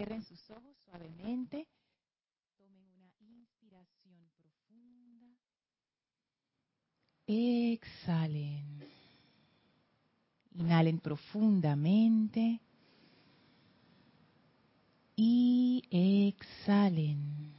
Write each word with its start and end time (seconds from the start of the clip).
Cierren 0.00 0.22
sus 0.22 0.50
ojos 0.50 0.74
suavemente. 0.86 1.68
Tomen 2.56 3.12
una 3.20 3.36
inspiración 3.36 4.30
profunda. 4.34 5.36
Exhalen. 7.26 8.82
Inhalen 10.54 11.00
profundamente. 11.00 12.60
Y 15.16 15.82
exhalen. 15.90 17.52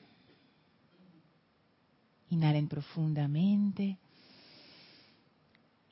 Inhalen 2.31 2.67
profundamente. 2.67 3.99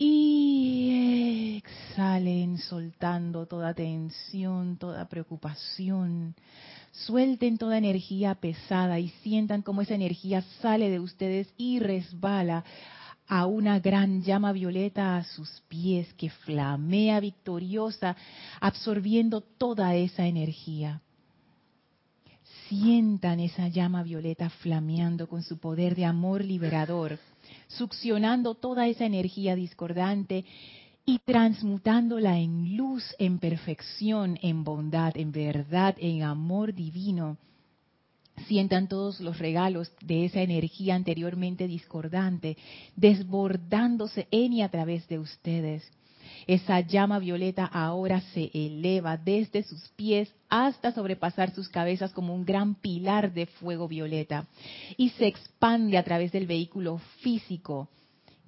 Y 0.02 1.58
exhalen 1.58 2.58
soltando 2.58 3.45
toda 3.45 3.73
tensión, 3.73 4.78
toda 4.78 5.09
preocupación. 5.09 6.36
Suelten 6.94 7.58
toda 7.58 7.78
energía 7.78 8.33
pesada 8.36 8.97
y 8.97 9.09
sientan 9.22 9.61
cómo 9.61 9.81
esa 9.81 9.95
energía 9.95 10.41
sale 10.61 10.89
de 10.89 11.02
ustedes 11.02 11.50
y 11.58 11.80
resbala 11.80 12.64
a 13.28 13.45
una 13.45 13.80
gran 13.80 14.23
llama 14.23 14.53
violeta 14.53 15.17
a 15.17 15.25
sus 15.25 15.50
pies 15.67 16.11
que 16.13 16.30
flamea 16.30 17.19
victoriosa, 17.19 18.16
absorbiendo 18.61 19.41
toda 19.41 19.95
esa 19.95 20.25
energía. 20.25 21.02
Sientan 22.69 23.41
esa 23.41 23.67
llama 23.67 24.02
violeta 24.02 24.50
flameando 24.50 25.28
con 25.28 25.44
su 25.44 25.58
poder 25.58 25.95
de 25.95 26.06
amor 26.06 26.44
liberador 26.44 27.19
succionando 27.67 28.55
toda 28.55 28.88
esa 28.88 29.05
energía 29.05 29.55
discordante 29.55 30.45
y 31.05 31.19
transmutándola 31.19 32.38
en 32.38 32.78
luz, 32.78 33.03
en 33.17 33.39
perfección, 33.39 34.38
en 34.41 34.64
bondad, 34.64 35.17
en 35.17 35.31
verdad, 35.31 35.95
en 36.00 36.23
amor 36.23 36.73
divino. 36.73 37.38
Sientan 38.47 38.88
todos 38.88 39.19
los 39.19 39.39
regalos 39.39 39.91
de 40.02 40.25
esa 40.25 40.41
energía 40.41 40.95
anteriormente 40.95 41.67
discordante 41.67 42.58
desbordándose 42.95 44.28
en 44.31 44.53
y 44.53 44.61
a 44.61 44.69
través 44.69 45.08
de 45.08 45.19
ustedes. 45.19 45.89
Esa 46.47 46.81
llama 46.81 47.19
violeta 47.19 47.66
ahora 47.66 48.22
se 48.33 48.49
eleva 48.53 49.17
desde 49.17 49.63
sus 49.63 49.90
pies 49.90 50.34
hasta 50.50 50.91
sobrepasar 50.91 51.51
sus 51.51 51.69
cabezas 51.69 52.12
como 52.12 52.34
un 52.34 52.45
gran 52.45 52.75
pilar 52.75 53.34
de 53.34 53.45
fuego 53.45 53.88
violeta 53.88 54.47
y 54.97 55.09
se 55.09 55.28
expande 55.28 55.97
a 55.97 56.03
través 56.03 56.31
del 56.31 56.47
vehículo 56.47 57.00
físico, 57.22 57.89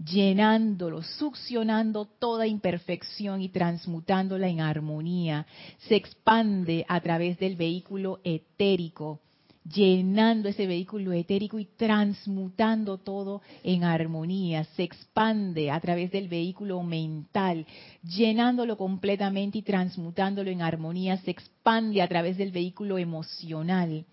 llenándolo, 0.03 1.03
succionando 1.03 2.05
toda 2.05 2.47
imperfección 2.47 3.41
y 3.41 3.49
transmutándola 3.49 4.47
en 4.47 4.61
armonía. 4.61 5.45
Se 5.87 5.95
expande 5.95 6.85
a 6.87 6.99
través 7.01 7.37
del 7.37 7.55
vehículo 7.55 8.19
etérico, 8.23 9.19
llenando 9.63 10.49
ese 10.49 10.65
vehículo 10.65 11.13
etérico 11.13 11.59
y 11.59 11.65
transmutando 11.65 12.97
todo 12.97 13.41
en 13.63 13.83
armonía. 13.83 14.63
Se 14.75 14.83
expande 14.83 15.69
a 15.71 15.79
través 15.79 16.11
del 16.11 16.27
vehículo 16.27 16.81
mental, 16.83 17.65
llenándolo 18.03 18.77
completamente 18.77 19.59
y 19.59 19.61
transmutándolo 19.61 20.49
en 20.49 20.61
armonía. 20.61 21.17
Se 21.17 21.31
expande 21.31 22.01
a 22.01 22.07
través 22.07 22.37
del 22.37 22.51
vehículo 22.51 22.97
emocional, 22.97 24.05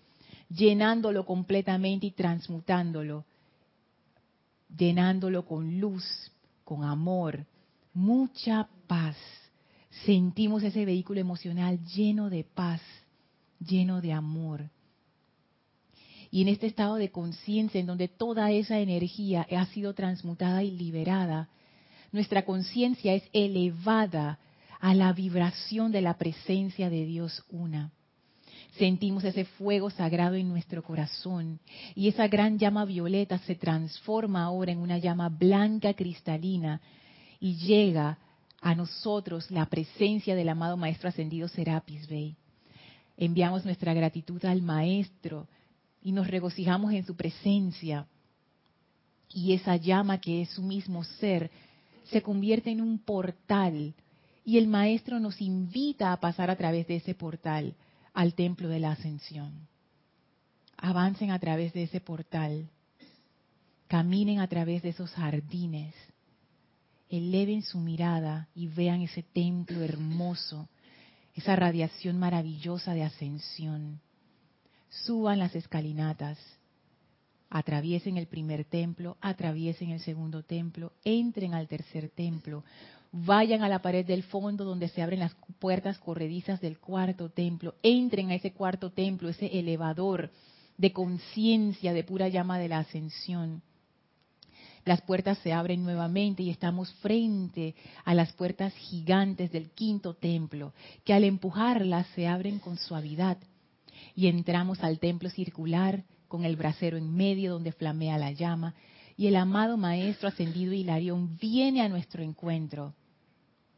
llenándolo 0.49 1.25
completamente 1.25 2.07
y 2.07 2.11
transmutándolo, 2.11 3.25
llenándolo 4.75 5.45
con 5.45 5.79
luz, 5.79 6.31
con 6.63 6.83
amor, 6.83 7.45
mucha 7.93 8.67
paz. 8.87 9.17
Sentimos 10.05 10.61
ese 10.61 10.85
vehículo 10.85 11.19
emocional 11.19 11.83
lleno 11.83 12.29
de 12.29 12.43
paz, 12.43 12.81
lleno 13.59 13.99
de 13.99 14.13
amor 14.13 14.69
y 16.31 16.41
en 16.41 16.47
este 16.47 16.67
estado 16.67 16.95
de 16.95 17.09
conciencia 17.09 17.79
en 17.79 17.87
donde 17.87 18.07
toda 18.07 18.51
esa 18.51 18.79
energía 18.79 19.47
ha 19.51 19.65
sido 19.67 19.93
transmutada 19.93 20.63
y 20.63 20.71
liberada, 20.71 21.49
nuestra 22.11 22.45
conciencia 22.45 23.13
es 23.13 23.23
elevada 23.33 24.39
a 24.79 24.93
la 24.93 25.11
vibración 25.13 25.91
de 25.91 26.01
la 26.01 26.17
presencia 26.17 26.89
de 26.89 27.05
Dios 27.05 27.43
una. 27.49 27.91
Sentimos 28.77 29.23
ese 29.23 29.45
fuego 29.45 29.89
sagrado 29.89 30.35
en 30.35 30.47
nuestro 30.47 30.83
corazón 30.83 31.59
y 31.95 32.07
esa 32.07 32.27
gran 32.27 32.59
llama 32.59 32.85
violeta 32.85 33.39
se 33.39 33.55
transforma 33.55 34.43
ahora 34.43 34.71
en 34.71 34.79
una 34.79 34.97
llama 34.99 35.29
blanca 35.29 35.93
cristalina 35.93 36.79
y 37.39 37.55
llega 37.55 38.17
a 38.61 38.75
nosotros 38.75 39.49
la 39.49 39.65
presencia 39.65 40.35
del 40.35 40.49
amado 40.49 40.77
Maestro 40.77 41.09
Ascendido 41.09 41.47
Serapis 41.47 42.07
Bey. 42.07 42.35
Enviamos 43.17 43.65
nuestra 43.65 43.93
gratitud 43.93 44.43
al 44.45 44.61
Maestro 44.61 45.47
y 46.01 46.11
nos 46.11 46.27
regocijamos 46.27 46.93
en 46.93 47.05
su 47.05 47.15
presencia. 47.15 48.07
Y 49.29 49.53
esa 49.53 49.75
llama 49.75 50.19
que 50.19 50.41
es 50.41 50.49
su 50.49 50.63
mismo 50.63 51.03
ser 51.03 51.51
se 52.05 52.21
convierte 52.21 52.71
en 52.71 52.81
un 52.81 52.97
portal 52.99 53.93
y 54.43 54.57
el 54.57 54.67
maestro 54.67 55.19
nos 55.19 55.41
invita 55.41 56.11
a 56.11 56.19
pasar 56.19 56.49
a 56.49 56.55
través 56.55 56.87
de 56.87 56.95
ese 56.95 57.13
portal 57.13 57.75
al 58.13 58.33
templo 58.33 58.67
de 58.67 58.79
la 58.79 58.93
ascensión. 58.93 59.67
Avancen 60.77 61.31
a 61.31 61.39
través 61.39 61.73
de 61.73 61.83
ese 61.83 61.99
portal, 61.99 62.67
caminen 63.87 64.39
a 64.39 64.47
través 64.47 64.81
de 64.81 64.89
esos 64.89 65.11
jardines, 65.11 65.93
eleven 67.09 67.61
su 67.61 67.79
mirada 67.79 68.47
y 68.55 68.67
vean 68.67 69.01
ese 69.01 69.21
templo 69.21 69.83
hermoso, 69.83 70.67
esa 71.35 71.55
radiación 71.55 72.17
maravillosa 72.17 72.93
de 72.93 73.03
ascensión 73.03 73.99
suban 74.89 75.39
las 75.39 75.55
escalinatas, 75.55 76.37
atraviesen 77.49 78.17
el 78.17 78.27
primer 78.27 78.65
templo, 78.65 79.17
atraviesen 79.21 79.89
el 79.89 79.99
segundo 79.99 80.43
templo, 80.43 80.93
entren 81.03 81.53
al 81.53 81.67
tercer 81.67 82.09
templo, 82.09 82.63
vayan 83.11 83.63
a 83.63 83.69
la 83.69 83.81
pared 83.81 84.05
del 84.05 84.23
fondo 84.23 84.63
donde 84.63 84.87
se 84.89 85.01
abren 85.01 85.19
las 85.19 85.35
puertas 85.59 85.97
corredizas 85.97 86.61
del 86.61 86.79
cuarto 86.79 87.29
templo, 87.29 87.75
entren 87.81 88.29
a 88.29 88.35
ese 88.35 88.53
cuarto 88.53 88.91
templo, 88.91 89.29
ese 89.29 89.59
elevador 89.59 90.31
de 90.77 90.93
conciencia, 90.93 91.93
de 91.93 92.03
pura 92.03 92.29
llama 92.29 92.59
de 92.59 92.69
la 92.69 92.79
ascensión. 92.79 93.61
Las 94.85 95.01
puertas 95.01 95.37
se 95.39 95.51
abren 95.51 95.83
nuevamente 95.83 96.41
y 96.41 96.49
estamos 96.49 96.91
frente 96.95 97.75
a 98.05 98.13
las 98.13 98.31
puertas 98.33 98.73
gigantes 98.75 99.51
del 99.51 99.71
quinto 99.71 100.13
templo, 100.13 100.73
que 101.03 101.13
al 101.13 101.25
empujarlas 101.25 102.07
se 102.15 102.27
abren 102.27 102.59
con 102.59 102.77
suavidad 102.77 103.37
y 104.15 104.27
entramos 104.27 104.83
al 104.83 104.99
templo 104.99 105.29
circular 105.29 106.03
con 106.27 106.45
el 106.45 106.55
brasero 106.55 106.97
en 106.97 107.13
medio 107.13 107.53
donde 107.53 107.71
flamea 107.71 108.17
la 108.17 108.31
llama 108.31 108.75
y 109.17 109.27
el 109.27 109.35
amado 109.35 109.75
Maestro 109.75 110.29
ascendido 110.29 110.71
Hilarión 110.71 111.37
viene 111.39 111.81
a 111.81 111.89
nuestro 111.89 112.23
encuentro, 112.23 112.93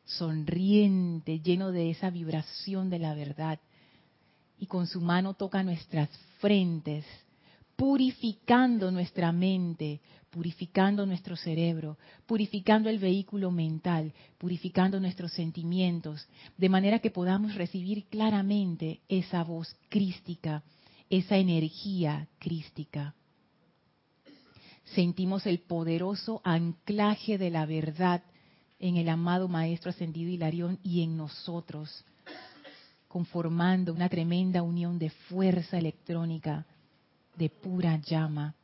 sonriente, 0.06 1.39
lleno 1.39 1.71
de 1.71 1.89
esa 1.89 2.09
vibración 2.12 2.89
de 2.89 3.00
la 3.00 3.15
verdad 3.15 3.59
y 4.59 4.68
con 4.68 4.85
su 4.85 5.01
mano 5.01 5.33
toca 5.33 5.63
nuestras 5.63 6.09
frentes, 6.39 7.06
purificando 7.75 8.91
nuestra 8.91 9.31
mente, 9.31 10.01
purificando 10.31 11.06
nuestro 11.06 11.36
cerebro, 11.36 11.98
purificando 12.25 12.89
el 12.89 13.00
vehículo 13.00 13.51
mental, 13.51 14.13
purificando 14.38 15.00
nuestros 15.00 15.33
sentimientos, 15.33 16.25
de 16.57 16.69
manera 16.69 17.00
que 17.00 17.12
podamos 17.12 17.54
recibir 17.56 18.06
claramente 18.06 19.01
esa 19.10 19.44
voz 19.44 19.75
crística, 19.89 20.63
esa 21.10 21.38
energía 21.38 22.30
crística. 22.39 23.13
Sentimos 24.95 25.45
el 25.45 25.60
poderoso 25.60 26.42
anclaje 26.45 27.38
de 27.38 27.50
la 27.50 27.66
verdad 27.66 28.24
en 28.80 28.95
el 28.95 29.10
amado 29.10 29.50
Maestro 29.50 29.92
Ascendido 29.92 30.31
Hilarión 30.31 30.80
y 30.81 31.04
en 31.04 31.18
nosotros, 31.18 32.06
conformando 33.10 33.94
una 33.94 34.07
tremenda 34.07 34.63
unión 34.63 34.98
de 34.98 35.10
fuerza 35.10 35.78
electrónica, 35.78 36.66
de 37.36 37.50
pura 37.50 37.98
llama 37.98 38.56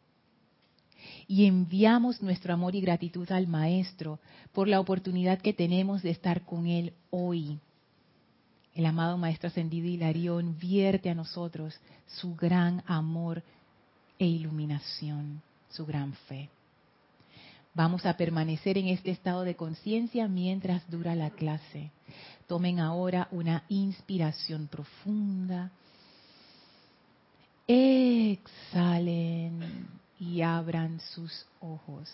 y 1.28 1.46
enviamos 1.46 2.22
nuestro 2.22 2.54
amor 2.54 2.76
y 2.76 2.82
gratitud 2.82 3.30
al 3.32 3.48
Maestro 3.48 4.20
por 4.54 4.68
la 4.68 4.80
oportunidad 4.80 5.40
que 5.40 5.54
tenemos 5.54 6.02
de 6.02 6.12
estar 6.12 6.46
con 6.46 6.68
Él 6.68 6.94
hoy. 7.10 7.60
El 8.76 8.86
amado 8.86 9.18
Maestro 9.18 9.48
Ascendido 9.48 9.88
Hilarión 9.88 10.58
vierte 10.60 11.10
a 11.10 11.16
nosotros 11.16 11.80
su 12.06 12.36
gran 12.36 12.84
amor 12.86 13.44
e 14.20 14.26
iluminación, 14.26 15.42
su 15.70 15.86
gran 15.86 16.14
fe. 16.28 16.50
Vamos 17.74 18.06
a 18.06 18.18
permanecer 18.18 18.78
en 18.78 18.88
este 18.88 19.12
estado 19.12 19.44
de 19.44 19.56
conciencia 19.56 20.28
mientras 20.28 20.90
dura 20.90 21.14
la 21.16 21.30
clase. 21.30 21.92
Tomen 22.48 22.80
ahora 22.80 23.28
una 23.32 23.64
inspiración 23.70 24.68
profunda. 24.68 25.70
Exhalen 27.68 28.48
y 30.20 30.42
abran 30.42 31.00
sus 31.00 31.46
ojos. 31.60 32.10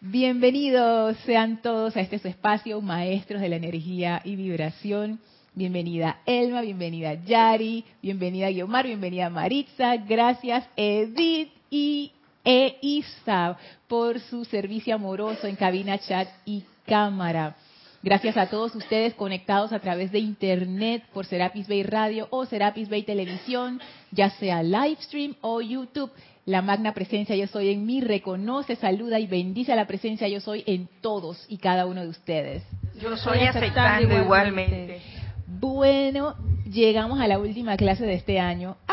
Bienvenidos 0.00 1.16
sean 1.24 1.62
todos 1.62 1.96
a 1.96 2.00
este 2.00 2.18
su 2.18 2.28
espacio, 2.28 2.80
maestros 2.80 3.40
de 3.40 3.48
la 3.48 3.56
energía 3.56 4.20
y 4.24 4.36
vibración. 4.36 5.20
bienvenida 5.54 6.20
Elma, 6.26 6.62
bienvenida 6.62 7.14
Yari, 7.14 7.84
bienvenida 8.02 8.50
Guiomar, 8.50 8.86
bienvenida 8.86 9.30
Maritza, 9.30 9.96
gracias 9.96 10.68
Edith 10.76 11.52
y 11.70 12.12
Eisa 12.44 13.56
por 13.86 14.20
su 14.20 14.44
servicio 14.44 14.96
amoroso 14.96 15.46
en 15.46 15.56
cabina, 15.56 15.98
chat 15.98 16.28
y 16.44 16.64
cámara. 16.86 17.56
Gracias 18.02 18.36
a 18.36 18.50
todos 18.50 18.74
ustedes 18.74 19.14
conectados 19.14 19.72
a 19.72 19.78
través 19.78 20.12
de 20.12 20.18
internet 20.18 21.04
por 21.14 21.24
Serapis 21.24 21.66
Bay 21.66 21.82
Radio 21.82 22.28
o 22.30 22.44
Serapis 22.44 22.90
Bay 22.90 23.02
Televisión, 23.02 23.80
ya 24.10 24.28
sea 24.28 24.62
live 24.62 24.98
stream 25.00 25.34
o 25.40 25.62
YouTube. 25.62 26.10
La 26.46 26.60
magna 26.60 26.92
presencia 26.92 27.34
yo 27.36 27.46
soy 27.46 27.70
en 27.70 27.86
mí 27.86 28.02
reconoce, 28.02 28.76
saluda 28.76 29.18
y 29.18 29.26
bendice 29.26 29.72
a 29.72 29.76
la 29.76 29.86
presencia 29.86 30.28
yo 30.28 30.40
soy 30.40 30.62
en 30.66 30.88
todos 31.00 31.46
y 31.48 31.56
cada 31.56 31.86
uno 31.86 32.02
de 32.02 32.08
ustedes. 32.08 32.62
Yo 33.00 33.16
soy 33.16 33.40
aceptando 33.40 34.14
igualmente. 34.14 35.00
Bueno, 35.46 36.36
llegamos 36.70 37.18
a 37.20 37.28
la 37.28 37.38
última 37.38 37.78
clase 37.78 38.04
de 38.04 38.14
este 38.14 38.38
año. 38.38 38.76
¡Ah! 38.86 38.92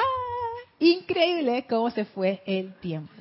Increíble 0.80 1.65
cómo 1.69 1.89
se 1.92 2.06
fue 2.06 2.42
el 2.45 2.74
tiempo. 2.75 3.12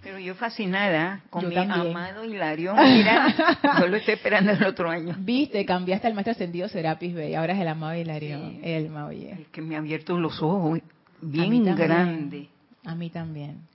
Pero 0.00 0.18
yo 0.18 0.34
fascinada 0.36 1.22
con 1.30 1.48
mi 1.48 1.56
amado 1.56 2.24
Hilario. 2.24 2.74
Mira, 2.76 3.58
yo 3.80 3.88
lo 3.88 3.96
estoy 3.96 4.14
esperando 4.14 4.52
el 4.52 4.64
otro 4.64 4.90
año. 4.90 5.16
Viste, 5.18 5.64
cambiaste 5.64 6.06
al 6.06 6.14
maestro 6.14 6.32
ascendido 6.32 6.68
Serapis 6.68 7.14
Bey. 7.14 7.34
Ahora 7.34 7.54
es 7.54 7.60
el 7.60 7.68
amado 7.68 7.96
Hilario. 7.96 8.38
El, 8.62 8.90
el 8.96 9.46
que 9.50 9.60
me 9.60 9.74
ha 9.74 9.78
abierto 9.78 10.18
los 10.18 10.40
ojos 10.40 10.80
bien 11.20 11.64
grande. 11.76 12.48
A 12.84 12.94
mí 12.94 13.10
también. 13.10 13.71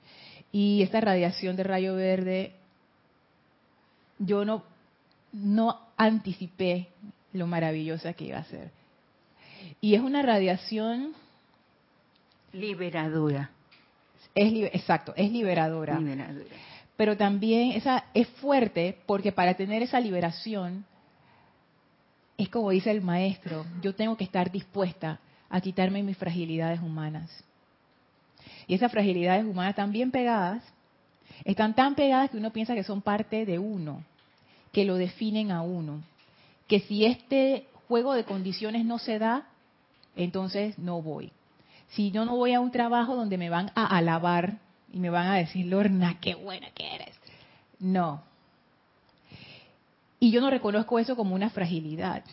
Y 0.52 0.82
esta 0.82 1.02
radiación 1.02 1.56
de 1.56 1.64
rayo 1.64 1.96
verde, 1.96 2.54
yo 4.20 4.46
no, 4.46 4.64
no 5.34 5.80
anticipé 5.98 6.88
lo 7.34 7.48
maravillosa 7.48 8.14
que 8.14 8.26
iba 8.26 8.38
a 8.38 8.46
ser. 8.46 8.72
Y 9.82 9.96
es 9.96 10.02
una 10.02 10.22
radiación 10.22 11.14
liberadora 12.54 13.52
es, 14.38 14.74
exacto, 14.74 15.14
es 15.16 15.32
liberadora. 15.32 16.00
Pero 16.96 17.18
también 17.18 17.72
esa 17.72 18.06
es 18.14 18.28
fuerte 18.28 18.98
porque 19.06 19.32
para 19.32 19.56
tener 19.56 19.82
esa 19.84 20.00
liberación, 20.00 20.86
es 22.38 22.50
como 22.50 22.70
dice 22.70 22.92
el 22.92 23.02
maestro, 23.02 23.66
yo 23.82 23.96
tengo 23.96 24.16
que 24.16 24.24
estar 24.24 24.52
dispuesta 24.52 25.20
a 25.50 25.62
quitarme 25.62 26.04
mis 26.04 26.18
fragilidades 26.18 26.80
humanas. 26.82 27.44
Y 28.68 28.74
esas 28.74 28.92
fragilidades 28.92 29.46
humanas 29.46 29.72
están 29.72 29.92
bien 29.92 30.12
pegadas, 30.12 30.62
están 31.46 31.74
tan 31.74 31.96
pegadas 31.96 32.30
que 32.30 32.38
uno 32.38 32.52
piensa 32.52 32.76
que 32.76 32.84
son 32.84 33.02
parte 33.02 33.46
de 33.46 33.60
uno, 33.60 34.04
que 34.74 34.86
lo 34.86 34.96
definen 34.96 35.52
a 35.52 35.62
uno. 35.62 36.04
Que 36.68 36.82
si 36.82 37.06
este 37.06 37.68
juego 37.88 38.14
de 38.14 38.26
condiciones 38.26 38.86
no 38.86 39.00
se 39.00 39.20
da, 39.20 39.48
entonces 40.16 40.78
no 40.78 41.02
voy. 41.02 41.32
Si 41.90 42.12
yo 42.12 42.26
no 42.26 42.36
voy 42.36 42.54
a 42.54 42.60
un 42.60 42.72
trabajo 42.72 43.16
donde 43.16 43.38
me 43.38 43.50
van 43.50 43.72
a 43.76 43.86
alabar 43.86 44.58
y 44.92 45.00
me 45.00 45.10
van 45.10 45.28
a 45.28 45.36
decir, 45.36 45.66
Lorna, 45.66 46.20
qué 46.20 46.36
buena 46.36 46.70
que 46.72 46.96
eres. 46.96 47.16
No. 47.80 48.22
Y 50.20 50.32
yo 50.32 50.42
no 50.42 50.50
reconozco 50.50 51.00
eso 51.00 51.16
como 51.16 51.36
una 51.36 51.50
fragilidad. 51.50 52.24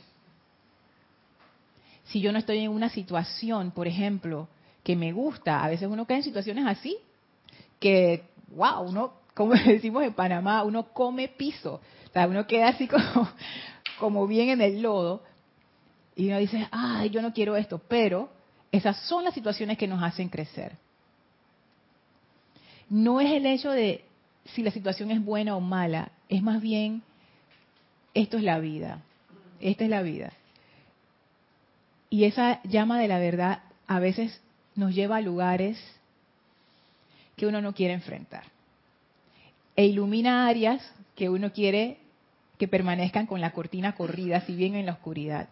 Si 2.06 2.20
yo 2.20 2.32
no 2.32 2.38
estoy 2.38 2.60
en 2.60 2.70
una 2.70 2.88
situación, 2.88 3.70
por 3.70 3.86
ejemplo, 3.86 4.48
que 4.84 4.94
me 4.94 5.12
gusta, 5.12 5.64
a 5.64 5.69
veces 5.69 5.88
uno 5.90 6.06
cae 6.06 6.19
en 6.19 6.22
situaciones 6.22 6.66
así, 6.66 6.96
que, 7.81 8.25
wow, 8.48 8.82
uno, 8.82 9.14
como 9.34 9.54
decimos 9.66 10.04
en 10.04 10.12
Panamá, 10.12 10.62
uno 10.62 10.92
come 10.92 11.26
piso. 11.28 11.81
O 12.08 12.12
sea, 12.12 12.28
uno 12.28 12.46
queda 12.46 12.69
así 12.69 12.86
como, 12.88 13.28
como 13.98 14.26
bien 14.26 14.50
en 14.50 14.60
el 14.60 14.82
lodo 14.82 15.22
y 16.14 16.28
uno 16.28 16.38
dice, 16.38 16.69
ay, 16.70 17.10
yo 17.10 17.22
no 17.22 17.32
quiero 17.32 17.56
esto, 17.56 17.78
pero 17.88 18.31
esas 18.70 18.96
son 19.08 19.25
las 19.25 19.34
situaciones 19.34 19.78
que 19.78 19.88
nos 19.88 20.02
hacen 20.02 20.28
crecer. 20.28 20.76
No 22.88 23.20
es 23.20 23.32
el 23.32 23.46
hecho 23.46 23.70
de 23.70 24.04
si 24.44 24.62
la 24.62 24.70
situación 24.70 25.10
es 25.10 25.25
buena 25.25 25.56
o 25.56 25.60
mala, 25.60 26.12
es 26.28 26.42
más 26.42 26.60
bien, 26.60 27.02
esto 28.12 28.36
es 28.36 28.44
la 28.44 28.58
vida, 28.58 29.02
esta 29.60 29.84
es 29.84 29.90
la 29.90 30.02
vida. 30.02 30.32
Y 32.10 32.25
esa 32.25 32.62
llama 32.64 33.00
de 33.00 33.08
la 33.08 33.19
verdad 33.19 33.62
a 33.86 33.98
veces 33.98 34.40
nos 34.75 34.94
lleva 34.94 35.17
a 35.17 35.21
lugares 35.21 35.79
que 37.37 37.47
uno 37.47 37.61
no 37.61 37.75
quiere 37.75 37.94
enfrentar. 37.94 38.44
E 39.76 39.87
ilumina 39.87 40.47
áreas 40.47 40.82
que 41.17 41.29
uno 41.29 41.53
quiere 41.53 41.99
que 42.59 42.69
permanezcan 42.69 43.26
con 43.26 43.41
la 43.41 43.53
cortina 43.53 43.94
corrida, 43.94 44.41
si 44.43 44.55
bien 44.55 44.76
en 44.76 44.87
la 44.87 44.93
oscuridad. 44.93 45.49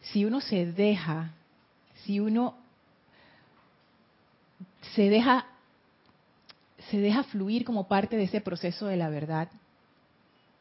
Si 0.00 0.24
uno 0.24 0.40
se 0.40 0.66
deja 0.66 1.32
si 2.04 2.20
uno 2.20 2.54
se 4.94 5.08
deja 5.08 5.46
se 6.90 6.98
deja 6.98 7.22
fluir 7.24 7.64
como 7.64 7.86
parte 7.86 8.16
de 8.16 8.24
ese 8.24 8.40
proceso 8.40 8.86
de 8.86 8.96
la 8.96 9.08
verdad, 9.08 9.48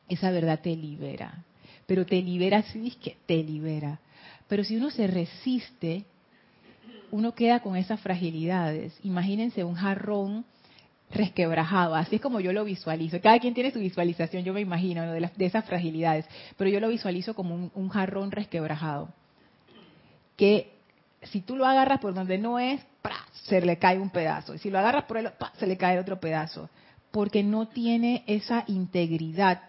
esa 0.08 0.30
verdad 0.30 0.60
te 0.62 0.76
libera. 0.76 1.44
Pero 1.88 2.06
te 2.06 2.22
libera, 2.22 2.62
sí, 2.62 2.88
es 2.88 2.96
que 2.98 3.18
te 3.26 3.44
libera. 3.44 4.00
Pero 4.48 4.64
si 4.64 4.78
uno 4.78 4.92
se 4.92 5.08
resiste, 5.08 6.06
uno 7.12 7.34
queda 7.34 7.60
con 7.60 7.76
esas 7.76 8.00
fragilidades. 8.00 8.98
Imagínense 9.04 9.64
un 9.64 9.76
jarrón 9.76 10.46
resquebrajado, 11.12 11.96
así 11.96 12.16
es 12.16 12.22
como 12.22 12.40
yo 12.40 12.54
lo 12.54 12.64
visualizo. 12.64 13.20
Cada 13.22 13.40
quien 13.40 13.54
tiene 13.54 13.72
su 13.72 13.80
visualización, 13.80 14.44
yo 14.44 14.54
me 14.54 14.62
imagino, 14.62 15.04
de, 15.12 15.30
de 15.36 15.46
esas 15.46 15.66
fragilidades, 15.66 16.26
pero 16.58 16.70
yo 16.70 16.80
lo 16.80 16.90
visualizo 16.90 17.34
como 17.34 17.70
un, 17.74 17.90
jarrón 17.90 18.32
resquebrajado, 18.32 19.10
que 20.38 20.74
si 21.24 21.42
tú 21.42 21.56
lo 21.56 21.66
agarras 21.66 22.00
por 22.00 22.14
donde 22.14 22.38
no 22.38 22.60
es, 22.60 22.82
se 23.44 23.62
le 23.62 23.78
cae 23.78 24.00
un 24.00 24.10
pedazo. 24.10 24.56
Y 24.56 24.60
si 24.60 24.70
lo 24.70 24.80
agarras 24.80 25.06
por 25.06 25.18
el 25.18 25.30
se 25.58 25.68
le 25.68 25.78
cae 25.78 26.00
otro 26.00 26.20
pedazo. 26.20 26.70
Porque 27.12 27.44
no 27.44 27.68
tiene 27.68 28.24
esa 28.26 28.64
integridad, 28.68 29.62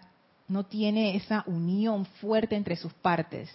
no 0.47 0.63
tiene 0.63 1.15
esa 1.15 1.43
unión 1.45 2.05
fuerte 2.05 2.55
entre 2.55 2.75
sus 2.75 2.93
partes. 2.93 3.53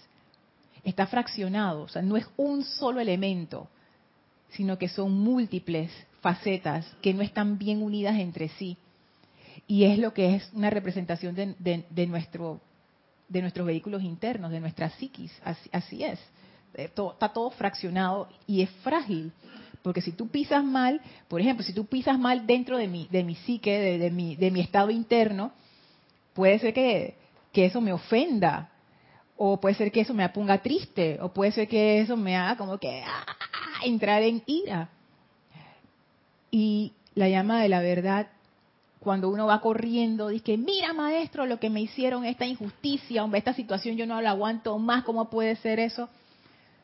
Está 0.84 1.06
fraccionado, 1.06 1.82
o 1.82 1.88
sea, 1.88 2.02
no 2.02 2.16
es 2.16 2.26
un 2.36 2.62
solo 2.62 3.00
elemento, 3.00 3.68
sino 4.50 4.78
que 4.78 4.88
son 4.88 5.12
múltiples 5.12 5.90
facetas 6.20 6.86
que 7.02 7.14
no 7.14 7.22
están 7.22 7.58
bien 7.58 7.82
unidas 7.82 8.18
entre 8.18 8.48
sí. 8.48 8.76
Y 9.66 9.84
es 9.84 9.98
lo 9.98 10.14
que 10.14 10.36
es 10.36 10.50
una 10.52 10.70
representación 10.70 11.34
de, 11.34 12.06
nuestro, 12.06 12.60
de 13.28 13.42
nuestros 13.42 13.66
vehículos 13.66 14.02
internos, 14.02 14.50
de 14.50 14.60
nuestra 14.60 14.90
psiquis. 14.90 15.32
así 15.44 16.04
es. 16.04 16.18
Eh, 16.74 16.90
está 16.94 17.28
todo 17.28 17.50
fraccionado 17.50 18.28
y 18.46 18.62
es 18.62 18.70
frágil. 18.82 19.32
Porque 19.82 20.00
si 20.00 20.12
tú 20.12 20.28
pisas 20.28 20.64
mal, 20.64 21.00
por 21.28 21.40
ejemplo, 21.40 21.64
si 21.64 21.72
tú 21.72 21.86
pisas 21.86 22.18
mal 22.18 22.46
dentro 22.46 22.76
de 22.78 22.88
mi, 22.88 23.06
de 23.10 23.22
mi 23.24 23.34
psique, 23.34 23.98
de, 23.98 24.10
mi, 24.10 24.36
de 24.36 24.50
mi 24.50 24.60
estado 24.60 24.90
interno, 24.90 25.52
puede 26.34 26.58
ser 26.58 26.74
que, 26.74 27.16
que 27.52 27.66
eso 27.66 27.80
me 27.80 27.92
ofenda, 27.92 28.70
o 29.36 29.60
puede 29.60 29.76
ser 29.76 29.92
que 29.92 30.00
eso 30.00 30.14
me 30.14 30.28
ponga 30.30 30.58
triste, 30.58 31.18
o 31.20 31.32
puede 31.32 31.52
ser 31.52 31.68
que 31.68 32.00
eso 32.00 32.16
me 32.16 32.36
haga 32.36 32.56
como 32.56 32.78
que 32.78 33.02
entrar 33.84 34.22
en 34.22 34.42
ira. 34.46 34.90
Y 36.50 36.92
la 37.14 37.28
llama 37.28 37.60
de 37.60 37.68
la 37.68 37.80
verdad, 37.80 38.28
cuando 39.00 39.28
uno 39.28 39.46
va 39.46 39.60
corriendo, 39.60 40.28
dice, 40.28 40.56
mira 40.56 40.92
maestro, 40.92 41.46
lo 41.46 41.60
que 41.60 41.70
me 41.70 41.80
hicieron, 41.80 42.24
esta 42.24 42.46
injusticia, 42.46 43.24
hombre, 43.24 43.38
esta 43.38 43.54
situación 43.54 43.96
yo 43.96 44.06
no 44.06 44.20
la 44.20 44.30
aguanto 44.30 44.78
más, 44.78 45.04
¿cómo 45.04 45.28
puede 45.30 45.56
ser 45.56 45.78
eso? 45.78 46.08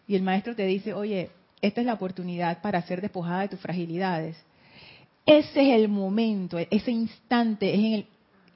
y 0.06 0.16
el 0.16 0.22
maestro 0.22 0.54
te 0.54 0.66
dice, 0.66 0.92
oye, 0.92 1.30
esta 1.62 1.80
es 1.80 1.86
la 1.86 1.94
oportunidad 1.94 2.60
para 2.60 2.82
ser 2.82 3.00
despojada 3.00 3.42
de 3.42 3.48
tus 3.48 3.60
fragilidades. 3.60 4.36
Ese 5.26 5.70
es 5.70 5.76
el 5.80 5.88
momento, 5.88 6.58
ese 6.58 6.90
instante 6.90 7.72
es 7.72 7.80
en 7.80 7.92
el, 7.94 8.06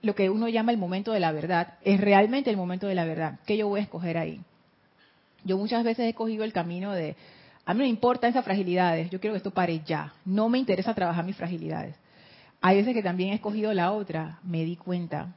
lo 0.03 0.15
que 0.15 0.29
uno 0.29 0.49
llama 0.49 0.73
el 0.73 0.79
momento 0.79 1.13
de 1.13 1.21
la 1.21 1.33
verdad, 1.33 1.75
es 1.83 2.01
realmente 2.01 2.51
el 2.51 2.57
momento 2.57 2.87
de 2.87 2.95
la 2.95 3.07
verdad. 3.07 3.41
¿Qué 3.47 3.57
yo 3.57 3.69
voy 3.69 3.81
a 3.81 3.85
escoger 3.85 4.19
ahí? 4.19 4.41
Yo 5.45 5.57
muchas 5.57 5.83
veces 5.85 6.11
he 6.11 6.15
cogido 6.15 6.45
el 6.45 6.53
camino 6.53 6.93
de, 6.93 7.17
a 7.69 7.75
mí 7.75 7.79
no 7.79 7.85
me 7.85 7.91
importan 7.91 8.31
esas 8.31 8.45
fragilidades, 8.45 9.11
yo 9.11 9.21
quiero 9.21 9.35
que 9.35 9.39
esto 9.39 9.51
pare 9.51 9.83
ya, 9.85 10.13
no 10.25 10.49
me 10.49 10.59
interesa 10.59 10.95
trabajar 10.95 11.25
mis 11.25 11.37
fragilidades. 11.37 11.95
Hay 12.61 12.79
veces 12.79 12.95
que 12.95 13.03
también 13.03 13.31
he 13.31 13.35
escogido 13.35 13.73
la 13.73 13.93
otra, 13.93 14.41
me 14.43 14.65
di 14.65 14.77
cuenta. 14.77 15.35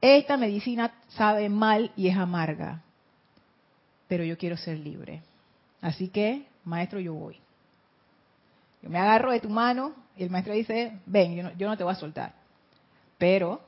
Esta 0.00 0.36
medicina 0.36 0.92
sabe 1.08 1.48
mal 1.48 1.92
y 1.96 2.08
es 2.08 2.16
amarga 2.16 2.82
pero 4.10 4.24
yo 4.24 4.36
quiero 4.36 4.56
ser 4.56 4.76
libre. 4.76 5.22
Así 5.80 6.08
que, 6.08 6.44
maestro, 6.64 6.98
yo 6.98 7.14
voy. 7.14 7.36
Yo 8.82 8.90
me 8.90 8.98
agarro 8.98 9.30
de 9.30 9.38
tu 9.38 9.48
mano 9.48 9.94
y 10.16 10.24
el 10.24 10.30
maestro 10.30 10.52
dice, 10.52 10.98
ven, 11.06 11.54
yo 11.56 11.68
no, 11.68 11.76
te 11.76 11.84
voy 11.84 11.92
a 11.92 11.96
soltar. 11.96 12.32
Pero, 13.18 13.60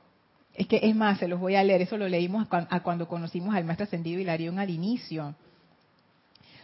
es 0.53 0.67
que 0.67 0.81
es 0.83 0.93
más, 0.97 1.17
se 1.19 1.29
los 1.29 1.39
voy 1.39 1.55
a 1.55 1.63
leer, 1.63 1.81
eso 1.81 1.95
lo 1.95 2.09
leímos 2.09 2.45
a 2.51 2.79
cuando 2.81 3.07
conocimos 3.07 3.55
al 3.55 3.63
maestro 3.63 3.85
ascendido 3.85 4.19
Hilarión 4.19 4.59
al 4.59 4.69
inicio. 4.69 5.33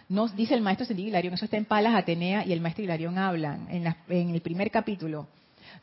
Nos 0.09 0.35
dice 0.35 0.55
el 0.55 0.61
maestro 0.61 0.83
ascendido 0.83 1.09
Hilarión, 1.09 1.35
eso 1.35 1.45
está 1.45 1.57
en 1.57 1.65
Palas 1.65 1.95
Atenea 1.95 2.45
y 2.45 2.51
el 2.51 2.61
maestro 2.61 2.83
Hilarión 2.83 3.17
hablan 3.17 3.67
en, 3.69 3.95
en 4.09 4.29
el 4.31 4.41
primer 4.41 4.71
capítulo. 4.71 5.27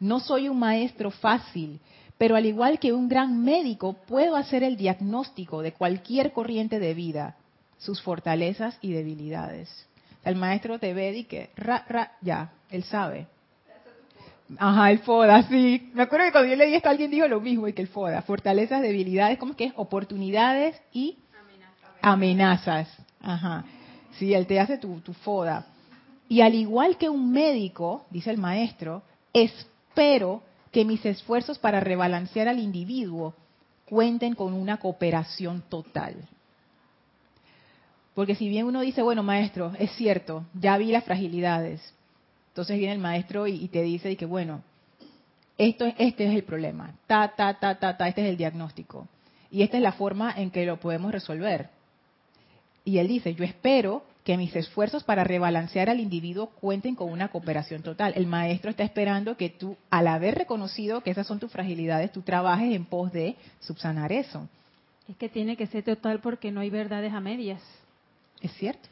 No 0.01 0.21
soy 0.21 0.49
un 0.49 0.59
maestro 0.59 1.11
fácil, 1.11 1.81
Pero 2.19 2.35
al 2.37 2.47
igual 2.47 2.79
que 2.79 2.93
un 2.93 3.09
gran 3.09 3.45
médico, 3.45 3.95
puedo 4.07 4.37
hacer 4.37 4.63
el 4.63 4.77
diagnóstico 4.77 5.61
de 5.61 5.73
cualquier 5.73 6.33
corriente 6.33 6.79
de 6.79 6.95
vida, 6.95 7.37
sus 7.79 8.01
fortalezas 8.01 8.79
y 8.81 8.93
debilidades. 8.93 9.69
El 10.25 10.37
maestro 10.37 10.79
te 10.79 10.95
ve 10.95 11.17
y 11.19 11.25
que, 11.25 11.51
ra, 11.57 11.85
ra, 11.89 12.13
ya, 12.23 12.53
él 12.71 12.85
sabe. 12.85 13.27
Ajá, 14.59 14.91
el 14.91 15.01
FODA, 15.01 15.43
sí. 15.43 15.91
Me 15.93 16.05
acuerdo 16.05 16.27
que 16.27 16.33
cuando 16.33 16.51
yo 16.51 16.57
leí 16.57 16.75
esto 16.75 16.89
alguien 16.89 17.11
dijo 17.11 17.29
lo 17.29 17.41
mismo, 17.41 17.69
y 17.69 17.73
que 17.73 17.83
el 17.83 17.89
FODA, 17.89 18.23
fortalezas, 18.23 18.81
debilidades, 18.81 19.39
¿cómo 19.39 19.53
es 19.53 19.59
que 19.59 19.65
es? 19.67 19.73
Oportunidades 19.77 20.81
y 20.93 21.19
amenazas. 22.01 22.89
Ajá. 23.21 23.65
Sí, 24.19 24.35
él 24.35 24.47
te 24.47 24.61
hace 24.61 24.79
tu, 24.79 25.01
FODA. 25.23 25.67
Y 26.29 26.41
al 26.41 26.55
igual 26.55 26.97
que 26.97 27.09
un 27.09 27.31
médico, 27.31 28.07
dice 28.11 28.31
el 28.31 28.39
maestro, 28.39 29.03
espero 29.33 30.43
que 30.73 30.85
mis 30.85 31.05
esfuerzos 31.05 31.59
para 31.59 31.81
rebalancear 31.81 32.49
al 32.49 32.59
individuo 32.59 33.35
cuenten 33.89 34.35
con 34.35 34.53
una 34.53 34.79
cooperación 34.79 35.63
total. 35.69 36.17
Porque 38.15 38.35
si 38.35 38.49
bien 38.49 38.67
uno 38.67 38.81
dice, 38.81 39.03
bueno, 39.03 39.23
maestro, 39.23 39.73
es 39.79 39.91
cierto, 39.93 40.45
ya 40.55 40.79
vi 40.79 40.91
las 40.91 41.05
fragilidades, 41.05 41.95
entonces 42.49 42.79
viene 42.79 42.95
el 42.95 42.99
maestro 42.99 43.47
y, 43.47 43.69
te 43.69 43.83
dice 43.83 44.17
que, 44.17 44.25
bueno, 44.25 44.63
esto, 45.59 45.85
este 45.99 46.27
es 46.27 46.35
el 46.35 46.43
problema, 46.43 46.95
ta, 47.07 47.35
ta, 47.37 47.59
ta, 47.59 47.79
ta, 47.79 47.97
ta, 47.97 48.09
este 48.09 48.23
es 48.23 48.31
el 48.31 48.39
diagnóstico. 48.39 49.07
Y 49.51 49.63
esta 49.63 49.77
es 49.77 49.83
la 49.83 49.93
forma 49.93 50.33
en 50.35 50.51
que 50.51 50.65
lo 50.65 50.81
podemos 50.81 51.13
resolver. 51.13 51.76
Y 52.87 52.99
él 52.99 53.09
dice, 53.09 53.35
yo 53.35 53.45
espero 53.45 54.05
que 54.23 54.37
mis 54.37 54.55
esfuerzos 54.55 55.03
para 55.03 55.25
rebalancear 55.25 55.91
al 55.91 55.99
individuo 55.99 56.51
cuenten 56.61 56.95
con 56.95 57.11
una 57.11 57.29
cooperación 57.29 57.83
total. 57.83 58.13
El 58.15 58.29
maestro 58.29 58.71
está 58.71 58.85
esperando 58.85 59.37
que 59.37 59.51
tú, 59.51 59.77
al 59.91 60.07
haber 60.07 60.37
reconocido 60.37 61.01
que 61.01 61.11
esas 61.11 61.27
son 61.27 61.41
tus 61.41 61.51
fragilidades, 61.51 62.13
tú 62.13 62.23
trabajes 62.23 62.73
en 62.73 62.85
pos 62.85 63.13
de 63.13 63.35
subsanar 63.59 64.13
eso. 64.13 64.49
Es 65.09 65.17
que 65.17 65.29
tiene 65.29 65.57
que 65.57 65.67
ser 65.67 65.83
total 65.83 66.21
porque 66.21 66.53
no 66.53 66.61
hay 66.61 66.71
verdades 66.71 67.13
a 67.13 67.21
medias. 67.21 67.61
Es 68.41 68.53
cierto. 68.53 68.89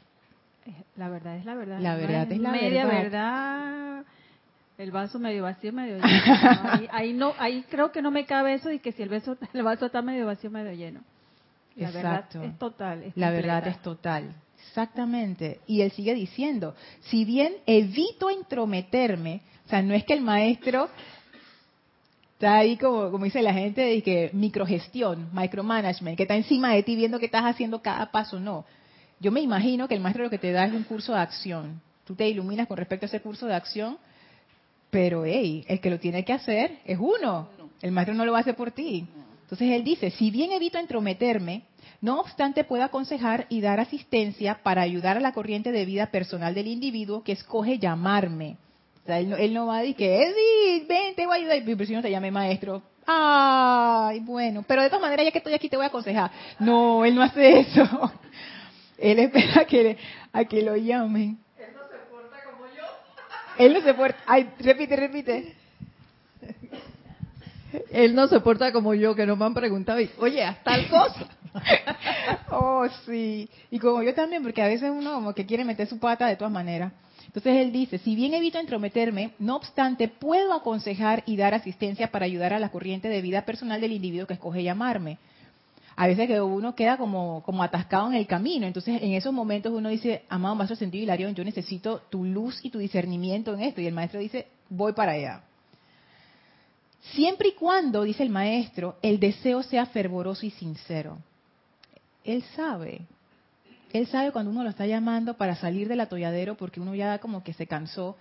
La 0.97 1.07
verdad 1.07 1.37
es 1.37 1.45
la 1.45 1.55
verdad. 1.55 1.79
La 1.79 1.95
verdad 1.95 2.29
es, 2.29 2.39
la 2.39 2.51
media 2.51 2.85
verdad. 2.85 4.03
El 4.77 4.91
vaso 4.91 5.19
medio 5.19 5.43
vacío, 5.43 5.71
medio 5.71 5.95
lleno. 5.95 6.89
ahí, 6.91 7.13
no, 7.13 7.33
ahí 7.37 7.63
creo 7.69 7.93
que 7.93 8.01
no 8.01 8.11
me 8.11 8.25
cabe 8.25 8.55
eso 8.55 8.69
y 8.71 8.79
que 8.79 8.91
si 8.91 9.03
el, 9.03 9.09
vaso, 9.09 9.37
el 9.53 9.63
vaso 9.63 9.85
está 9.85 10.01
medio 10.01 10.25
vacío, 10.25 10.51
medio 10.51 10.73
lleno. 10.73 10.99
La 11.75 11.89
Exacto. 11.89 12.39
verdad 12.39 12.53
es 12.53 12.59
total. 12.59 13.13
la 13.15 13.31
verdad 13.31 13.67
es 13.67 13.81
total. 13.81 14.33
Exactamente. 14.67 15.59
Y 15.67 15.81
él 15.81 15.91
sigue 15.91 16.13
diciendo, 16.13 16.75
si 17.01 17.25
bien 17.25 17.53
evito 17.65 18.29
entrometerme, 18.29 19.41
o 19.65 19.69
sea, 19.69 19.81
no 19.81 19.93
es 19.93 20.03
que 20.05 20.13
el 20.13 20.21
maestro 20.21 20.89
está 22.33 22.57
ahí 22.57 22.77
como, 22.77 23.11
como 23.11 23.25
dice 23.25 23.41
la 23.41 23.53
gente, 23.53 23.81
de 23.81 24.03
que 24.03 24.29
microgestión, 24.33 25.29
micromanagement, 25.33 26.17
que 26.17 26.23
está 26.23 26.35
encima 26.35 26.73
de 26.73 26.83
ti 26.83 26.95
viendo 26.95 27.19
que 27.19 27.25
estás 27.25 27.43
haciendo 27.45 27.81
cada 27.81 28.11
paso, 28.11 28.39
no. 28.39 28.65
Yo 29.19 29.31
me 29.31 29.41
imagino 29.41 29.87
que 29.87 29.95
el 29.95 30.01
maestro 30.01 30.23
lo 30.23 30.29
que 30.29 30.37
te 30.37 30.51
da 30.51 30.65
es 30.65 30.73
un 30.73 30.83
curso 30.83 31.13
de 31.13 31.19
acción. 31.19 31.81
Tú 32.05 32.15
te 32.15 32.27
iluminas 32.27 32.67
con 32.67 32.77
respecto 32.77 33.05
a 33.05 33.07
ese 33.07 33.21
curso 33.21 33.47
de 33.47 33.55
acción, 33.55 33.97
pero 34.89 35.25
hey, 35.25 35.65
el 35.67 35.79
que 35.79 35.89
lo 35.89 35.99
tiene 35.99 36.23
que 36.23 36.33
hacer 36.33 36.79
es 36.85 36.97
uno. 36.99 37.47
El 37.81 37.91
maestro 37.91 38.13
no 38.13 38.25
lo 38.25 38.35
hace 38.35 38.53
por 38.53 38.71
ti. 38.71 39.07
Entonces 39.45 39.69
él 39.69 39.83
dice, 39.83 40.09
si 40.09 40.31
bien 40.31 40.51
evito 40.51 40.79
entrometerme, 40.79 41.61
no 42.01 42.19
obstante 42.19 42.63
puedo 42.63 42.83
aconsejar 42.83 43.45
y 43.47 43.61
dar 43.61 43.79
asistencia 43.79 44.59
para 44.63 44.81
ayudar 44.81 45.17
a 45.17 45.19
la 45.19 45.33
corriente 45.33 45.71
de 45.71 45.85
vida 45.85 46.07
personal 46.07 46.55
del 46.55 46.65
individuo 46.65 47.23
que 47.23 47.33
escoge 47.33 47.77
llamarme. 47.77 48.57
O 49.03 49.05
sea, 49.05 49.19
él, 49.19 49.53
no, 49.53 49.67
va 49.67 49.77
a 49.77 49.81
decir 49.81 49.95
que, 49.97 50.23
Edith, 50.23 50.87
ven, 50.87 51.13
te 51.13 51.27
voy 51.27 51.35
a 51.35 51.39
ayudar. 51.41 51.61
Pero 51.63 51.85
si 51.85 51.93
no 51.93 52.01
te 52.01 52.09
llame 52.09 52.31
maestro. 52.31 52.81
Ay, 53.05 54.19
bueno, 54.21 54.65
pero 54.67 54.81
de 54.81 54.89
todas 54.89 55.03
maneras, 55.03 55.25
ya 55.25 55.31
que 55.31 55.37
estoy 55.37 55.53
aquí, 55.53 55.69
te 55.69 55.77
voy 55.77 55.83
a 55.83 55.89
aconsejar. 55.89 56.31
No, 56.57 57.05
él 57.05 57.13
no 57.13 57.21
hace 57.21 57.59
eso. 57.59 57.83
Él 58.97 59.19
espera 59.19 59.65
que, 59.65 59.97
a 60.31 60.45
que 60.45 60.61
lo 60.61 60.75
llamen. 60.77 61.37
Él 61.59 61.67
no 61.75 61.81
se 61.81 61.97
porta 62.09 62.37
como 62.49 62.65
yo. 62.67 62.83
Él 63.59 63.73
no 63.73 63.81
se 63.81 63.93
porta. 63.93 64.17
Ay, 64.25 64.49
repite, 64.57 64.95
repite. 64.95 65.55
Él 67.91 68.15
no 68.15 68.27
se 68.27 68.39
porta 68.39 68.71
como 68.71 68.93
yo, 68.93 69.15
que 69.15 69.25
no 69.25 69.35
me 69.35 69.45
han 69.45 69.53
preguntado, 69.53 69.99
oye, 70.19 70.43
haz 70.43 70.63
tal 70.63 70.87
cosa. 70.89 71.27
oh, 72.51 72.85
sí. 73.05 73.49
Y 73.71 73.79
como 73.79 74.03
yo 74.03 74.13
también, 74.13 74.43
porque 74.43 74.61
a 74.61 74.67
veces 74.67 74.91
uno 74.91 75.13
como 75.13 75.33
que 75.33 75.45
quiere 75.45 75.63
meter 75.63 75.87
su 75.87 75.99
pata 75.99 76.27
de 76.27 76.35
todas 76.35 76.53
maneras. 76.53 76.93
Entonces 77.27 77.57
él 77.57 77.71
dice, 77.71 77.97
si 77.97 78.15
bien 78.15 78.33
evito 78.33 78.59
entrometerme, 78.59 79.31
no 79.39 79.55
obstante, 79.55 80.07
puedo 80.07 80.53
aconsejar 80.53 81.23
y 81.25 81.35
dar 81.37 81.53
asistencia 81.53 82.11
para 82.11 82.25
ayudar 82.25 82.53
a 82.53 82.59
la 82.59 82.69
corriente 82.69 83.09
de 83.09 83.21
vida 83.21 83.43
personal 83.43 83.81
del 83.81 83.91
individuo 83.91 84.27
que 84.27 84.35
escoge 84.35 84.63
llamarme 84.63 85.17
a 85.95 86.07
veces 86.07 86.27
que 86.27 86.41
uno 86.41 86.75
queda 86.75 86.97
como, 86.97 87.41
como 87.43 87.63
atascado 87.63 88.07
en 88.07 88.15
el 88.15 88.27
camino. 88.27 88.67
Entonces, 88.67 89.01
en 89.01 89.13
esos 89.13 89.33
momentos 89.33 89.71
uno 89.73 89.89
dice, 89.89 90.23
amado 90.29 90.55
Maestro 90.55 90.75
Sentido 90.75 91.03
Hilarión, 91.03 91.35
yo 91.35 91.43
necesito 91.43 92.01
tu 92.09 92.25
luz 92.25 92.59
y 92.63 92.69
tu 92.69 92.79
discernimiento 92.79 93.53
en 93.53 93.61
esto. 93.61 93.81
Y 93.81 93.87
el 93.87 93.93
maestro 93.93 94.19
dice, 94.19 94.47
voy 94.69 94.93
para 94.93 95.13
allá. 95.13 95.43
Siempre 97.13 97.49
y 97.49 97.51
cuando, 97.53 98.03
dice 98.03 98.23
el 98.23 98.29
maestro, 98.29 98.97
el 99.01 99.19
deseo 99.19 99.63
sea 99.63 99.85
fervoroso 99.85 100.45
y 100.45 100.49
sincero. 100.51 101.17
Él 102.23 102.43
sabe. 102.55 103.01
Él 103.93 104.07
sabe 104.07 104.31
cuando 104.31 104.51
uno 104.51 104.63
lo 104.63 104.69
está 104.69 104.85
llamando 104.85 105.35
para 105.35 105.55
salir 105.55 105.87
del 105.87 106.01
atolladero 106.01 106.55
porque 106.55 106.81
uno 106.81 106.95
ya 106.95 107.19
como 107.19 107.43
que 107.43 107.53
se 107.53 107.67
cansó. 107.67 108.17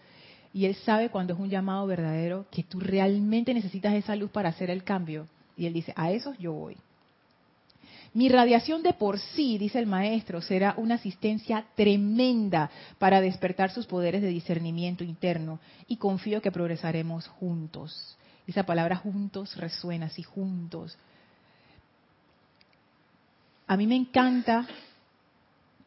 Y 0.52 0.66
él 0.66 0.74
sabe 0.76 1.08
cuando 1.08 1.32
es 1.32 1.40
un 1.40 1.50
llamado 1.50 1.86
verdadero 1.86 2.46
que 2.50 2.62
tú 2.62 2.78
realmente 2.78 3.54
necesitas 3.54 3.94
esa 3.94 4.14
luz 4.14 4.30
para 4.30 4.50
hacer 4.50 4.70
el 4.70 4.84
cambio. 4.84 5.26
Y 5.56 5.66
él 5.66 5.72
dice, 5.72 5.92
a 5.96 6.12
esos 6.12 6.38
yo 6.38 6.52
voy. 6.52 6.76
Mi 8.12 8.28
radiación 8.28 8.84
de 8.84 8.92
por 8.92 9.18
sí, 9.18 9.58
dice 9.58 9.80
el 9.80 9.86
maestro, 9.86 10.40
será 10.40 10.74
una 10.76 10.94
asistencia 10.94 11.64
tremenda 11.74 12.70
para 12.98 13.20
despertar 13.20 13.72
sus 13.72 13.86
poderes 13.86 14.22
de 14.22 14.28
discernimiento 14.28 15.02
interno 15.02 15.58
y 15.88 15.96
confío 15.96 16.40
que 16.40 16.52
progresaremos 16.52 17.26
juntos. 17.26 18.16
Esa 18.46 18.64
palabra 18.64 18.96
juntos 18.96 19.56
resuena 19.56 20.06
así, 20.06 20.22
juntos. 20.22 20.98
A 23.66 23.76
mí 23.76 23.86
me 23.86 23.96
encanta 23.96 24.66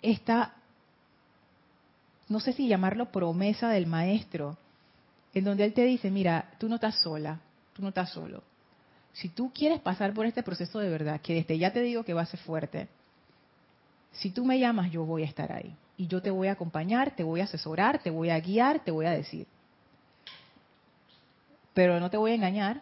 esta, 0.02 0.56
no 2.28 2.40
sé 2.40 2.54
si 2.54 2.68
llamarlo 2.68 3.12
promesa 3.12 3.70
del 3.70 3.86
maestro, 3.86 4.58
en 5.34 5.44
donde 5.44 5.66
él 5.66 5.74
te 5.74 5.84
dice, 5.84 6.10
mira, 6.10 6.52
tú 6.58 6.68
no 6.68 6.76
estás 6.76 7.00
sola, 7.02 7.40
tú 7.74 7.84
no 7.84 7.90
estás 7.90 8.10
solo 8.10 8.42
si 9.18 9.30
tú 9.30 9.52
quieres 9.52 9.80
pasar 9.80 10.14
por 10.14 10.28
este 10.28 10.44
proceso 10.44 10.78
de 10.78 10.90
verdad, 10.90 11.20
que 11.22 11.34
desde 11.34 11.58
ya 11.58 11.74
te 11.74 11.82
digo 11.82 12.04
que 12.04 12.14
va 12.14 12.22
a 12.22 12.28
ser 12.28 12.40
fuerte, 12.40 12.88
si 14.12 14.30
tú 14.30 14.46
me 14.46 14.60
llamas, 14.60 14.92
yo 14.92 15.06
voy 15.06 15.24
a 15.24 15.26
estar 15.26 15.52
ahí. 15.52 15.76
Y 15.98 16.06
yo 16.06 16.22
te 16.22 16.30
voy 16.30 16.50
a 16.50 16.52
acompañar, 16.52 17.16
te 17.16 17.24
voy 17.24 17.42
a 17.42 17.46
asesorar, 17.46 17.98
te 18.04 18.12
voy 18.12 18.30
a 18.30 18.40
guiar, 18.40 18.84
te 18.84 18.92
voy 18.92 19.08
a 19.08 19.12
decir. 19.12 19.48
Pero 21.78 22.00
no 22.00 22.10
te 22.10 22.18
voy 22.18 22.32
a 22.32 22.34
engañar, 22.34 22.82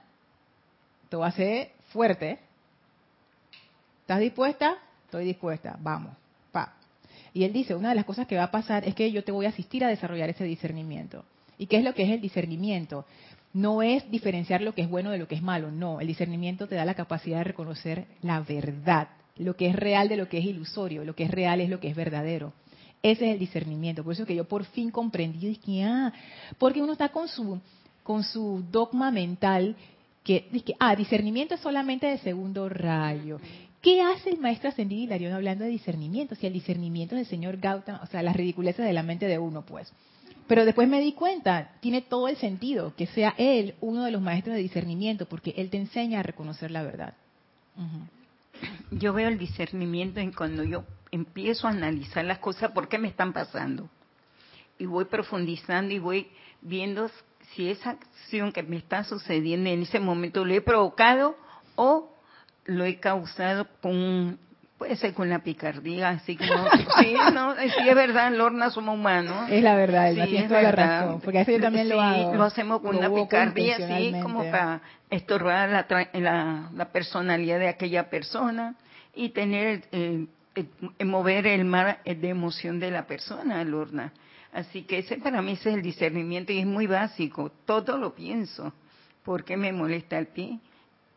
te 1.09 1.17
voy 1.17 1.25
a 1.25 1.27
hacer 1.27 1.71
fuerte. 1.89 2.39
¿Estás 3.99 4.21
dispuesta? 4.21 4.77
Estoy 5.03 5.25
dispuesta, 5.25 5.75
vamos, 5.81 6.15
pa. 6.53 6.75
Y 7.33 7.43
él 7.43 7.51
dice, 7.51 7.75
una 7.75 7.89
de 7.89 7.95
las 7.95 8.05
cosas 8.05 8.25
que 8.25 8.37
va 8.37 8.43
a 8.43 8.51
pasar 8.51 8.87
es 8.87 8.95
que 8.95 9.11
yo 9.11 9.25
te 9.25 9.33
voy 9.33 9.47
a 9.47 9.49
asistir 9.49 9.83
a 9.83 9.89
desarrollar 9.89 10.29
ese 10.29 10.45
discernimiento. 10.45 11.25
¿Y 11.57 11.65
qué 11.65 11.75
es 11.75 11.83
lo 11.83 11.93
que 11.93 12.03
es 12.03 12.09
el 12.09 12.21
discernimiento? 12.21 13.03
no 13.51 13.81
es 13.81 14.09
diferenciar 14.09 14.61
lo 14.61 14.73
que 14.73 14.81
es 14.81 14.89
bueno 14.89 15.11
de 15.11 15.17
lo 15.17 15.27
que 15.27 15.35
es 15.35 15.41
malo, 15.41 15.71
no, 15.71 16.01
el 16.01 16.07
discernimiento 16.07 16.67
te 16.67 16.75
da 16.75 16.83
la 16.83 16.93
capacidad 16.93 17.37
de 17.39 17.45
reconocer 17.45 18.05
la 18.21 18.41
verdad, 18.41 19.07
lo 19.37 19.55
que 19.55 19.67
es 19.67 19.75
real 19.75 20.09
de 20.09 20.17
lo 20.17 20.27
que 20.27 20.39
es 20.39 20.45
ilusorio, 20.45 21.05
lo 21.05 21.15
que 21.15 21.23
es 21.23 21.31
real 21.31 21.61
es 21.61 21.69
lo 21.69 21.79
que 21.81 21.87
es 21.89 21.95
verdadero. 21.95 22.51
Ese 23.01 23.27
es 23.27 23.33
el 23.33 23.39
discernimiento, 23.39 24.03
por 24.03 24.11
eso 24.11 24.25
que 24.25 24.35
yo 24.35 24.45
por 24.45 24.65
fin 24.65 24.91
comprendí 24.91 25.55
que 25.55 25.83
ah, 25.83 26.11
porque 26.57 26.81
uno 26.81 26.91
está 26.93 27.09
con 27.09 27.29
su 27.29 27.59
con 28.05 28.23
su 28.23 28.63
dogma 28.69 29.09
mental 29.09 29.75
que 30.23 30.47
dice, 30.51 30.75
ah, 30.79 30.95
discernimiento 30.95 31.55
es 31.55 31.61
solamente 31.61 32.05
de 32.05 32.19
segundo 32.19 32.69
rayo. 32.69 33.39
¿Qué 33.81 33.99
hace 33.99 34.29
el 34.29 34.37
maestro 34.39 34.69
ascendido 34.69 35.01
Hilarión 35.01 35.33
hablando 35.33 35.63
de 35.63 35.71
discernimiento? 35.71 36.35
Si 36.35 36.45
el 36.45 36.53
discernimiento 36.53 37.15
del 37.15 37.25
señor 37.25 37.57
Gautama, 37.57 38.01
o 38.03 38.05
sea, 38.05 38.21
las 38.21 38.35
ridiculeces 38.35 38.85
de 38.85 38.93
la 38.93 39.01
mente 39.01 39.25
de 39.25 39.39
uno, 39.39 39.63
pues. 39.65 39.91
Pero 40.45 40.65
después 40.65 40.87
me 40.87 41.01
di 41.01 41.13
cuenta, 41.13 41.71
tiene 41.79 42.03
todo 42.03 42.27
el 42.27 42.37
sentido 42.37 42.93
que 42.95 43.07
sea 43.07 43.33
él 43.39 43.73
uno 43.81 44.03
de 44.03 44.11
los 44.11 44.21
maestros 44.21 44.55
de 44.55 44.61
discernimiento, 44.61 45.25
porque 45.25 45.55
él 45.57 45.71
te 45.71 45.77
enseña 45.77 46.19
a 46.19 46.23
reconocer 46.23 46.69
la 46.69 46.83
verdad. 46.83 47.15
Yo 48.91 49.13
veo 49.13 49.29
el 49.29 49.39
discernimiento 49.39 50.19
en 50.19 50.31
cuando 50.31 50.63
yo 50.63 50.83
empiezo 51.09 51.65
a 51.65 51.71
analizar 51.71 52.23
las 52.23 52.37
cosas, 52.37 52.71
por 52.71 52.87
qué 52.87 52.99
me 52.99 53.07
están 53.07 53.33
pasando. 53.33 53.89
Y 54.77 54.85
voy 54.85 55.05
profundizando 55.05 55.91
y 55.91 55.97
voy 55.97 56.27
viendo 56.61 57.09
si 57.53 57.69
esa 57.69 57.91
acción 57.91 58.51
que 58.51 58.63
me 58.63 58.77
está 58.77 59.03
sucediendo 59.03 59.69
en 59.69 59.83
ese 59.83 59.99
momento 59.99 60.45
lo 60.45 60.53
he 60.53 60.61
provocado 60.61 61.35
o 61.75 62.11
lo 62.65 62.85
he 62.85 62.99
causado 62.99 63.67
con 63.81 64.39
Puede 64.77 64.97
ser 64.97 65.13
con 65.13 65.29
la 65.29 65.39
picardía, 65.39 66.09
así 66.09 66.35
como, 66.35 66.51
sí, 66.99 67.15
no, 67.33 67.55
sí 67.55 67.87
es 67.89 67.95
verdad, 67.95 68.33
Lorna, 68.33 68.69
somos 68.69 68.95
humanos. 68.95 69.49
Es 69.49 69.63
la 69.63 69.73
verdad, 69.73 70.11
Sí, 70.25 70.35
es 70.35 70.49
toda 70.49 70.63
la 70.63 70.71
razón, 70.73 71.21
porque 71.21 71.37
a 71.37 71.41
veces 71.41 71.55
yo 71.55 71.61
también 71.61 71.87
lo 71.87 72.01
hago. 72.01 72.35
lo 72.35 72.43
hacemos 72.43 72.81
con 72.81 72.89
una 72.89 73.07
provoco 73.07 73.29
picardía, 73.29 73.77
así 73.77 74.13
como 74.21 74.43
para 74.51 74.81
estorbar 75.09 75.69
la, 75.69 76.09
la, 76.11 76.69
la 76.73 76.85
personalidad 76.91 77.57
de 77.59 77.69
aquella 77.69 78.09
persona 78.09 78.75
y 79.15 79.29
tener, 79.29 79.85
eh, 79.93 80.25
eh, 80.55 81.05
mover 81.05 81.47
el 81.47 81.63
mar 81.63 81.99
de 82.03 82.27
emoción 82.27 82.77
de 82.81 82.91
la 82.91 83.07
persona, 83.07 83.63
Lorna. 83.63 84.11
Así 84.55 84.83
que 84.83 84.99
ese 84.99 85.17
para 85.17 85.41
mí 85.41 85.51
ese 85.51 85.69
es 85.69 85.75
el 85.75 85.81
discernimiento 85.81 86.53
y 86.53 86.59
es 86.59 86.65
muy 86.65 86.87
básico. 86.87 87.51
Todo 87.65 87.97
lo 87.97 88.15
pienso. 88.15 88.71
¿Por 89.23 89.43
qué 89.43 89.57
me 89.57 89.73
molesta 89.73 90.17
el 90.17 90.27
pie? 90.27 90.59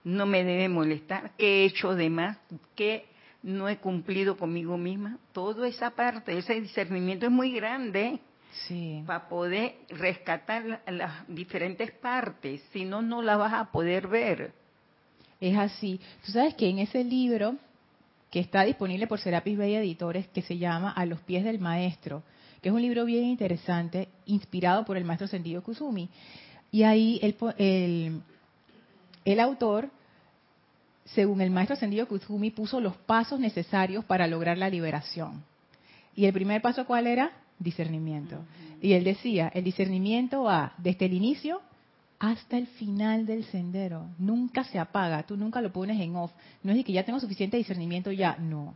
No 0.02 0.26
me 0.26 0.42
debe 0.42 0.68
molestar. 0.68 1.30
¿Qué 1.38 1.62
he 1.62 1.64
hecho 1.66 1.94
de 1.94 2.10
más? 2.10 2.36
¿Qué 2.74 3.06
no 3.44 3.68
he 3.68 3.76
cumplido 3.76 4.36
conmigo 4.36 4.76
misma? 4.76 5.18
Toda 5.32 5.68
esa 5.68 5.90
parte, 5.90 6.36
ese 6.36 6.60
discernimiento 6.60 7.26
es 7.26 7.32
muy 7.32 7.52
grande 7.52 8.18
Sí. 8.66 9.04
para 9.06 9.28
poder 9.28 9.76
rescatar 9.90 10.64
la- 10.64 10.82
las 10.90 11.12
diferentes 11.28 11.92
partes. 11.92 12.60
Si 12.72 12.84
no, 12.84 13.02
no 13.02 13.22
la 13.22 13.36
vas 13.36 13.52
a 13.52 13.70
poder 13.70 14.08
ver. 14.08 14.52
Es 15.40 15.56
así. 15.56 16.00
Tú 16.26 16.32
sabes 16.32 16.54
que 16.54 16.68
en 16.68 16.80
ese 16.80 17.04
libro 17.04 17.54
que 18.32 18.40
está 18.40 18.64
disponible 18.64 19.06
por 19.06 19.20
Serapis 19.20 19.56
Bay 19.56 19.74
Editores, 19.76 20.26
que 20.28 20.42
se 20.42 20.58
llama 20.58 20.90
A 20.90 21.06
los 21.06 21.20
pies 21.20 21.44
del 21.44 21.60
maestro, 21.60 22.24
que 22.68 22.70
es 22.70 22.76
un 22.76 22.82
libro 22.82 23.06
bien 23.06 23.24
interesante, 23.24 24.08
inspirado 24.26 24.84
por 24.84 24.98
el 24.98 25.04
maestro 25.06 25.26
Sentido 25.26 25.62
Kusumi. 25.62 26.10
Y 26.70 26.82
ahí 26.82 27.18
el, 27.22 27.34
el, 27.56 28.20
el 29.24 29.40
autor, 29.40 29.88
según 31.06 31.40
el 31.40 31.50
maestro 31.50 31.76
Sentido 31.76 32.06
Kusumi, 32.06 32.50
puso 32.50 32.78
los 32.78 32.94
pasos 32.94 33.40
necesarios 33.40 34.04
para 34.04 34.26
lograr 34.26 34.58
la 34.58 34.68
liberación. 34.68 35.42
Y 36.14 36.26
el 36.26 36.34
primer 36.34 36.60
paso, 36.60 36.84
¿cuál 36.84 37.06
era? 37.06 37.32
Discernimiento. 37.58 38.44
Y 38.82 38.92
él 38.92 39.02
decía, 39.02 39.50
el 39.54 39.64
discernimiento 39.64 40.42
va 40.42 40.74
desde 40.76 41.06
el 41.06 41.14
inicio 41.14 41.62
hasta 42.18 42.58
el 42.58 42.66
final 42.66 43.24
del 43.24 43.44
sendero. 43.44 44.08
Nunca 44.18 44.62
se 44.64 44.78
apaga, 44.78 45.22
tú 45.22 45.38
nunca 45.38 45.62
lo 45.62 45.72
pones 45.72 45.98
en 45.98 46.16
off. 46.16 46.32
No 46.62 46.72
es 46.72 46.76
de 46.76 46.84
que 46.84 46.92
ya 46.92 47.04
tengo 47.04 47.18
suficiente 47.18 47.56
discernimiento, 47.56 48.12
ya, 48.12 48.36
no. 48.36 48.74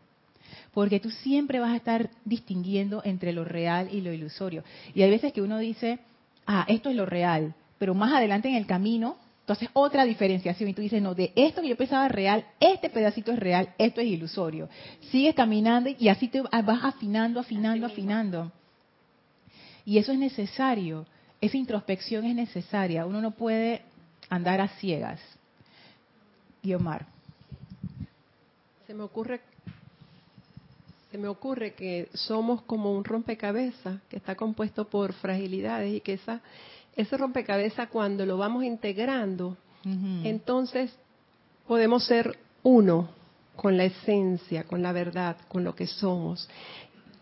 Porque 0.72 1.00
tú 1.00 1.10
siempre 1.10 1.60
vas 1.60 1.72
a 1.72 1.76
estar 1.76 2.10
distinguiendo 2.24 3.02
entre 3.04 3.32
lo 3.32 3.44
real 3.44 3.88
y 3.92 4.00
lo 4.00 4.12
ilusorio. 4.12 4.64
Y 4.94 5.02
hay 5.02 5.10
veces 5.10 5.32
que 5.32 5.42
uno 5.42 5.58
dice, 5.58 5.98
ah, 6.46 6.64
esto 6.68 6.88
es 6.90 6.96
lo 6.96 7.06
real, 7.06 7.54
pero 7.78 7.94
más 7.94 8.12
adelante 8.12 8.48
en 8.48 8.54
el 8.54 8.66
camino, 8.66 9.16
entonces 9.40 9.68
otra 9.72 10.04
diferenciación 10.04 10.70
y 10.70 10.74
tú 10.74 10.82
dices, 10.82 11.02
no, 11.02 11.14
de 11.14 11.32
esto 11.34 11.60
que 11.60 11.68
yo 11.68 11.76
pensaba 11.76 12.08
real, 12.08 12.46
este 12.60 12.88
pedacito 12.88 13.32
es 13.32 13.38
real, 13.38 13.74
esto 13.76 14.00
es 14.00 14.06
ilusorio. 14.06 14.68
Sigues 15.10 15.34
caminando 15.34 15.90
y 15.98 16.08
así 16.08 16.28
te 16.28 16.42
vas 16.42 16.84
afinando, 16.84 17.40
afinando, 17.40 17.86
afinando. 17.86 18.52
Y 19.84 19.98
eso 19.98 20.12
es 20.12 20.18
necesario, 20.18 21.06
esa 21.40 21.56
introspección 21.56 22.24
es 22.24 22.36
necesaria, 22.36 23.04
uno 23.04 23.20
no 23.20 23.32
puede 23.32 23.82
andar 24.28 24.60
a 24.60 24.68
ciegas. 24.68 25.20
Guiomar. 26.62 27.04
Se 28.86 28.94
me 28.94 29.02
ocurre 29.02 29.40
se 31.12 31.18
me 31.18 31.28
ocurre 31.28 31.74
que 31.74 32.08
somos 32.14 32.62
como 32.62 32.90
un 32.90 33.04
rompecabezas 33.04 34.00
que 34.08 34.16
está 34.16 34.34
compuesto 34.34 34.88
por 34.88 35.12
fragilidades 35.12 35.92
y 35.94 36.00
que 36.00 36.14
esa 36.14 36.40
ese 36.96 37.18
rompecabezas 37.18 37.88
cuando 37.88 38.24
lo 38.24 38.38
vamos 38.38 38.64
integrando, 38.64 39.56
entonces 40.24 40.94
podemos 41.66 42.04
ser 42.04 42.38
uno 42.62 43.08
con 43.56 43.76
la 43.76 43.84
esencia, 43.84 44.64
con 44.64 44.82
la 44.82 44.92
verdad, 44.92 45.36
con 45.48 45.64
lo 45.64 45.74
que 45.74 45.86
somos. 45.86 46.48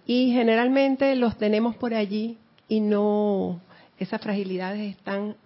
Y 0.07 0.33
generalmente 0.33 1.14
los 1.14 1.38
tenemos 1.38 1.76
por 1.76 1.94
allí 1.94 2.37
y 2.68 2.81
no 2.81 3.61
esas 3.98 4.20
fragilidades 4.20 4.96
están 4.96 5.37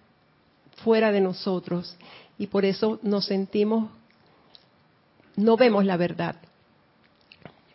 fuera 0.83 1.11
de 1.11 1.21
nosotros 1.21 1.95
y 2.37 2.47
por 2.47 2.65
eso 2.65 2.99
nos 3.01 3.25
sentimos 3.25 3.89
no 5.35 5.57
vemos 5.57 5.85
la 5.85 5.97
verdad. 5.97 6.35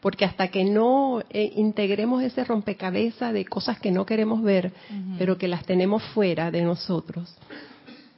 Porque 0.00 0.24
hasta 0.24 0.48
que 0.48 0.64
no 0.64 1.20
eh, 1.28 1.52
integremos 1.56 2.22
ese 2.22 2.44
rompecabezas 2.44 3.34
de 3.34 3.44
cosas 3.44 3.78
que 3.78 3.90
no 3.90 4.06
queremos 4.06 4.42
ver, 4.42 4.72
pero 5.18 5.36
que 5.36 5.46
las 5.46 5.64
tenemos 5.66 6.02
fuera 6.14 6.50
de 6.50 6.62
nosotros, 6.62 7.36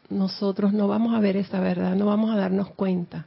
nosotros 0.09 0.73
no 0.73 0.87
vamos 0.87 1.15
a 1.15 1.21
ver 1.21 1.37
esa 1.37 1.59
verdad, 1.61 1.97
no 1.97 2.07
vamos 2.07 2.31
a 2.33 2.37
darnos 2.37 2.71
cuenta. 2.71 3.27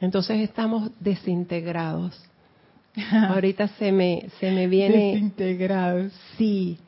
Entonces 0.00 0.40
estamos 0.40 0.90
desintegrados. 1.00 2.20
Ahorita 3.12 3.68
se 3.68 3.90
me, 3.90 4.28
se 4.38 4.50
me 4.50 4.66
viene, 4.66 5.12
Desintegrados. 5.14 6.12
sí, 6.36 6.78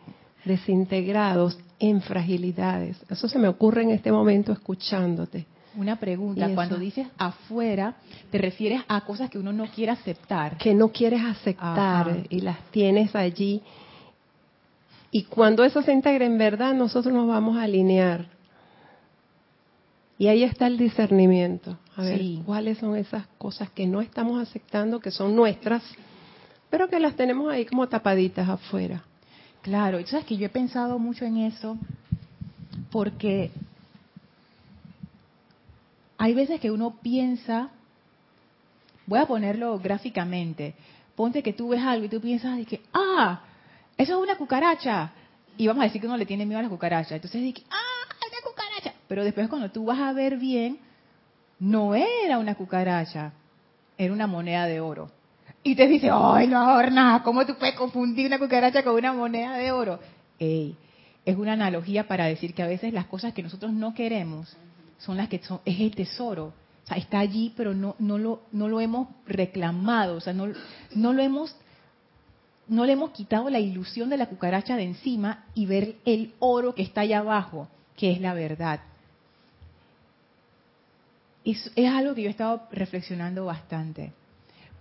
desintegrados 0.45 1.59
en 1.79 2.01
fragilidades. 2.03 2.97
Eso 3.09 3.29
se 3.29 3.39
me 3.39 3.49
ocurre 3.49 3.83
en 3.83 3.91
este 3.91 4.13
momento 4.13 4.53
escuchándote. 4.53 5.47
Una 5.77 5.97
pregunta, 5.97 6.49
cuando 6.55 6.77
dices 6.79 7.07
afuera, 7.19 7.95
¿te 8.31 8.39
refieres 8.39 8.83
a 8.89 9.01
cosas 9.03 9.29
que 9.31 9.39
uno 9.39 9.53
no 9.53 9.67
quiere 9.67 9.93
aceptar? 9.93 10.57
que 10.59 10.75
no 10.75 10.89
quieres 10.91 11.23
aceptar 11.25 12.09
Ajá. 12.11 12.17
y 12.29 12.41
las 12.41 12.59
tienes 12.71 13.15
allí. 13.17 13.61
Y 15.11 15.25
cuando 15.25 15.65
eso 15.65 15.83
se 15.83 15.93
integra 15.93 16.25
en 16.25 16.39
verdad, 16.39 16.75
nosotros 16.75 17.13
nos 17.15 17.27
vamos 17.29 17.57
a 17.57 17.63
alinear. 17.63 18.27
Y 20.19 20.29
ahí 20.29 20.43
está 20.45 20.67
el 20.67 20.77
discernimiento. 20.79 21.77
A 21.97 22.03
ver, 22.03 22.19
Sí. 22.19 22.43
cuáles 22.47 22.79
son 22.79 22.97
esas 22.97 23.27
cosas 23.39 23.71
que 23.71 23.87
no 23.87 24.01
estamos 24.01 24.41
aceptando, 24.41 25.01
que 25.01 25.11
son 25.11 25.35
nuestras, 25.37 25.83
pero 26.71 26.89
que 26.89 26.99
las 27.01 27.15
tenemos 27.15 27.53
ahí 27.53 27.65
como 27.67 27.89
tapaditas 27.89 28.49
afuera. 28.49 29.05
Claro, 29.63 29.99
y 30.01 30.07
sabes 30.07 30.27
que 30.27 30.37
yo 30.37 30.47
he 30.47 30.51
pensado 30.51 30.99
mucho 30.99 31.25
en 31.25 31.39
eso 31.39 31.77
porque 32.91 33.51
hay 36.19 36.35
veces 36.35 36.61
que 36.61 36.71
uno 36.71 36.97
piensa, 37.03 37.71
voy 39.07 39.19
a 39.19 39.27
ponerlo 39.27 39.79
gráficamente, 39.79 40.75
ponte 41.15 41.43
que 41.43 41.53
tú 41.53 41.69
ves 41.69 41.83
algo 41.83 42.07
y 42.07 42.09
tú 42.09 42.21
piensas 42.21 42.57
de 42.57 42.65
que, 42.65 42.83
ah, 42.93 43.43
eso 43.97 44.17
es 44.17 44.23
una 44.23 44.37
cucaracha. 44.37 45.13
Y 45.57 45.67
vamos 45.67 45.83
a 45.83 45.85
decir 45.85 46.01
que 46.01 46.07
uno 46.07 46.17
le 46.17 46.27
tiene 46.27 46.47
miedo 46.47 46.59
a 46.59 46.63
las 46.63 46.71
cucarachas. 46.71 47.13
Entonces 47.13 47.41
dice, 47.41 47.63
ah, 47.71 48.15
una 48.29 48.51
cucaracha. 48.51 48.99
Pero 49.07 49.25
después 49.25 49.49
cuando 49.49 49.71
tú 49.71 49.85
vas 49.85 50.01
a 50.01 50.13
ver 50.13 50.37
bien, 50.37 50.79
no 51.61 51.95
era 51.95 52.39
una 52.39 52.55
cucaracha, 52.55 53.33
era 53.97 54.13
una 54.13 54.27
moneda 54.27 54.67
de 54.67 54.81
oro. 54.81 55.11
Y 55.63 55.77
te 55.77 55.87
dice, 55.87 56.11
ay, 56.13 56.47
no, 56.47 56.75
Orna, 56.75 57.23
¿cómo 57.25 57.47
tú 57.47 57.57
puedes 57.57 57.75
confundir 57.75 58.27
una 58.27 58.39
cucaracha 58.39 58.83
con 58.83 58.95
una 58.97 59.13
moneda 59.13 59.57
de 59.57 59.73
oro? 59.73 60.01
Ey, 60.39 60.77
es 61.25 61.37
una 61.37 61.53
analogía 61.53 62.07
para 62.07 62.27
decir 62.27 62.53
que 62.55 62.63
a 62.63 62.67
veces 62.67 62.93
las 62.93 63.07
cosas 63.07 63.33
que 63.33 63.43
nosotros 63.43 63.73
no 63.73 63.95
queremos 63.95 64.57
son 64.99 65.17
las 65.17 65.29
que 65.29 65.39
son, 65.41 65.61
es 65.65 65.81
el 65.81 65.95
tesoro. 65.95 66.53
O 66.85 66.87
sea, 66.87 66.97
está 66.97 67.19
allí, 67.19 67.53
pero 67.57 67.75
no, 67.75 67.97
no, 67.99 68.19
lo, 68.19 68.43
no 68.53 68.69
lo 68.69 68.81
hemos 68.81 69.09
reclamado, 69.27 70.17
o 70.17 70.21
sea, 70.21 70.33
no, 70.33 70.49
no 70.95 71.13
lo 71.13 71.23
hemos 71.23 71.55
no 72.67 72.87
le 72.87 72.93
hemos 72.93 73.11
quitado 73.11 73.51
la 73.51 73.61
ilusión 73.61 74.09
de 74.09 74.17
la 74.17 74.27
cucaracha 74.27 74.77
de 74.77 74.85
encima 74.85 75.45
y 75.55 75.67
ver 75.67 75.97
el 76.05 76.33
oro 76.39 76.75
que 76.75 76.83
está 76.83 77.03
allá 77.03 77.19
abajo, 77.19 77.69
que 77.97 78.11
es 78.13 78.21
la 78.21 78.35
verdad. 78.35 78.81
Es, 81.45 81.71
es 81.77 81.91
algo 81.91 82.15
que 82.15 82.23
yo 82.23 82.29
he 82.29 82.31
estado 82.31 82.67
reflexionando 82.73 83.45
bastante, 83.45 84.13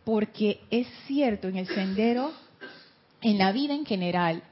porque 0.06 0.62
es 0.69 0.88
cierto, 1.08 1.49
en 1.49 1.58
el 1.58 1.67
sendero, 1.67 2.32
en 3.21 3.38
la 3.38 3.52
vida 3.52 3.73
en 3.73 3.86
general, 3.86 4.43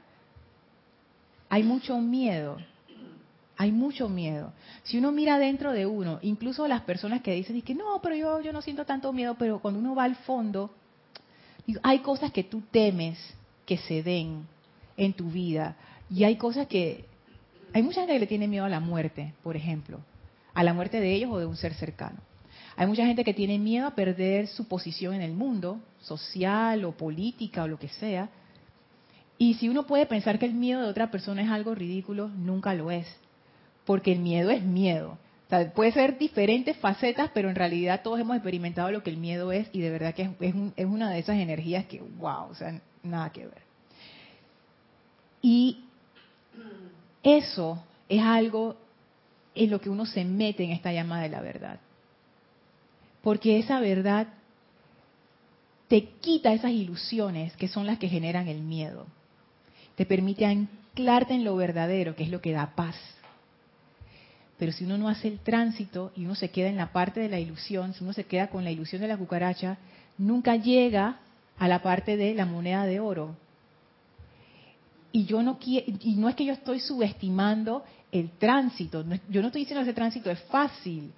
hay 1.48 1.62
mucho 1.62 1.98
miedo, 1.98 2.58
hay 3.62 3.70
mucho 3.70 4.08
miedo. 4.08 4.52
Si 4.82 4.98
uno 4.98 5.12
mira 5.12 5.38
dentro 5.38 5.72
de 5.72 5.86
uno, 5.86 6.18
incluso 6.22 6.66
las 6.66 6.82
personas 6.82 7.22
que 7.22 7.32
dicen 7.32 7.62
que 7.62 7.76
no, 7.76 8.00
pero 8.02 8.16
yo, 8.16 8.40
yo 8.40 8.52
no 8.52 8.60
siento 8.60 8.84
tanto 8.84 9.12
miedo, 9.12 9.36
pero 9.38 9.60
cuando 9.60 9.78
uno 9.78 9.94
va 9.94 10.02
al 10.02 10.16
fondo, 10.16 10.72
hay 11.84 12.00
cosas 12.00 12.32
que 12.32 12.42
tú 12.42 12.62
temes 12.72 13.18
que 13.64 13.78
se 13.78 14.02
den 14.02 14.48
en 14.96 15.12
tu 15.12 15.30
vida 15.30 15.76
y 16.10 16.24
hay 16.24 16.34
cosas 16.34 16.66
que 16.66 17.04
hay 17.72 17.84
mucha 17.84 18.00
gente 18.00 18.14
que 18.14 18.18
le 18.18 18.26
tiene 18.26 18.48
miedo 18.48 18.64
a 18.64 18.68
la 18.68 18.80
muerte, 18.80 19.32
por 19.44 19.56
ejemplo, 19.56 20.00
a 20.54 20.64
la 20.64 20.74
muerte 20.74 20.98
de 20.98 21.14
ellos 21.14 21.30
o 21.30 21.38
de 21.38 21.46
un 21.46 21.56
ser 21.56 21.74
cercano. 21.74 22.18
Hay 22.74 22.88
mucha 22.88 23.06
gente 23.06 23.22
que 23.22 23.32
tiene 23.32 23.60
miedo 23.60 23.86
a 23.86 23.94
perder 23.94 24.48
su 24.48 24.66
posición 24.66 25.14
en 25.14 25.22
el 25.22 25.34
mundo, 25.34 25.78
social 26.00 26.84
o 26.84 26.96
política 26.96 27.62
o 27.62 27.68
lo 27.68 27.78
que 27.78 27.88
sea. 27.88 28.28
Y 29.38 29.54
si 29.54 29.68
uno 29.68 29.86
puede 29.86 30.06
pensar 30.06 30.40
que 30.40 30.46
el 30.46 30.54
miedo 30.54 30.82
de 30.82 30.88
otra 30.88 31.12
persona 31.12 31.42
es 31.42 31.48
algo 31.48 31.76
ridículo, 31.76 32.26
nunca 32.26 32.74
lo 32.74 32.90
es. 32.90 33.06
Porque 33.84 34.12
el 34.12 34.20
miedo 34.20 34.50
es 34.50 34.62
miedo. 34.62 35.18
O 35.46 35.48
sea, 35.48 35.72
puede 35.72 35.92
ser 35.92 36.18
diferentes 36.18 36.76
facetas, 36.78 37.30
pero 37.34 37.50
en 37.50 37.56
realidad 37.56 38.00
todos 38.02 38.18
hemos 38.20 38.36
experimentado 38.36 38.90
lo 38.90 39.02
que 39.02 39.10
el 39.10 39.18
miedo 39.18 39.52
es 39.52 39.68
y 39.72 39.80
de 39.80 39.90
verdad 39.90 40.14
que 40.14 40.22
es, 40.22 40.30
es 40.40 40.54
un- 40.54 40.72
es 40.76 40.86
una 40.86 41.10
de 41.10 41.18
esas 41.18 41.36
energías 41.36 41.84
que, 41.86 42.00
wow, 42.00 42.48
o 42.50 42.54
sea, 42.54 42.80
nada 43.02 43.30
que 43.30 43.44
ver. 43.46 43.62
Y 45.42 45.84
eso 47.22 47.82
es 48.08 48.22
algo 48.22 48.76
en 49.54 49.70
lo 49.70 49.80
que 49.80 49.90
uno 49.90 50.06
se 50.06 50.24
mete 50.24 50.64
en 50.64 50.70
esta 50.70 50.92
llama 50.92 51.20
de 51.20 51.28
la 51.28 51.40
verdad. 51.40 51.80
Porque 53.22 53.58
esa 53.58 53.78
verdad 53.80 54.28
te 55.88 56.04
quita 56.20 56.52
esas 56.52 56.70
ilusiones 56.70 57.54
que 57.56 57.68
son 57.68 57.86
las 57.86 57.98
que 57.98 58.08
generan 58.08 58.48
el 58.48 58.60
miedo. 58.62 59.06
Te 59.96 60.06
permite 60.06 60.46
anclarte 60.46 61.34
en 61.34 61.44
lo 61.44 61.54
verdadero, 61.56 62.16
que 62.16 62.24
es 62.24 62.30
lo 62.30 62.40
que 62.40 62.52
da 62.52 62.74
paz. 62.74 62.96
Pero 64.62 64.70
si 64.70 64.84
uno 64.84 64.96
no 64.96 65.08
hace 65.08 65.26
el 65.26 65.40
tránsito 65.40 66.12
y 66.14 66.24
uno 66.24 66.36
se 66.36 66.52
queda 66.52 66.68
en 66.68 66.76
la 66.76 66.92
parte 66.92 67.18
de 67.18 67.28
la 67.28 67.40
ilusión, 67.40 67.94
si 67.94 68.04
uno 68.04 68.12
se 68.12 68.26
queda 68.26 68.46
con 68.46 68.62
la 68.62 68.70
ilusión 68.70 69.02
de 69.02 69.08
la 69.08 69.16
cucaracha, 69.16 69.76
nunca 70.18 70.54
llega 70.54 71.18
a 71.58 71.66
la 71.66 71.82
parte 71.82 72.16
de 72.16 72.32
la 72.32 72.46
moneda 72.46 72.86
de 72.86 73.00
oro. 73.00 73.34
Y 75.10 75.24
yo 75.24 75.42
no 75.42 75.58
y 75.60 76.14
no 76.16 76.28
es 76.28 76.36
que 76.36 76.44
yo 76.44 76.52
estoy 76.52 76.78
subestimando 76.78 77.82
el 78.12 78.30
tránsito, 78.38 79.04
yo 79.28 79.40
no 79.40 79.48
estoy 79.48 79.62
diciendo 79.62 79.82
que 79.82 79.90
ese 79.90 79.96
tránsito 79.96 80.30
es 80.30 80.40
fácil. 80.42 81.10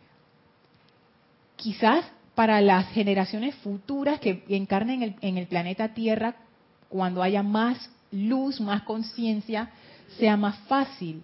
Quizás 1.56 2.02
para 2.34 2.62
las 2.62 2.88
generaciones 2.92 3.54
futuras 3.56 4.20
que 4.20 4.42
encarnen 4.48 5.16
en 5.20 5.36
el 5.36 5.46
planeta 5.48 5.92
Tierra, 5.92 6.34
cuando 6.88 7.22
haya 7.22 7.42
más 7.42 7.90
luz, 8.10 8.58
más 8.58 8.84
conciencia, 8.84 9.68
sea 10.18 10.38
más 10.38 10.56
fácil. 10.60 11.22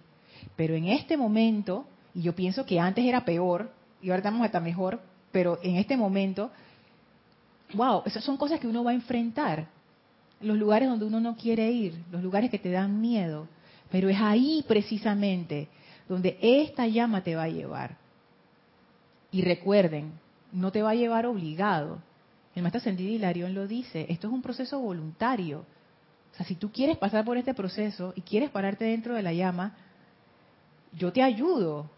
Pero 0.55 0.75
en 0.75 0.85
este 0.85 1.17
momento, 1.17 1.87
y 2.13 2.21
yo 2.21 2.35
pienso 2.35 2.65
que 2.65 2.79
antes 2.79 3.05
era 3.05 3.25
peor, 3.25 3.71
y 4.01 4.09
ahora 4.09 4.17
estamos 4.17 4.41
hasta 4.41 4.59
mejor, 4.59 4.99
pero 5.31 5.59
en 5.63 5.77
este 5.77 5.95
momento, 5.95 6.51
wow, 7.73 8.03
esas 8.05 8.23
son 8.23 8.37
cosas 8.37 8.59
que 8.59 8.67
uno 8.67 8.83
va 8.83 8.91
a 8.91 8.95
enfrentar. 8.95 9.67
Los 10.41 10.57
lugares 10.57 10.89
donde 10.89 11.05
uno 11.05 11.19
no 11.19 11.35
quiere 11.35 11.71
ir, 11.71 12.03
los 12.11 12.23
lugares 12.23 12.49
que 12.49 12.59
te 12.59 12.71
dan 12.71 12.99
miedo. 12.99 13.47
Pero 13.91 14.09
es 14.09 14.17
ahí 14.19 14.65
precisamente 14.67 15.67
donde 16.09 16.37
esta 16.41 16.87
llama 16.87 17.23
te 17.23 17.35
va 17.35 17.43
a 17.43 17.49
llevar. 17.49 17.97
Y 19.31 19.43
recuerden, 19.43 20.11
no 20.51 20.71
te 20.71 20.81
va 20.81 20.91
a 20.91 20.95
llevar 20.95 21.25
obligado. 21.25 21.99
El 22.55 22.63
maestro 22.63 22.79
Ascendido 22.79 23.13
Hilarión 23.13 23.53
lo 23.53 23.67
dice, 23.67 24.05
esto 24.09 24.27
es 24.27 24.33
un 24.33 24.41
proceso 24.41 24.79
voluntario. 24.79 25.59
O 26.33 26.35
sea, 26.35 26.45
si 26.45 26.55
tú 26.55 26.71
quieres 26.71 26.97
pasar 26.97 27.23
por 27.23 27.37
este 27.37 27.53
proceso 27.53 28.13
y 28.15 28.21
quieres 28.21 28.49
pararte 28.49 28.85
dentro 28.85 29.13
de 29.15 29.21
la 29.21 29.31
llama, 29.31 29.75
yo 30.93 31.13
te 31.13 31.21
ayudo. 31.21 31.89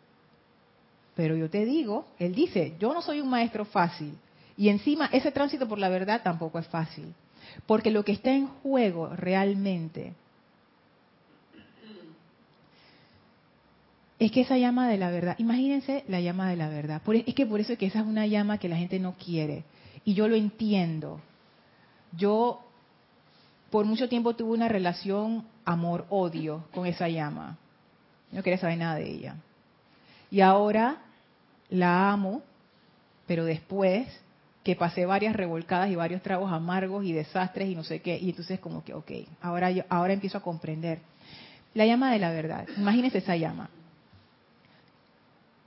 Pero 1.15 1.35
yo 1.35 1.49
te 1.49 1.65
digo, 1.65 2.07
él 2.19 2.33
dice, 2.33 2.75
yo 2.79 2.93
no 2.93 3.01
soy 3.01 3.21
un 3.21 3.29
maestro 3.29 3.65
fácil. 3.65 4.17
Y 4.57 4.69
encima 4.69 5.09
ese 5.11 5.31
tránsito 5.31 5.67
por 5.67 5.79
la 5.79 5.89
verdad 5.89 6.21
tampoco 6.23 6.59
es 6.59 6.67
fácil. 6.67 7.13
Porque 7.65 7.91
lo 7.91 8.03
que 8.03 8.13
está 8.13 8.31
en 8.31 8.47
juego 8.47 9.09
realmente 9.09 10.13
es 14.19 14.31
que 14.31 14.41
esa 14.41 14.57
llama 14.57 14.87
de 14.87 14.97
la 14.97 15.11
verdad, 15.11 15.35
imagínense 15.37 16.03
la 16.07 16.21
llama 16.21 16.49
de 16.49 16.55
la 16.55 16.69
verdad. 16.69 17.01
E, 17.07 17.23
es 17.27 17.35
que 17.35 17.45
por 17.45 17.59
eso 17.59 17.73
es 17.73 17.79
que 17.79 17.87
esa 17.87 17.99
es 17.99 18.05
una 18.05 18.25
llama 18.25 18.57
que 18.57 18.69
la 18.69 18.77
gente 18.77 18.99
no 18.99 19.13
quiere. 19.13 19.63
Y 20.05 20.13
yo 20.13 20.27
lo 20.27 20.35
entiendo. 20.35 21.19
Yo 22.15 22.61
por 23.69 23.85
mucho 23.85 24.07
tiempo 24.07 24.35
tuve 24.35 24.51
una 24.51 24.67
relación 24.67 25.45
amor-odio 25.65 26.65
con 26.73 26.85
esa 26.85 27.09
llama. 27.09 27.57
no 28.31 28.43
quería 28.43 28.59
saber 28.59 28.77
nada 28.77 28.95
de 28.95 29.09
ella. 29.09 29.35
Y 30.33 30.41
ahora 30.41 30.97
la 31.69 32.11
amo, 32.11 32.41
pero 33.25 33.45
después 33.45 34.07
que 34.65 34.75
pasé 34.75 35.05
varias 35.05 35.33
revolcadas 35.33 35.89
y 35.89 35.95
varios 35.95 36.21
tragos 36.21 36.51
amargos 36.51 37.05
y 37.05 37.13
desastres 37.13 37.69
y 37.69 37.75
no 37.75 37.85
sé 37.85 38.01
qué, 38.01 38.17
y 38.17 38.31
entonces 38.31 38.59
como 38.59 38.83
que, 38.83 38.93
ok, 38.93 39.11
ahora, 39.41 39.71
yo, 39.71 39.83
ahora 39.87 40.11
empiezo 40.11 40.37
a 40.37 40.41
comprender. 40.41 40.99
La 41.73 41.85
llama 41.85 42.11
de 42.11 42.19
la 42.19 42.31
verdad, 42.31 42.67
imagínense 42.77 43.19
esa 43.19 43.37
llama 43.37 43.69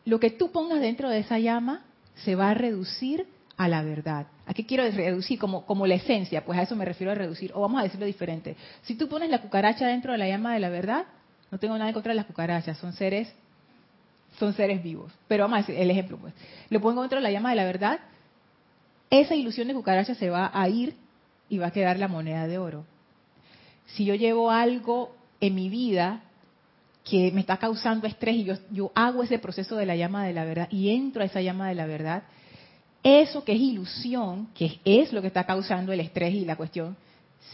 lo 0.07 0.21
que 0.21 0.31
tú 0.31 0.51
pongas 0.51 0.81
dentro 0.81 1.11
de 1.11 1.19
esa 1.19 1.39
llama 1.39 1.83
se 2.15 2.35
va 2.35 2.51
a 2.51 2.55
reducir 2.55 3.27
a 3.59 3.69
la 3.69 3.83
verdad. 3.83 4.27
¿A 4.47 4.55
qué 4.55 4.65
quiero 4.65 4.85
reducir? 4.89 5.39
Como, 5.39 5.67
como 5.67 5.87
la 5.87 5.97
esencia, 5.97 6.45
pues 6.45 6.59
a 6.59 6.63
eso 6.63 6.77
me 6.77 6.85
refiero 6.85 7.11
a 7.11 7.15
reducir. 7.17 7.51
O 7.55 7.61
vamos 7.61 7.81
a 7.81 7.83
decirlo 7.83 8.07
diferente. 8.07 8.57
Si 8.83 8.95
tú 8.95 9.09
pones 9.09 9.29
la 9.29 9.43
cucaracha 9.43 9.87
dentro 9.87 10.13
de 10.13 10.19
la 10.19 10.29
llama 10.29 10.55
de 10.55 10.61
la 10.61 10.69
verdad, 10.69 11.07
no 11.51 11.59
tengo 11.59 11.77
nada 11.77 11.89
en 11.89 11.95
contra 11.95 12.13
de 12.13 12.17
las 12.17 12.27
cucarachas, 12.27 12.79
son 12.79 12.93
seres, 12.93 13.33
son 14.39 14.55
seres 14.55 14.83
vivos. 14.83 15.13
Pero 15.29 15.45
vamos 15.45 15.59
a 15.59 15.61
decir 15.63 15.77
el 15.77 15.91
ejemplo, 15.91 16.19
pues. 16.19 16.35
Lo 16.71 16.81
pongo 16.81 17.01
dentro 17.03 17.19
de 17.19 17.23
la 17.23 17.31
llama 17.31 17.51
de 17.51 17.57
la 17.57 17.65
verdad, 17.65 18.01
esa 19.11 19.35
ilusión 19.35 19.69
de 19.69 19.75
cucaracha 19.75 20.15
se 20.15 20.31
va 20.31 20.51
a 20.53 20.69
ir 20.69 20.95
y 21.49 21.59
va 21.59 21.69
a 21.69 21.71
quedar 21.71 21.99
la 21.99 22.09
moneda 22.09 22.47
de 22.47 22.59
oro. 22.59 22.85
Si 23.87 24.05
yo 24.05 24.15
llevo 24.15 24.51
algo 24.51 25.15
en 25.41 25.55
mi 25.55 25.69
vida 25.69 26.23
que 27.05 27.31
me 27.33 27.41
está 27.41 27.57
causando 27.57 28.07
estrés 28.07 28.37
y 28.37 28.45
yo, 28.45 28.55
yo 28.71 28.91
hago 28.95 29.23
ese 29.23 29.39
proceso 29.39 29.77
de 29.77 29.87
la 29.87 29.95
llama 29.95 30.27
de 30.27 30.33
la 30.33 30.45
verdad 30.45 30.69
y 30.71 30.91
entro 30.91 31.23
a 31.23 31.27
esa 31.27 31.41
llama 31.41 31.69
de 31.69 31.77
la 31.77 31.87
verdad, 31.87 32.25
eso 33.05 33.45
que 33.45 33.53
es 33.53 33.61
ilusión, 33.61 34.49
que 34.55 34.81
es 34.85 35.13
lo 35.13 35.21
que 35.21 35.29
está 35.29 35.45
causando 35.45 35.93
el 35.93 36.01
estrés 36.01 36.35
y 36.35 36.45
la 36.45 36.57
cuestión, 36.57 36.97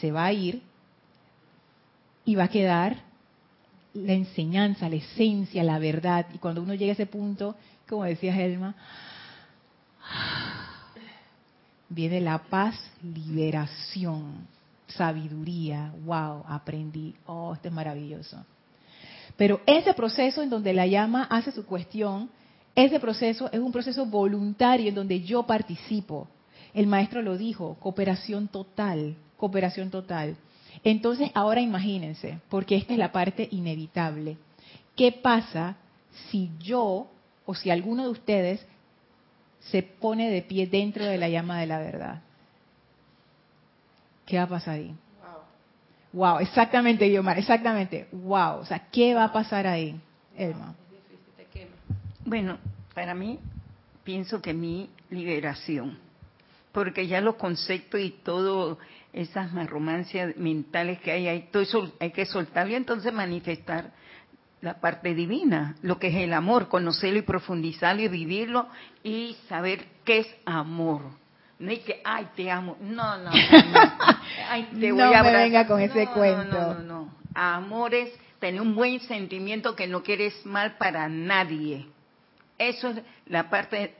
se 0.00 0.10
va 0.10 0.24
a 0.24 0.32
ir 0.32 0.62
y 2.24 2.34
va 2.34 2.44
a 2.44 2.48
quedar 2.48 3.02
la 3.94 4.12
enseñanza, 4.12 4.88
la 4.88 4.96
esencia, 4.96 5.62
la 5.62 5.78
verdad. 5.78 6.26
Y 6.34 6.38
cuando 6.38 6.62
uno 6.62 6.74
llega 6.74 6.92
a 6.92 6.94
ese 6.94 7.06
punto, 7.06 7.56
como 7.88 8.04
decía 8.04 8.34
Helma, 8.38 8.74
viene 11.88 12.20
la 12.20 12.38
paz, 12.38 12.74
liberación, 13.02 14.46
sabiduría. 14.88 15.92
Wow, 16.04 16.44
aprendí. 16.48 17.14
Oh, 17.26 17.52
esto 17.54 17.68
es 17.68 17.74
maravilloso. 17.74 18.44
Pero 19.36 19.60
ese 19.66 19.94
proceso 19.94 20.42
en 20.42 20.50
donde 20.50 20.72
la 20.72 20.86
llama 20.86 21.26
hace 21.30 21.52
su 21.52 21.64
cuestión, 21.64 22.30
ese 22.74 23.00
proceso 23.00 23.50
es 23.52 23.60
un 23.60 23.72
proceso 23.72 24.06
voluntario 24.06 24.88
en 24.88 24.94
donde 24.94 25.20
yo 25.22 25.42
participo. 25.44 26.28
El 26.74 26.86
maestro 26.86 27.20
lo 27.20 27.36
dijo, 27.36 27.76
cooperación 27.80 28.48
total, 28.48 29.16
cooperación 29.36 29.90
total. 29.90 30.36
Entonces, 30.84 31.30
ahora 31.34 31.60
imagínense, 31.60 32.38
porque 32.48 32.76
esta 32.76 32.92
es 32.92 32.98
la 32.98 33.12
parte 33.12 33.48
inevitable. 33.50 34.36
¿Qué 34.96 35.12
pasa 35.12 35.76
si 36.30 36.50
yo 36.58 37.08
o 37.46 37.54
si 37.54 37.70
alguno 37.70 38.04
de 38.04 38.10
ustedes 38.10 38.66
se 39.60 39.82
pone 39.82 40.30
de 40.30 40.42
pie 40.42 40.66
dentro 40.66 41.04
de 41.04 41.18
la 41.18 41.28
llama 41.28 41.60
de 41.60 41.66
la 41.66 41.78
verdad? 41.78 42.22
¿Qué 44.26 44.36
va 44.36 44.44
a 44.44 44.48
pasar 44.48 44.74
ahí? 44.74 44.94
Wow, 46.12 46.40
exactamente, 46.40 47.08
Guiomar, 47.08 47.38
exactamente. 47.38 48.06
Wow, 48.12 48.58
o 48.60 48.64
sea, 48.66 48.86
¿qué 48.90 49.14
va 49.14 49.24
a 49.24 49.32
pasar 49.32 49.66
ahí, 49.66 49.98
Elma? 50.36 50.74
Bueno, 52.24 52.58
para 52.94 53.14
mí, 53.14 53.38
pienso 54.04 54.40
que 54.40 54.52
mi 54.52 54.90
liberación, 55.10 55.98
porque 56.70 57.06
ya 57.06 57.20
los 57.20 57.36
conceptos 57.36 58.00
y 58.00 58.10
todo 58.10 58.78
esas 59.12 59.52
romancias 59.68 60.36
mentales 60.36 61.00
que 61.00 61.12
hay, 61.12 61.28
hay, 61.28 61.48
todo 61.50 61.62
eso 61.62 61.92
hay 62.00 62.10
que 62.10 62.24
soltarlo 62.24 62.72
y 62.72 62.76
entonces 62.76 63.12
manifestar 63.12 63.92
la 64.60 64.80
parte 64.80 65.14
divina, 65.14 65.74
lo 65.82 65.98
que 65.98 66.08
es 66.08 66.14
el 66.14 66.32
amor, 66.32 66.68
conocerlo 66.68 67.18
y 67.18 67.22
profundizarlo 67.22 68.02
y 68.02 68.08
vivirlo 68.08 68.68
y 69.02 69.36
saber 69.48 69.86
qué 70.04 70.20
es 70.20 70.34
amor 70.46 71.22
no 71.62 71.70
hay 71.70 71.78
que, 71.78 72.00
ay, 72.04 72.28
te 72.34 72.50
amo. 72.50 72.76
No, 72.80 73.18
no, 73.18 73.30
no. 73.30 73.30
Ay, 74.50 74.68
te 74.80 74.90
voy 74.90 75.14
a 75.14 75.22
me 75.22 75.32
venga 75.32 75.66
con 75.66 75.80
ese 75.80 76.08
cuento. 76.08 76.58
No, 76.58 76.74
no, 76.74 76.82
no. 76.82 77.14
Amor 77.34 77.94
es 77.94 78.12
tener 78.40 78.60
un 78.60 78.74
buen 78.74 78.98
sentimiento 79.00 79.76
que 79.76 79.86
no 79.86 80.02
quieres 80.02 80.44
mal 80.44 80.76
para 80.76 81.08
nadie. 81.08 81.86
Eso 82.58 82.88
es 82.88 83.02
la 83.26 83.48
parte 83.48 83.94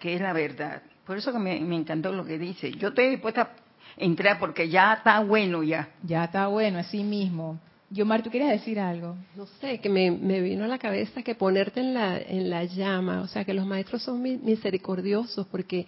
que 0.00 0.14
es 0.14 0.20
la 0.20 0.32
verdad. 0.32 0.82
Por 1.06 1.16
eso 1.16 1.32
que 1.32 1.38
me, 1.38 1.56
encantó 1.56 2.12
lo 2.12 2.24
que 2.24 2.36
dice. 2.36 2.72
Yo 2.72 2.88
estoy 2.88 3.10
dispuesta 3.10 3.50
a 3.98 4.04
entrar 4.04 4.38
porque 4.38 4.68
ya 4.68 4.94
está 4.94 5.20
bueno 5.20 5.62
ya. 5.62 5.88
Ya 6.02 6.24
está 6.24 6.46
bueno, 6.48 6.78
así 6.78 7.02
mismo. 7.02 7.58
Yomar, 7.90 8.22
¿tú 8.22 8.30
quieres 8.30 8.48
decir 8.48 8.80
algo? 8.80 9.14
No 9.36 9.46
sé, 9.60 9.78
que 9.78 9.88
me, 9.88 10.10
me, 10.10 10.40
vino 10.40 10.64
a 10.64 10.68
la 10.68 10.78
cabeza 10.78 11.22
que 11.22 11.34
ponerte 11.34 11.80
en 11.80 11.94
la, 11.94 12.18
en 12.18 12.50
la 12.50 12.64
llama, 12.64 13.20
o 13.20 13.28
sea, 13.28 13.44
que 13.44 13.54
los 13.54 13.66
maestros 13.66 14.02
son 14.02 14.20
misericordiosos 14.20 15.46
porque 15.46 15.86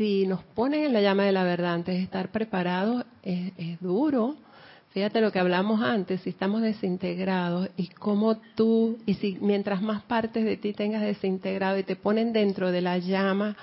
si 0.00 0.26
nos 0.26 0.42
ponen 0.42 0.84
en 0.84 0.94
la 0.94 1.02
llama 1.02 1.24
de 1.24 1.32
la 1.32 1.44
verdad 1.44 1.74
antes 1.74 1.94
de 1.94 2.02
estar 2.02 2.30
preparados, 2.30 3.04
es, 3.22 3.78
duro. 3.80 4.34
Fíjate 4.94 5.20
lo 5.20 5.30
que 5.30 5.38
hablamos 5.38 5.82
antes, 5.82 6.22
si 6.22 6.30
estamos 6.30 6.62
desintegrados 6.62 7.68
y 7.76 7.88
cómo 7.88 8.38
tú, 8.54 8.98
y 9.04 9.12
si 9.12 9.36
mientras 9.42 9.82
más 9.82 10.02
partes 10.04 10.42
de 10.42 10.56
ti 10.56 10.72
tengas 10.72 11.02
desintegrado 11.02 11.78
y 11.78 11.82
te 11.82 11.96
ponen 11.96 12.32
dentro 12.32 12.72
de 12.72 12.80
la 12.80 12.96
llama, 12.96 13.58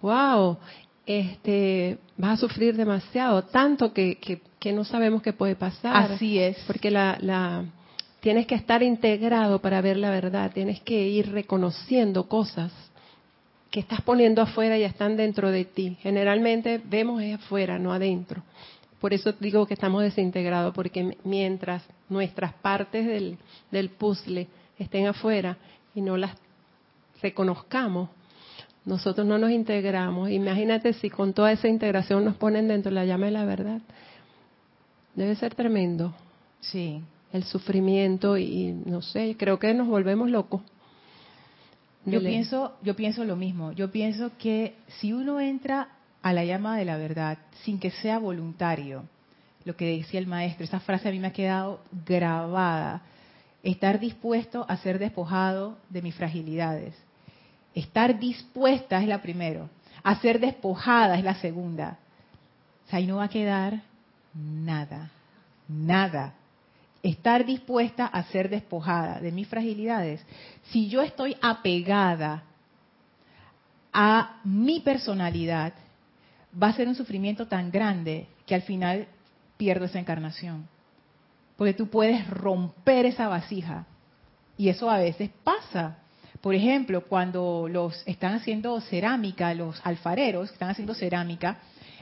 wow, 0.00 0.58
este, 1.06 1.98
vas 2.16 2.34
a 2.34 2.36
sufrir 2.36 2.76
demasiado, 2.76 3.42
tanto 3.44 3.92
que, 3.92 4.18
que, 4.58 4.72
no 4.72 4.84
sabemos 4.84 5.22
qué 5.22 5.32
puede 5.32 5.56
pasar. 5.56 6.12
Así 6.12 6.38
es. 6.38 6.58
Porque 6.66 6.90
la, 6.90 7.18
la, 7.20 7.64
tienes 8.20 8.46
que 8.46 8.54
estar 8.54 8.82
integrado 8.82 9.60
para 9.60 9.80
ver 9.80 9.96
la 9.96 10.10
verdad, 10.10 10.52
tienes 10.52 10.80
que 10.80 11.08
ir 11.08 11.32
reconociendo 11.32 12.28
cosas 12.28 12.72
que 13.70 13.80
estás 13.80 14.02
poniendo 14.02 14.42
afuera 14.42 14.76
y 14.76 14.82
están 14.82 15.16
dentro 15.16 15.50
de 15.50 15.64
ti. 15.64 15.96
Generalmente 16.02 16.80
vemos 16.84 17.22
es 17.22 17.36
afuera, 17.36 17.78
no 17.78 17.92
adentro. 17.92 18.42
Por 19.00 19.14
eso 19.14 19.32
digo 19.40 19.66
que 19.66 19.74
estamos 19.74 20.02
desintegrados, 20.02 20.74
porque 20.74 21.16
mientras 21.24 21.82
nuestras 22.08 22.52
partes 22.54 23.06
del, 23.06 23.38
del 23.70 23.88
puzzle 23.88 24.48
estén 24.78 25.06
afuera 25.06 25.56
y 25.94 26.02
no 26.02 26.16
las 26.16 26.36
reconozcamos, 27.22 28.10
nosotros 28.84 29.26
no 29.26 29.38
nos 29.38 29.50
integramos. 29.50 30.30
Imagínate 30.30 30.92
si 30.94 31.10
con 31.10 31.32
toda 31.32 31.52
esa 31.52 31.68
integración 31.68 32.24
nos 32.24 32.36
ponen 32.36 32.68
dentro 32.68 32.90
de 32.90 32.94
la 32.94 33.04
llama 33.04 33.26
de 33.26 33.32
la 33.32 33.44
verdad. 33.44 33.80
Debe 35.14 35.34
ser 35.36 35.54
tremendo. 35.54 36.14
Sí. 36.60 37.02
El 37.32 37.44
sufrimiento 37.44 38.36
y 38.38 38.72
no 38.72 39.02
sé, 39.02 39.36
creo 39.38 39.58
que 39.58 39.72
nos 39.74 39.86
volvemos 39.86 40.30
locos. 40.30 40.62
Yo 42.06 42.20
pienso, 42.20 42.72
yo 42.82 42.96
pienso 42.96 43.24
lo 43.24 43.36
mismo. 43.36 43.72
Yo 43.72 43.90
pienso 43.90 44.32
que 44.38 44.74
si 44.98 45.12
uno 45.12 45.38
entra 45.40 45.88
a 46.22 46.32
la 46.32 46.44
llama 46.44 46.76
de 46.76 46.84
la 46.84 46.96
verdad 46.96 47.38
sin 47.62 47.78
que 47.78 47.90
sea 47.90 48.18
voluntario, 48.18 49.04
lo 49.64 49.76
que 49.76 49.98
decía 49.98 50.18
el 50.18 50.26
maestro, 50.26 50.64
esa 50.64 50.80
frase 50.80 51.08
a 51.08 51.12
mí 51.12 51.18
me 51.18 51.28
ha 51.28 51.32
quedado 51.32 51.80
grabada. 52.06 53.02
Estar 53.62 54.00
dispuesto 54.00 54.64
a 54.68 54.78
ser 54.78 54.98
despojado 54.98 55.76
de 55.90 56.00
mis 56.00 56.14
fragilidades. 56.14 56.94
Estar 57.74 58.18
dispuesta 58.18 59.00
es 59.00 59.08
la 59.08 59.22
primera. 59.22 59.68
A 60.02 60.16
ser 60.16 60.40
despojada 60.40 61.16
es 61.16 61.24
la 61.24 61.34
segunda. 61.36 61.98
O 62.86 62.90
sea, 62.90 62.98
ahí 62.98 63.06
no 63.06 63.16
va 63.16 63.24
a 63.24 63.28
quedar 63.28 63.82
nada. 64.34 65.10
Nada. 65.68 66.34
Estar 67.02 67.46
dispuesta 67.46 68.06
a 68.06 68.22
ser 68.24 68.50
despojada 68.50 69.20
de 69.20 69.32
mis 69.32 69.48
fragilidades. 69.48 70.24
Si 70.64 70.88
yo 70.88 71.02
estoy 71.02 71.36
apegada 71.40 72.42
a 73.92 74.40
mi 74.44 74.80
personalidad, 74.80 75.72
va 76.60 76.68
a 76.68 76.72
ser 76.74 76.88
un 76.88 76.94
sufrimiento 76.94 77.46
tan 77.46 77.70
grande 77.70 78.26
que 78.46 78.54
al 78.54 78.62
final 78.62 79.06
pierdo 79.56 79.84
esa 79.84 79.98
encarnación. 79.98 80.68
Porque 81.56 81.74
tú 81.74 81.88
puedes 81.88 82.26
romper 82.28 83.06
esa 83.06 83.28
vasija. 83.28 83.86
Y 84.56 84.68
eso 84.68 84.90
a 84.90 84.98
veces 84.98 85.30
pasa. 85.44 85.98
Por 86.40 86.54
ejemplo, 86.54 87.02
cuando 87.02 87.68
los 87.68 88.02
están 88.06 88.34
haciendo 88.34 88.80
cerámica, 88.80 89.52
los 89.52 89.80
alfareros 89.84 90.50
están 90.50 90.70
haciendo 90.70 90.94
cerámica, 90.94 91.58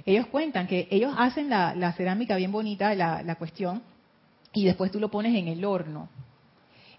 ellos 0.07 0.27
cuentan 0.27 0.69
que 0.69 0.87
ellos 0.91 1.13
hacen 1.19 1.51
la, 1.51 1.93
cerámica 1.97 2.37
bien 2.37 2.53
bonita, 2.53 2.95
la, 2.95 3.23
la, 3.23 3.35
cuestión, 3.35 3.83
y 4.53 4.65
después 4.65 4.93
tú 4.93 5.01
lo 5.01 5.11
pones 5.11 5.35
en 5.35 5.49
el 5.49 5.65
horno. 5.65 6.09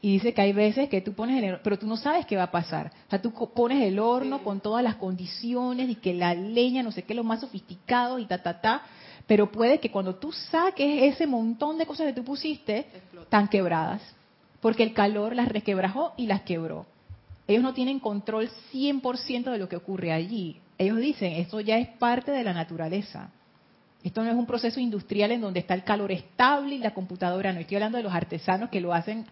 Y 0.01 0.13
dice 0.13 0.33
que 0.33 0.41
hay 0.41 0.53
veces 0.53 0.89
que 0.89 1.01
tú 1.01 1.13
pones 1.13 1.41
el 1.41 1.49
horno, 1.49 1.59
pero 1.63 1.79
tú 1.79 1.87
no 1.87 1.95
sabes 1.95 2.25
qué 2.25 2.35
va 2.35 2.43
a 2.43 2.51
pasar. 2.51 2.91
O 3.07 3.09
sea, 3.09 3.21
tú 3.21 3.31
pones 3.31 3.83
el 3.83 3.99
horno 3.99 4.43
con 4.43 4.59
todas 4.59 4.83
las 4.83 4.95
condiciones 4.95 5.89
y 5.89 5.95
que 5.95 6.13
la 6.13 6.33
leña, 6.33 6.83
no 6.83 6.91
sé 6.91 7.03
qué, 7.03 7.13
lo 7.13 7.23
más 7.23 7.39
sofisticado 7.39 8.19
y 8.19 8.25
ta, 8.25 8.43
ta, 8.43 8.59
ta, 8.59 8.83
pero 9.27 9.49
puede 9.49 9.79
que 9.79 9.91
cuando 9.91 10.15
tú 10.15 10.33
saques 10.33 11.13
ese 11.13 11.25
montón 11.25 11.77
de 11.77 11.85
cosas 11.85 12.07
que 12.07 12.13
tú 12.13 12.25
pusiste, 12.25 12.87
están 13.21 13.47
quebradas, 13.47 14.01
porque 14.59 14.83
el 14.83 14.93
calor 14.93 15.35
las 15.35 15.47
requebrajó 15.47 16.13
y 16.17 16.27
las 16.27 16.41
quebró. 16.41 16.85
Ellos 17.49 17.63
no 17.63 17.73
tienen 17.73 17.99
control 17.99 18.49
100% 18.71 19.51
de 19.51 19.57
lo 19.57 19.67
que 19.67 19.75
ocurre 19.75 20.13
allí. 20.13 20.61
Ellos 20.77 20.97
dicen, 20.99 21.33
esto 21.33 21.59
ya 21.59 21.77
es 21.77 21.89
parte 21.89 22.31
de 22.31 22.45
la 22.45 22.53
naturaleza. 22.53 23.31
Esto 24.01 24.23
no 24.23 24.29
es 24.29 24.37
un 24.37 24.45
proceso 24.45 24.79
industrial 24.79 25.33
en 25.33 25.41
donde 25.41 25.59
está 25.59 25.73
el 25.73 25.83
calor 25.83 26.13
estable 26.13 26.75
y 26.75 26.79
la 26.79 26.93
computadora. 26.93 27.51
No 27.51 27.59
estoy 27.59 27.75
hablando 27.75 27.97
de 27.97 28.03
los 28.05 28.13
artesanos 28.13 28.69
que 28.69 28.79
lo 28.79 28.93
hacen 28.93 29.25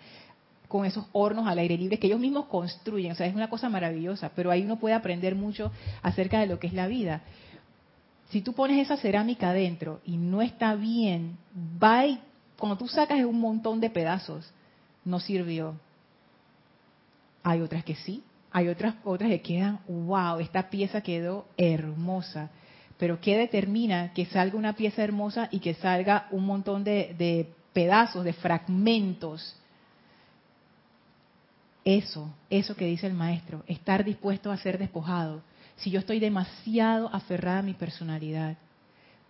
con 0.68 0.86
esos 0.86 1.06
hornos 1.14 1.48
al 1.48 1.60
aire 1.60 1.78
libre 1.78 1.98
que 1.98 2.08
ellos 2.08 2.20
mismos 2.20 2.48
construyen. 2.48 3.14
O 3.14 3.16
sea, 3.16 3.26
es 3.28 3.34
una 3.34 3.50
cosa 3.50 3.70
maravillosa, 3.70 4.32
pero 4.36 4.52
ahí 4.52 4.64
uno 4.64 4.78
puede 4.78 4.96
aprender 4.96 5.36
mucho 5.36 5.72
acerca 6.02 6.42
de 6.42 6.48
lo 6.48 6.60
que 6.60 6.68
es 6.68 6.74
la 6.74 6.88
vida 6.88 7.22
si 8.30 8.42
tú 8.42 8.54
pones 8.54 8.80
esa 8.80 8.98
cerámica 8.98 9.50
adentro 9.50 10.02
y 10.06 10.18
no 10.18 10.42
está 10.42 10.76
bien, 10.76 11.38
va 11.82 12.06
y 12.06 12.20
cuando 12.58 12.78
tú 12.78 12.88
sacas 12.88 13.24
un 13.24 13.40
montón 13.40 13.80
de 13.80 13.90
pedazos, 13.90 14.52
no 15.06 15.20
sirvió. 15.20 15.76
Hay 17.50 17.62
otras 17.62 17.86
que 17.86 17.96
sí, 17.96 18.22
hay 18.52 18.68
otras 18.68 18.96
otras 19.06 19.30
que 19.30 19.42
quedan, 19.42 19.80
wow, 19.88 20.38
esta 20.40 20.70
pieza 20.70 21.00
quedó 21.00 21.48
hermosa. 21.56 22.50
Pero 22.98 23.22
¿qué 23.22 23.38
determina 23.38 24.12
que 24.14 24.26
salga 24.26 24.58
una 24.58 24.74
pieza 24.74 25.02
hermosa 25.02 25.48
y 25.50 25.60
que 25.60 25.74
salga 25.76 26.28
un 26.32 26.46
montón 26.46 26.84
de, 26.84 27.16
de 27.18 27.50
pedazos, 27.72 28.26
de 28.26 28.34
fragmentos? 28.34 29.56
Eso, 31.86 32.30
eso 32.50 32.76
que 32.76 32.84
dice 32.84 33.08
el 33.08 33.14
maestro, 33.14 33.64
estar 33.66 34.04
dispuesto 34.04 34.52
a 34.52 34.58
ser 34.58 34.78
despojado 34.78 35.42
si 35.78 35.90
yo 35.90 36.00
estoy 36.00 36.20
demasiado 36.20 37.10
aferrada 37.14 37.60
a 37.60 37.64
mi 37.64 37.76
personalidad? 37.76 38.58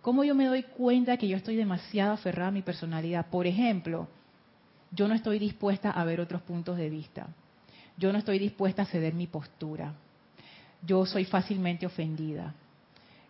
¿Cómo 0.02 0.24
yo 0.24 0.34
me 0.34 0.46
doy 0.46 0.64
cuenta 0.64 1.18
que 1.18 1.28
yo 1.28 1.36
estoy 1.36 1.54
demasiado 1.54 2.14
aferrada 2.14 2.48
a 2.48 2.50
mi 2.50 2.62
personalidad? 2.62 3.26
Por 3.26 3.46
ejemplo, 3.46 4.08
yo 4.90 5.06
no 5.06 5.14
estoy 5.14 5.38
dispuesta 5.38 5.92
a 5.92 6.02
ver 6.02 6.20
otros 6.20 6.42
puntos 6.42 6.76
de 6.78 6.90
vista. 6.90 7.28
Yo 7.98 8.12
no 8.12 8.18
estoy 8.18 8.38
dispuesta 8.38 8.82
a 8.82 8.86
ceder 8.86 9.14
mi 9.14 9.26
postura. 9.26 9.92
Yo 10.86 11.04
soy 11.04 11.24
fácilmente 11.24 11.84
ofendida. 11.84 12.54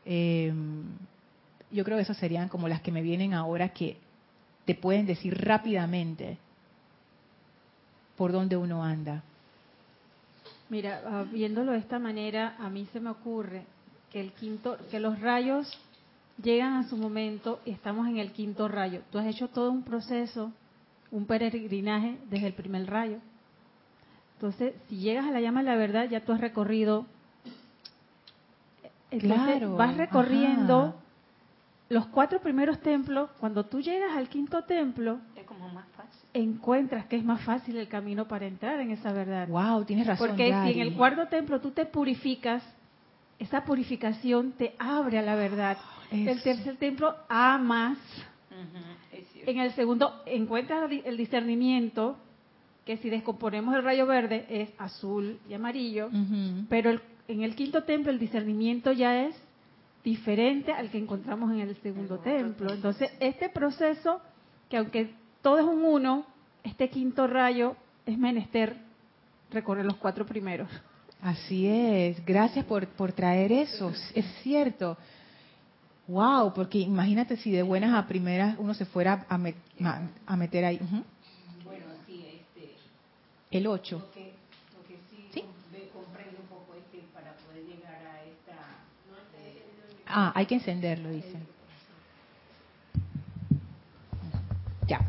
Em, 0.04 0.84
yo 1.70 1.84
creo 1.84 1.96
que 1.96 2.02
esas 2.02 2.18
serían 2.18 2.48
como 2.48 2.68
las 2.68 2.82
que 2.82 2.92
me 2.92 3.02
vienen 3.02 3.34
ahora 3.34 3.70
que 3.70 3.96
te 4.64 4.74
pueden 4.74 5.06
decir 5.06 5.36
rápidamente 5.36 6.36
por 8.16 8.32
dónde 8.32 8.56
uno 8.56 8.84
anda. 8.84 9.22
Mira, 10.68 11.00
ah, 11.06 11.24
viéndolo 11.30 11.72
de 11.72 11.78
esta 11.78 11.98
manera, 11.98 12.56
a 12.58 12.68
mí 12.68 12.86
se 12.92 13.00
me 13.00 13.10
ocurre 13.10 13.64
que 14.12 14.20
el 14.20 14.32
quinto, 14.32 14.76
que 14.90 15.00
los 15.00 15.20
rayos 15.20 15.78
llegan 16.42 16.74
a 16.74 16.88
su 16.88 16.96
momento 16.96 17.60
y 17.64 17.70
estamos 17.70 18.06
en 18.08 18.18
el 18.18 18.32
quinto 18.32 18.68
rayo. 18.68 19.02
Tú 19.10 19.18
has 19.18 19.26
hecho 19.26 19.48
todo 19.48 19.70
un 19.70 19.82
proceso, 19.82 20.52
un 21.10 21.24
peregrinaje 21.26 22.18
desde 22.28 22.48
el 22.48 22.52
primer 22.52 22.86
rayo. 22.86 23.18
Entonces, 24.38 24.74
si 24.88 24.98
llegas 24.98 25.26
a 25.26 25.32
la 25.32 25.40
llama 25.40 25.64
de 25.64 25.70
la 25.70 25.74
verdad, 25.74 26.08
ya 26.08 26.20
tú 26.20 26.30
has 26.30 26.40
recorrido. 26.40 27.06
claro, 29.10 29.74
vas 29.74 29.96
recorriendo 29.96 30.94
los 31.88 32.06
cuatro 32.06 32.38
primeros 32.38 32.78
templos. 32.78 33.30
Cuando 33.40 33.64
tú 33.64 33.80
llegas 33.80 34.16
al 34.16 34.28
quinto 34.28 34.62
templo, 34.62 35.18
es 35.34 35.44
como 35.44 35.68
más 35.70 35.88
fácil 35.96 36.20
encuentras 36.34 37.06
que 37.06 37.16
es 37.16 37.24
más 37.24 37.40
fácil 37.40 37.78
el 37.78 37.88
camino 37.88 38.28
para 38.28 38.46
entrar 38.46 38.78
en 38.78 38.92
esa 38.92 39.12
verdad. 39.12 39.48
Wow, 39.48 39.84
tienes 39.84 40.06
razón. 40.06 40.28
Porque 40.28 40.46
si 40.46 40.72
en 40.72 40.80
el 40.80 40.94
cuarto 40.94 41.26
templo 41.26 41.60
tú 41.60 41.72
te 41.72 41.84
purificas, 41.84 42.62
esa 43.40 43.64
purificación 43.64 44.52
te 44.52 44.76
abre 44.78 45.18
a 45.18 45.22
la 45.22 45.34
verdad. 45.34 45.78
El 46.12 46.40
tercer 46.42 46.76
templo 46.76 47.12
amas. 47.28 47.98
En 49.46 49.58
el 49.58 49.72
segundo 49.72 50.22
encuentras 50.26 50.88
el 50.90 51.16
discernimiento, 51.16 52.16
que 52.88 52.96
si 52.96 53.10
descomponemos 53.10 53.74
el 53.74 53.84
rayo 53.84 54.06
verde 54.06 54.46
es 54.48 54.70
azul 54.78 55.38
y 55.46 55.52
amarillo, 55.52 56.08
pero 56.70 56.98
en 57.28 57.42
el 57.42 57.54
quinto 57.54 57.84
templo 57.84 58.10
el 58.10 58.18
discernimiento 58.18 58.92
ya 58.92 59.24
es 59.26 59.36
diferente 60.02 60.72
al 60.72 60.88
que 60.90 60.96
encontramos 60.96 61.52
en 61.52 61.60
el 61.60 61.76
segundo 61.82 62.16
templo. 62.20 62.72
Entonces, 62.72 63.10
este 63.20 63.50
proceso, 63.50 64.22
que 64.70 64.78
aunque 64.78 65.10
todo 65.42 65.58
es 65.58 65.66
un 65.66 65.84
uno, 65.84 66.24
este 66.64 66.88
quinto 66.88 67.26
rayo 67.26 67.76
es 68.06 68.16
menester 68.16 68.74
recorrer 69.50 69.84
los 69.84 69.96
cuatro 69.96 70.24
primeros. 70.24 70.70
Así 71.20 71.66
es, 71.66 72.24
gracias 72.24 72.64
por, 72.64 72.86
por 72.86 73.12
traer 73.12 73.52
eso, 73.52 73.92
es 74.14 74.24
cierto. 74.42 74.96
Wow, 76.06 76.54
porque 76.54 76.78
imagínate 76.78 77.36
si 77.36 77.50
de 77.50 77.62
buenas 77.62 77.92
a 77.92 78.06
primeras 78.06 78.56
uno 78.58 78.72
se 78.72 78.86
fuera 78.86 79.26
a, 79.28 79.38
a 80.26 80.36
meter 80.38 80.64
ahí. 80.64 80.80
El 83.50 83.66
8. 83.66 83.98
Lo 83.98 84.10
que, 84.12 84.32
lo 84.76 84.86
que 84.86 84.98
sí, 85.10 85.42
comprendo 85.92 86.38
un 86.40 86.48
poco 86.48 86.74
es 86.74 86.84
que 86.92 87.06
para 87.12 87.32
poder 87.34 87.64
llegar 87.64 87.94
a 88.06 88.24
esta... 88.24 88.54
ah, 90.06 90.32
hay 90.34 90.46
que 90.46 90.54
encenderlo, 90.56 91.10
dicen. 91.10 91.46
Ya. 94.86 95.00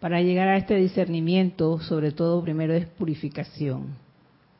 Para 0.00 0.20
llegar 0.22 0.48
a 0.48 0.56
este 0.56 0.76
discernimiento, 0.76 1.80
sobre 1.80 2.12
todo 2.12 2.42
primero 2.42 2.74
es 2.74 2.86
purificación. 2.86 3.96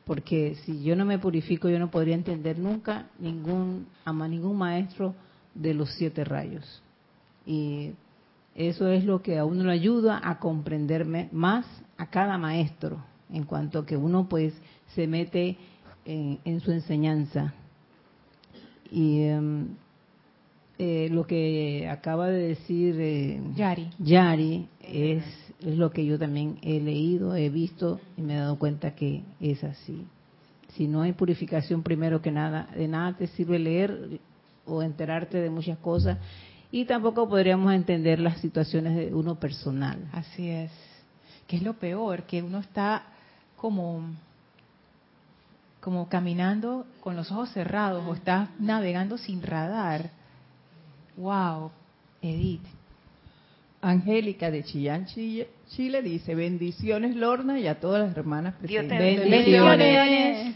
Porque 0.05 0.55
si 0.63 0.83
yo 0.83 0.95
no 0.95 1.03
me 1.03 1.19
purifico, 1.19 1.69
yo 1.69 1.79
no 1.79 1.91
podría 1.91 2.15
entender 2.15 2.57
nunca 2.57 3.07
ningún, 3.19 3.87
a 4.05 4.13
ningún 4.13 4.57
maestro 4.57 5.13
de 5.53 5.73
los 5.73 5.91
siete 5.95 6.23
rayos. 6.23 6.81
Y 7.45 7.91
eso 8.57 8.87
es 8.87 9.05
lo 9.05 9.21
que 9.21 9.37
a 9.37 9.45
uno 9.45 9.65
le 9.65 9.71
ayuda 9.71 10.19
a 10.21 10.39
comprenderme 10.39 11.29
más 11.31 11.65
a 11.95 12.07
cada 12.07 12.39
maestro, 12.39 13.03
en 13.31 13.43
cuanto 13.43 13.85
que 13.85 13.95
uno 13.95 14.27
pues 14.27 14.51
se 14.95 15.05
mete 15.05 15.57
en, 16.05 16.59
su 16.61 16.71
enseñanza. 16.71 17.53
Y 18.91 19.21
em, 19.21 19.75
eh, 20.79 21.07
lo 21.11 21.27
que 21.27 21.87
acaba 21.87 22.29
de 22.29 22.47
decir 22.47 22.95
eh, 22.99 23.39
Yari, 23.53 23.91
Yari 23.99 24.67
es, 24.81 25.23
es 25.59 25.77
lo 25.77 25.91
que 25.91 26.03
yo 26.03 26.17
también 26.17 26.57
he 26.63 26.79
leído, 26.79 27.35
he 27.35 27.49
visto 27.49 27.99
y 28.17 28.23
me 28.23 28.33
he 28.33 28.37
dado 28.37 28.57
cuenta 28.57 28.95
que 28.95 29.21
es 29.39 29.63
así. 29.63 30.03
Si 30.69 30.87
no 30.87 31.03
hay 31.03 31.13
purificación 31.13 31.83
primero 31.83 32.23
que 32.23 32.31
nada, 32.31 32.69
de 32.75 32.87
nada 32.87 33.15
te 33.17 33.27
sirve 33.27 33.59
leer 33.59 34.19
o 34.65 34.81
enterarte 34.81 35.39
de 35.39 35.51
muchas 35.51 35.77
cosas 35.77 36.17
y 36.71 36.85
tampoco 36.85 37.27
podríamos 37.29 37.73
entender 37.73 38.19
las 38.19 38.39
situaciones 38.39 38.95
de 38.95 39.13
uno 39.13 39.35
personal. 39.35 40.07
Así 40.11 40.49
es. 40.49 40.71
Que 41.47 41.57
es 41.57 41.63
lo 41.63 41.73
peor, 41.73 42.23
que 42.23 42.43
uno 42.43 42.59
está 42.59 43.03
como 43.55 44.03
como 45.79 46.09
caminando 46.09 46.85
con 46.99 47.15
los 47.15 47.31
ojos 47.31 47.49
cerrados 47.51 48.03
o 48.05 48.13
estás 48.13 48.49
navegando 48.59 49.17
sin 49.17 49.41
radar. 49.41 50.09
Wow, 51.15 51.71
Edith. 52.21 52.65
Angélica 53.81 54.51
de 54.51 54.63
Chillán, 54.63 55.05
Chile, 55.05 55.47
Chile, 55.69 56.01
dice, 56.01 56.35
bendiciones 56.35 57.15
Lorna 57.15 57.57
y 57.59 57.67
a 57.67 57.79
todas 57.79 58.05
las 58.05 58.17
hermanas 58.17 58.55
presentes. 58.55 58.99
bendiciones. 58.99 60.55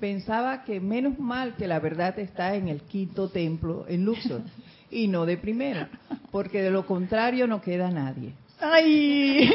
Pensaba 0.00 0.64
que 0.64 0.80
menos 0.80 1.18
mal 1.18 1.56
que 1.56 1.66
la 1.66 1.78
verdad 1.78 2.18
está 2.18 2.54
en 2.54 2.68
el 2.68 2.82
quinto 2.82 3.28
templo 3.28 3.84
en 3.88 4.06
Luxor 4.06 4.40
y 4.90 5.08
no 5.08 5.26
de 5.26 5.36
primera, 5.36 5.88
porque 6.30 6.62
de 6.62 6.70
lo 6.70 6.86
contrario 6.86 7.46
no 7.46 7.60
queda 7.60 7.90
nadie. 7.90 8.34
Ay. 8.60 9.50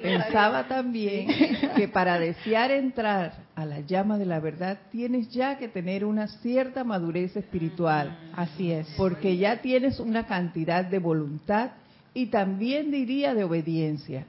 Pensaba 0.00 0.66
también 0.66 1.28
que 1.76 1.88
para 1.88 2.18
desear 2.18 2.70
entrar 2.70 3.34
a 3.54 3.66
la 3.66 3.80
llama 3.80 4.18
de 4.18 4.24
la 4.24 4.40
verdad 4.40 4.78
tienes 4.90 5.30
ya 5.30 5.58
que 5.58 5.68
tener 5.68 6.04
una 6.04 6.26
cierta 6.26 6.84
madurez 6.84 7.36
espiritual. 7.36 8.18
Así 8.34 8.72
es. 8.72 8.88
Porque 8.96 9.36
ya 9.36 9.60
tienes 9.60 10.00
una 10.00 10.26
cantidad 10.26 10.84
de 10.84 10.98
voluntad 10.98 11.72
y 12.14 12.26
también 12.26 12.90
diría 12.90 13.34
de 13.34 13.44
obediencia, 13.44 14.26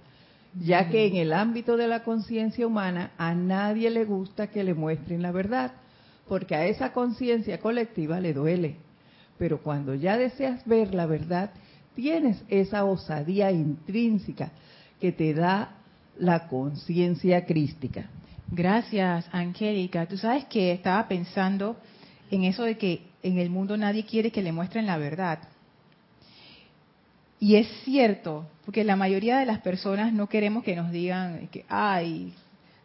ya 0.60 0.90
que 0.90 1.08
en 1.08 1.16
el 1.16 1.34
ámbito 1.34 1.78
de 1.78 1.88
la 1.88 2.04
conciencia 2.04 2.68
humana 2.68 3.12
a 3.18 3.34
nadie 3.34 3.90
le 3.90 4.06
gusta 4.06 4.48
que 4.48 4.64
le 4.64 4.74
muestren 4.74 5.22
la 5.22 5.32
verdad, 5.32 5.72
porque 6.28 6.56
a 6.56 6.66
esa 6.66 6.94
conciencia 6.94 7.60
colectiva 7.60 8.20
le 8.20 8.34
duele. 8.34 8.76
Pero 9.38 9.62
cuando 9.62 9.96
ya 9.96 10.18
deseas 10.18 10.66
ver 10.66 10.94
la 10.94 11.06
verdad, 11.06 11.52
tienes 11.96 12.44
esa 12.50 12.86
osadía 12.86 13.52
intrínseca 13.52 14.52
que 15.00 15.12
te 15.12 15.34
da 15.34 15.76
la 16.18 16.48
conciencia 16.48 17.46
crística. 17.46 18.10
Gracias, 18.52 19.28
Angélica. 19.32 20.06
Tú 20.06 20.18
sabes 20.18 20.46
que 20.46 20.72
estaba 20.72 21.08
pensando 21.08 21.76
en 22.30 22.44
eso 22.44 22.64
de 22.64 22.78
que 22.78 23.02
en 23.24 23.38
el 23.40 23.50
mundo 23.50 23.78
nadie 23.78 24.06
quiere 24.06 24.32
que 24.32 24.42
le 24.42 24.52
muestren 24.52 24.86
la 24.86 24.98
verdad. 24.98 25.40
Y 27.40 27.56
es 27.56 27.68
cierto, 27.84 28.48
porque 28.66 28.84
la 28.84 28.96
mayoría 28.96 29.38
de 29.38 29.46
las 29.46 29.60
personas 29.60 30.14
no 30.14 30.30
queremos 30.30 30.64
que 30.64 30.76
nos 30.76 30.92
digan 30.92 31.48
que, 31.48 31.66
ay, 31.68 32.34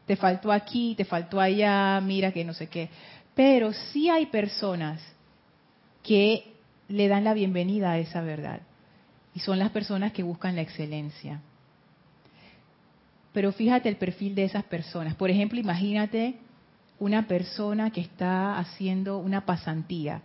te 0.07 0.17
faltó 0.17 0.51
aquí, 0.51 0.95
te 0.97 1.05
faltó 1.05 1.39
allá, 1.39 2.01
mira 2.01 2.33
que 2.33 2.45
no 2.45 2.55
sé 2.55 2.67
qué. 2.67 2.89
Pero 3.35 3.73
sí 3.73 4.09
hay 4.09 4.27
personas 4.27 5.01
que 6.09 6.55
le 6.89 7.07
dan 7.07 7.25
la 7.25 7.35
bienvenida 7.35 7.93
a 7.93 7.99
esa 7.99 8.23
verdad. 8.23 8.63
Y 9.35 9.41
son 9.41 9.59
las 9.59 9.71
personas 9.73 10.15
que 10.15 10.23
buscan 10.23 10.57
la 10.57 10.63
excelencia. 10.63 11.43
Pero 13.35 13.53
fíjate 13.53 13.91
el 13.91 13.97
perfil 13.97 14.35
de 14.35 14.45
esas 14.45 14.65
personas. 14.65 15.15
Por 15.17 15.29
ejemplo, 15.29 15.61
imagínate 15.61 16.37
una 16.99 17.29
persona 17.29 17.91
que 17.91 18.01
está 18.01 18.59
haciendo 18.59 19.19
una 19.19 19.45
pasantía 19.45 20.23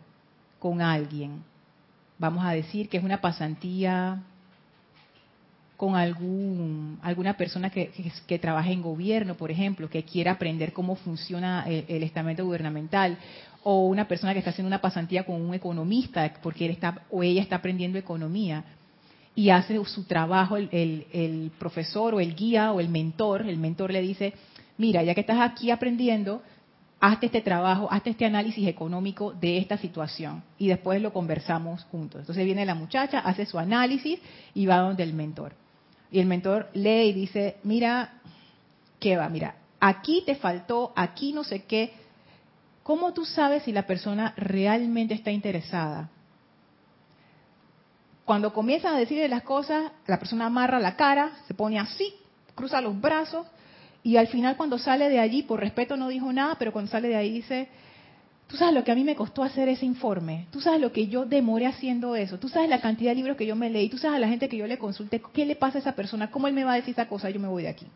con 0.58 0.82
alguien. 0.82 1.43
Vamos 2.17 2.46
a 2.46 2.52
decir 2.52 2.88
que 2.88 2.96
es 2.96 3.04
una 3.04 3.19
pasantía 3.19 4.24
con 5.84 5.98
algún, 5.98 6.98
alguna 7.02 7.36
persona 7.36 7.69
que, 7.69 7.91
que, 8.26 8.39
trabaja 8.39 8.72
en 8.72 8.82
gobierno, 8.82 9.36
por 9.36 9.52
ejemplo, 9.52 9.89
que 9.89 10.04
quiera 10.04 10.32
aprender 10.32 10.72
cómo 10.72 10.96
funciona 10.96 11.65
el, 11.67 11.84
el, 11.89 12.04
estamento 12.04 12.46
gubernamental, 12.46 13.17
o 13.63 13.88
una 13.88 14.08
persona 14.08 14.32
que 14.32 14.39
está 14.39 14.52
haciendo 14.52 14.69
una 14.69 14.80
pasantía 14.80 15.26
con 15.26 15.41
un 15.41 15.54
economista, 15.54 16.36
porque 16.41 16.67
él 16.67 16.72
está 16.72 17.02
o 17.12 17.22
ella 17.22 17.41
está 17.41 17.58
aprendiendo 17.58 18.00
economía 18.00 18.63
y 19.36 19.50
hace 19.50 19.84
su 19.84 20.06
trabajo 20.06 20.56
el, 20.56 20.69
el, 20.72 21.52
profesor 21.60 22.15
o 22.15 22.22
el 22.22 22.34
guía 22.34 22.72
o 22.72 22.80
el 22.80 22.88
mentor, 22.88 23.41
el 23.41 23.58
mentor 23.58 23.91
le 23.91 24.02
dice, 24.02 24.36
mira, 24.78 25.04
ya 25.04 25.13
que 25.13 25.19
estás 25.19 25.41
aquí 25.41 25.69
aprendiendo, 25.69 26.43
hazte 27.02 27.26
este 27.26 27.41
trabajo, 27.41 27.89
hazte 27.91 28.12
este 28.12 28.26
análisis 28.26 28.65
económico 28.69 29.34
de 29.34 29.58
esta 29.58 29.78
situación 29.78 30.43
y 30.58 30.69
después 30.69 31.02
lo 31.02 31.12
conversamos 31.12 31.84
juntos. 31.91 32.22
Entonces 32.22 32.46
viene 32.46 32.65
la 32.65 32.74
muchacha, 32.74 33.19
hace 33.19 33.46
su 33.46 33.60
análisis 33.60 34.22
y 34.54 34.65
va 34.65 34.78
donde 34.78 35.04
el 35.04 35.12
mentor. 35.12 35.62
Y 36.13 36.19
el 36.19 36.28
mentor 36.28 36.69
lee 36.76 37.08
y 37.08 37.13
dice, 37.13 37.58
mira, 37.63 38.21
¿qué 38.99 39.17
va? 39.17 39.28
Mira, 39.30 39.56
aquí 39.80 40.21
te 40.23 40.36
faltó, 40.36 40.93
aquí 40.95 41.34
no 41.34 41.43
sé 41.43 41.63
qué. 41.63 41.91
¿Cómo 42.84 43.13
tú 43.13 43.26
sabes 43.26 43.63
si 43.63 43.71
la 43.71 43.88
persona 43.88 44.36
realmente 44.38 45.15
está 45.15 45.32
interesada? 45.32 46.12
Cuando 48.26 48.54
comienzan 48.54 48.93
a 48.93 48.99
decirle 48.99 49.28
las 49.28 49.41
cosas, 49.41 49.91
la 50.06 50.19
persona 50.19 50.45
amarra 50.45 50.80
la 50.80 50.95
cara, 50.95 51.32
se 51.47 51.56
pone 51.56 51.80
así, 51.80 52.13
cruza 52.54 52.80
los 52.80 53.02
brazos 53.02 53.47
y 54.04 54.17
al 54.17 54.28
final 54.28 54.56
cuando 54.56 54.78
sale 54.78 55.10
de 55.10 55.19
allí, 55.19 55.41
por 55.41 55.62
respeto 55.62 55.97
no 55.97 56.10
dijo 56.10 56.32
nada, 56.32 56.58
pero 56.60 56.71
cuando 56.71 56.91
sale 56.91 57.08
de 57.08 57.15
ahí 57.15 57.32
dice, 57.32 57.69
tú 58.54 58.58
sabes 58.58 58.76
lo 58.76 58.84
que 58.84 58.92
a 58.92 58.96
mí 58.96 59.04
me 59.04 59.16
costó 59.16 59.42
hacer 59.42 59.68
ese 59.68 59.84
informe, 59.84 60.46
tú 60.52 60.62
sabes 60.62 60.80
lo 60.80 60.92
que 60.92 61.08
yo 61.08 61.26
demoré 61.26 61.66
haciendo 61.66 62.16
eso, 62.16 62.38
tú 62.38 62.50
sabes 62.50 62.70
la 62.70 62.82
cantidad 62.82 63.10
de 63.10 63.16
libros 63.16 63.36
que 63.36 63.48
yo 63.48 63.56
me 63.56 63.68
leí, 63.68 63.89
tú 63.89 63.98
sabes 63.98 64.18
a 64.18 64.20
la 64.20 64.28
gente 64.28 64.48
que 64.48 64.58
yo 64.58 64.68
le 64.68 64.78
consulté, 64.78 65.20
qué 65.34 65.44
le 65.44 65.56
pasa 65.56 65.80
a 65.80 65.82
esa 65.82 65.96
persona, 65.96 66.30
cómo 66.30 66.48
él 66.48 66.54
me 66.54 66.63
va 66.63 66.74
a 66.74 66.76
decir 66.76 66.92
esa 66.92 67.08
cosa, 67.08 67.32
yo 67.32 67.39
me 67.39 67.48
voy 67.48 67.63
de 67.63 67.70
aquí. 67.70 67.88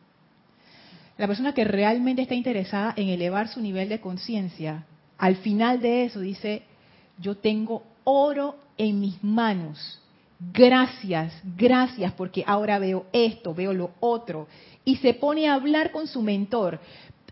La 1.16 1.28
persona 1.28 1.54
que 1.54 1.64
realmente 1.64 2.24
está 2.24 2.34
interesada 2.34 2.92
en 2.98 3.10
elevar 3.10 3.50
su 3.50 3.62
nivel 3.62 3.88
de 3.88 4.00
conciencia, 4.00 4.86
al 5.20 5.36
final 5.36 5.80
de 5.80 6.06
eso 6.06 6.22
dice, 6.22 6.64
yo 7.20 7.38
tengo 7.38 7.84
oro 8.04 8.56
en 8.80 9.00
mis 9.00 9.24
manos 9.24 10.02
gracias, 10.40 11.34
gracias 11.56 12.14
porque 12.14 12.44
ahora 12.46 12.80
veo 12.80 13.06
esto, 13.12 13.54
veo 13.54 13.74
lo 13.74 13.92
otro. 14.00 14.48
Y 14.86 14.98
se 14.98 15.14
pone 15.14 15.48
a 15.48 15.56
hablar 15.56 15.92
con 15.92 16.08
su 16.08 16.22
mentor. 16.22 16.80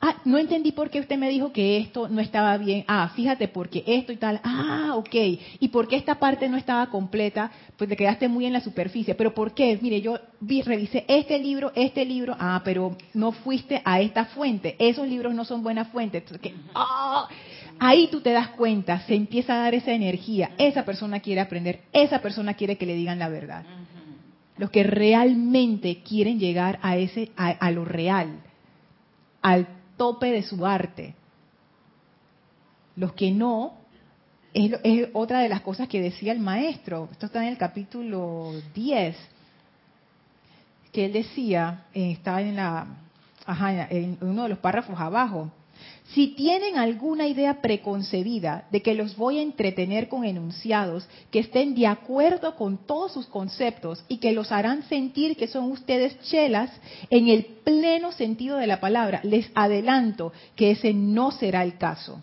Ah, 0.02 0.18
no 0.26 0.38
entendí 0.38 0.72
por 0.72 0.90
qué 0.90 1.00
usted 1.00 1.18
me 1.18 1.30
dijo 1.30 1.54
que 1.54 1.78
esto 1.78 2.10
no 2.10 2.20
estaba 2.22 2.58
bien. 2.58 2.84
Ah, 2.88 3.12
fíjate 3.16 3.48
porque 3.48 3.84
esto 3.88 4.12
y 4.12 4.18
tal. 4.18 4.42
Ah, 4.44 4.92
ok. 4.96 5.16
¿Y 5.60 5.70
por 5.70 5.88
qué 5.88 5.96
esta 5.96 6.16
parte 6.16 6.50
no 6.50 6.58
estaba 6.58 6.88
completa? 6.88 7.50
Pues 7.78 7.90
te 7.90 7.96
quedaste 7.96 8.28
muy 8.28 8.46
en 8.46 8.54
la 8.54 8.60
superficie. 8.60 9.16
¿Pero 9.16 9.34
por 9.34 9.54
qué? 9.54 9.80
Mire, 9.82 10.02
yo 10.02 10.20
vi, 10.42 10.62
revisé 10.62 11.06
este 11.08 11.40
libro, 11.40 11.72
este 11.76 12.04
libro. 12.06 12.36
Ah, 12.38 12.62
pero 12.66 12.98
no 13.14 13.32
fuiste 13.32 13.82
a 13.86 14.02
esta 14.02 14.26
fuente. 14.26 14.76
Esos 14.80 15.08
libros 15.08 15.34
no 15.34 15.46
son 15.46 15.64
buenas 15.64 15.88
fuentes. 15.88 16.24
ah, 16.74 17.28
Ahí 17.80 18.08
tú 18.10 18.22
te 18.22 18.32
das 18.32 18.50
cuenta, 18.50 19.02
se 19.02 19.16
empieza 19.16 19.54
a 19.54 19.58
dar 19.58 19.76
esa 19.76 19.92
energía. 19.92 20.52
Esa 20.58 20.86
persona 20.86 21.20
quiere 21.20 21.42
aprender, 21.42 21.82
esa 21.92 22.20
persona 22.20 22.54
quiere 22.54 22.78
que 22.78 22.86
le 22.86 22.96
digan 22.96 23.20
la 23.20 23.30
verdad. 23.30 23.64
Los 24.58 24.70
que 24.70 24.84
realmente 24.84 26.02
quieren 26.02 26.40
llegar 26.40 26.80
a 26.82 26.96
ese, 26.96 27.32
a, 27.36 27.72
lo 27.72 27.84
real, 27.84 28.40
al 29.42 29.68
tope 29.98 30.32
de 30.32 30.44
su 30.44 30.66
arte. 30.66 31.16
Los 32.96 33.14
que 33.14 33.32
no, 33.32 33.74
es, 34.54 34.72
es, 34.84 35.10
otra 35.14 35.40
de 35.40 35.50
las 35.50 35.62
cosas 35.62 35.88
que 35.88 36.02
decía 36.02 36.32
el 36.32 36.40
maestro. 36.40 37.10
Esto 37.12 37.26
está 37.26 37.44
en 37.44 37.50
el 37.50 37.58
capítulo 37.58 38.54
10, 38.74 39.18
que 40.92 41.06
él 41.06 41.14
decía, 41.14 41.86
eh, 41.94 42.12
estaba 42.12 42.42
en 42.42 42.56
la, 42.56 42.88
ajá, 43.46 43.88
en 43.90 44.18
uno 44.22 44.44
de 44.44 44.50
los 44.50 44.60
párrafos 44.60 45.00
abajo 45.00 45.52
si 46.14 46.28
tienen 46.36 46.78
alguna 46.78 47.28
idea 47.28 47.62
preconcebida 47.62 48.68
de 48.72 48.82
que 48.82 48.94
los 48.94 49.16
voy 49.16 49.40
a 49.40 49.42
entretener 49.42 50.08
con 50.08 50.24
enunciados 50.24 51.08
que 51.32 51.40
estén 51.40 51.74
de 51.74 51.88
acuerdo 51.88 52.56
con 52.56 52.78
todos 52.78 53.14
sus 53.14 53.26
conceptos 53.26 54.04
y 54.08 54.18
que 54.18 54.32
los 54.32 54.52
harán 54.52 54.84
sentir 54.84 55.36
que 55.36 55.48
son 55.48 55.72
ustedes 55.72 56.20
chelas 56.22 56.70
en 57.10 57.28
el 57.28 57.46
pleno 57.46 58.12
sentido 58.12 58.58
de 58.58 58.68
la 58.68 58.80
palabra, 58.80 59.20
les 59.24 59.50
adelanto 59.56 60.32
que 60.56 60.72
ese 60.72 60.94
no 60.94 61.32
será 61.32 61.64
el 61.64 61.78
caso. 61.78 62.22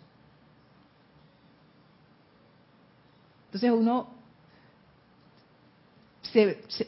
Entonces 3.46 3.70
uno 3.72 4.08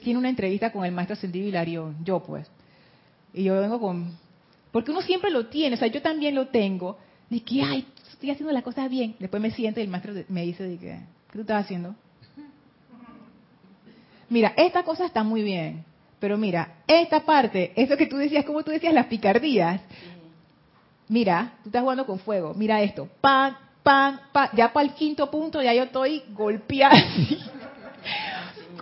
tiene 0.02 0.18
una 0.18 0.30
entrevista 0.30 0.72
con 0.72 0.84
el 0.84 0.92
maestro 0.92 1.16
Hilarión, 1.30 1.96
yo 2.04 2.20
pues, 2.20 2.46
y 3.34 3.42
yo 3.42 3.60
vengo 3.60 3.78
con 3.78 4.23
porque 4.74 4.90
uno 4.90 5.02
siempre 5.02 5.30
lo 5.30 5.46
tiene, 5.46 5.76
o 5.76 5.78
sea, 5.78 5.86
yo 5.86 6.02
también 6.02 6.34
lo 6.34 6.48
tengo. 6.48 6.98
De 7.30 7.40
que, 7.44 7.62
ay, 7.62 7.86
estoy 8.10 8.32
haciendo 8.32 8.52
las 8.52 8.64
cosas 8.64 8.90
bien. 8.90 9.14
Después 9.20 9.40
me 9.40 9.52
siento 9.52 9.78
y 9.78 9.84
el 9.84 9.88
maestro 9.88 10.12
me 10.28 10.42
dice, 10.42 10.64
de 10.64 10.78
que, 10.78 10.98
¿qué 11.28 11.32
tú 11.32 11.42
estás 11.42 11.64
haciendo? 11.64 11.94
Mira, 14.28 14.52
esta 14.56 14.82
cosa 14.82 15.06
está 15.06 15.22
muy 15.22 15.44
bien, 15.44 15.84
pero 16.18 16.36
mira, 16.36 16.78
esta 16.88 17.24
parte, 17.24 17.72
eso 17.76 17.96
que 17.96 18.06
tú 18.06 18.16
decías, 18.16 18.44
como 18.44 18.64
tú 18.64 18.72
decías, 18.72 18.92
las 18.92 19.06
picardías. 19.06 19.80
Mira, 21.06 21.52
tú 21.62 21.68
estás 21.68 21.82
jugando 21.82 22.04
con 22.04 22.18
fuego. 22.18 22.52
Mira 22.54 22.82
esto, 22.82 23.08
pan, 23.20 23.56
pan, 23.84 24.22
pan. 24.32 24.48
Ya 24.54 24.72
para 24.72 24.88
el 24.88 24.94
quinto 24.94 25.30
punto 25.30 25.62
ya 25.62 25.72
yo 25.72 25.84
estoy 25.84 26.24
golpeada 26.32 26.96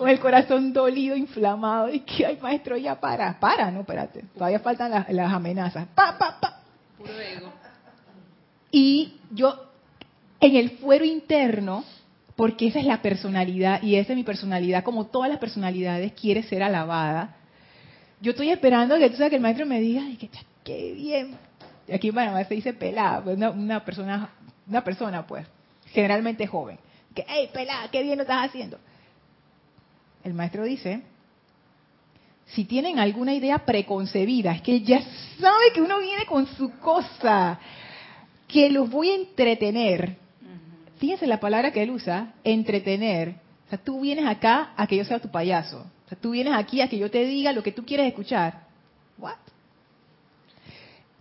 con 0.02 0.10
el 0.10 0.18
corazón 0.18 0.72
dolido, 0.72 1.14
inflamado, 1.14 1.88
y 1.88 2.00
que, 2.00 2.26
ay, 2.26 2.36
maestro, 2.42 2.76
ya 2.76 2.98
para, 2.98 3.38
para, 3.38 3.70
no, 3.70 3.82
espérate, 3.82 4.24
todavía 4.34 4.58
faltan 4.58 4.90
las, 4.90 5.32
amenazas, 5.32 5.86
pa, 5.94 6.18
pa, 6.18 6.40
pa. 6.40 6.60
Puro 6.98 7.20
ego. 7.20 7.52
Y 8.72 9.20
yo, 9.30 9.70
en 10.40 10.56
el 10.56 10.70
fuero 10.78 11.04
interno, 11.04 11.84
porque 12.34 12.66
esa 12.66 12.80
es 12.80 12.84
la 12.84 13.00
personalidad, 13.00 13.80
y 13.80 13.94
esa 13.94 14.12
es 14.12 14.16
mi 14.16 14.24
personalidad, 14.24 14.82
como 14.82 15.06
todas 15.06 15.30
las 15.30 15.38
personalidades, 15.38 16.14
quiere 16.14 16.42
ser 16.42 16.64
alabada. 16.64 17.36
Yo 18.20 18.32
estoy 18.32 18.50
esperando 18.50 18.98
que 18.98 19.08
tú 19.08 19.18
sabes 19.18 19.30
que 19.30 19.36
el 19.36 19.42
maestro 19.42 19.66
me 19.66 19.78
diga, 19.78 20.02
ay, 20.04 20.16
que, 20.16 20.28
qué 20.64 20.94
bien, 20.94 21.36
aquí 21.94 22.08
en 22.08 22.14
Panamá 22.16 22.42
se 22.42 22.54
dice 22.54 22.72
pelada, 22.72 23.22
pues, 23.22 23.36
una, 23.36 23.50
una 23.50 23.84
persona, 23.84 24.30
una 24.66 24.82
persona 24.82 25.24
pues, 25.24 25.46
generalmente 25.92 26.44
joven, 26.48 26.76
que, 27.14 27.24
hey, 27.28 27.50
pelada, 27.52 27.88
qué 27.92 28.02
bien 28.02 28.16
lo 28.16 28.22
estás 28.22 28.48
haciendo. 28.48 28.80
El 30.24 30.34
maestro 30.34 30.64
dice, 30.64 31.02
si 32.46 32.64
tienen 32.64 32.98
alguna 32.98 33.34
idea 33.34 33.64
preconcebida, 33.64 34.52
es 34.52 34.62
que 34.62 34.82
ya 34.82 35.00
sabe 35.40 35.72
que 35.74 35.80
uno 35.80 35.98
viene 36.00 36.26
con 36.26 36.46
su 36.46 36.70
cosa, 36.78 37.58
que 38.46 38.70
los 38.70 38.90
voy 38.90 39.10
a 39.10 39.14
entretener. 39.14 40.16
Fíjense 40.98 41.26
la 41.26 41.40
palabra 41.40 41.72
que 41.72 41.82
él 41.82 41.90
usa, 41.90 42.34
entretener. 42.44 43.36
O 43.66 43.70
sea, 43.70 43.78
tú 43.78 44.00
vienes 44.00 44.26
acá 44.26 44.72
a 44.76 44.86
que 44.86 44.96
yo 44.96 45.04
sea 45.04 45.18
tu 45.18 45.30
payaso. 45.30 45.86
O 46.06 46.08
sea, 46.08 46.18
tú 46.18 46.30
vienes 46.30 46.54
aquí 46.54 46.80
a 46.80 46.88
que 46.88 46.98
yo 46.98 47.10
te 47.10 47.24
diga 47.24 47.52
lo 47.52 47.62
que 47.62 47.72
tú 47.72 47.84
quieres 47.84 48.06
escuchar. 48.06 48.66
What? 49.18 49.34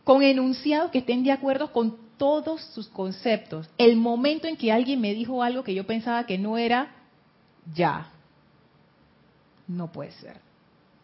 Con 0.03 0.21
enunciados 0.21 0.91
que 0.91 0.99
estén 0.99 1.23
de 1.23 1.31
acuerdo 1.31 1.71
con 1.71 1.97
todos 2.17 2.61
sus 2.75 2.87
conceptos. 2.89 3.67
El 3.79 3.95
momento 3.95 4.47
en 4.47 4.57
que 4.57 4.71
alguien 4.71 5.01
me 5.01 5.13
dijo 5.15 5.41
algo 5.41 5.63
que 5.63 5.73
yo 5.73 5.87
pensaba 5.87 6.27
que 6.27 6.37
no 6.37 6.57
era, 6.59 6.93
ya. 7.73 8.10
No 9.71 9.91
puede 9.91 10.11
ser. 10.11 10.37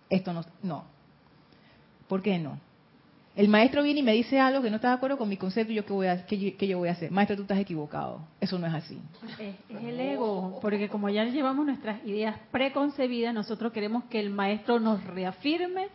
Esto 0.09 0.33
no, 0.33 0.43
no. 0.63 0.83
¿Por 2.07 2.21
qué 2.21 2.37
no? 2.37 2.59
El 3.35 3.49
maestro 3.49 3.83
viene 3.83 3.99
y 3.99 4.03
me 4.03 4.13
dice 4.13 4.39
algo 4.39 4.63
que 4.63 4.69
no 4.71 4.77
está 4.77 4.89
de 4.89 4.95
acuerdo 4.95 5.17
con 5.17 5.29
mi 5.29 5.37
concepto, 5.37 5.71
¿y 5.71 5.75
yo 5.75 5.85
qué, 5.85 5.93
voy 5.93 6.07
a, 6.07 6.25
qué, 6.25 6.55
qué 6.55 6.67
yo 6.67 6.79
voy 6.79 6.89
a 6.89 6.93
hacer? 6.93 7.11
Maestro, 7.11 7.35
tú 7.35 7.43
estás 7.43 7.59
equivocado. 7.59 8.21
Eso 8.41 8.57
no 8.57 8.65
es 8.65 8.73
así. 8.73 8.99
Es, 9.39 9.55
es 9.69 9.83
el 9.83 9.99
ego, 9.99 10.57
porque 10.59 10.89
como 10.89 11.07
ya 11.09 11.23
llevamos 11.25 11.65
nuestras 11.65 12.03
ideas 12.03 12.35
preconcebidas, 12.49 13.35
nosotros 13.35 13.71
queremos 13.71 14.05
que 14.05 14.19
el 14.19 14.31
maestro 14.31 14.79
nos 14.79 15.03
reafirme 15.03 15.89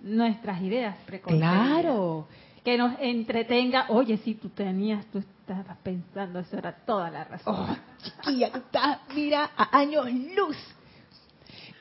nuestras 0.00 0.62
ideas 0.62 0.96
preconcebidas. 1.04 1.68
Claro. 1.68 2.28
Que 2.64 2.78
nos 2.78 2.98
entretenga, 2.98 3.86
oye, 3.90 4.16
si 4.16 4.34
tú 4.34 4.48
tenías, 4.48 5.04
tú 5.06 5.18
estabas 5.18 5.76
pensando, 5.82 6.38
eso 6.38 6.56
era 6.56 6.72
toda 6.72 7.10
la 7.10 7.24
razón. 7.24 7.54
Oh, 7.54 7.76
chiquilla, 8.02 8.50
tú 8.50 8.58
estás, 8.58 9.00
mira, 9.14 9.50
a 9.54 9.78
años 9.78 10.10
luz. 10.34 10.56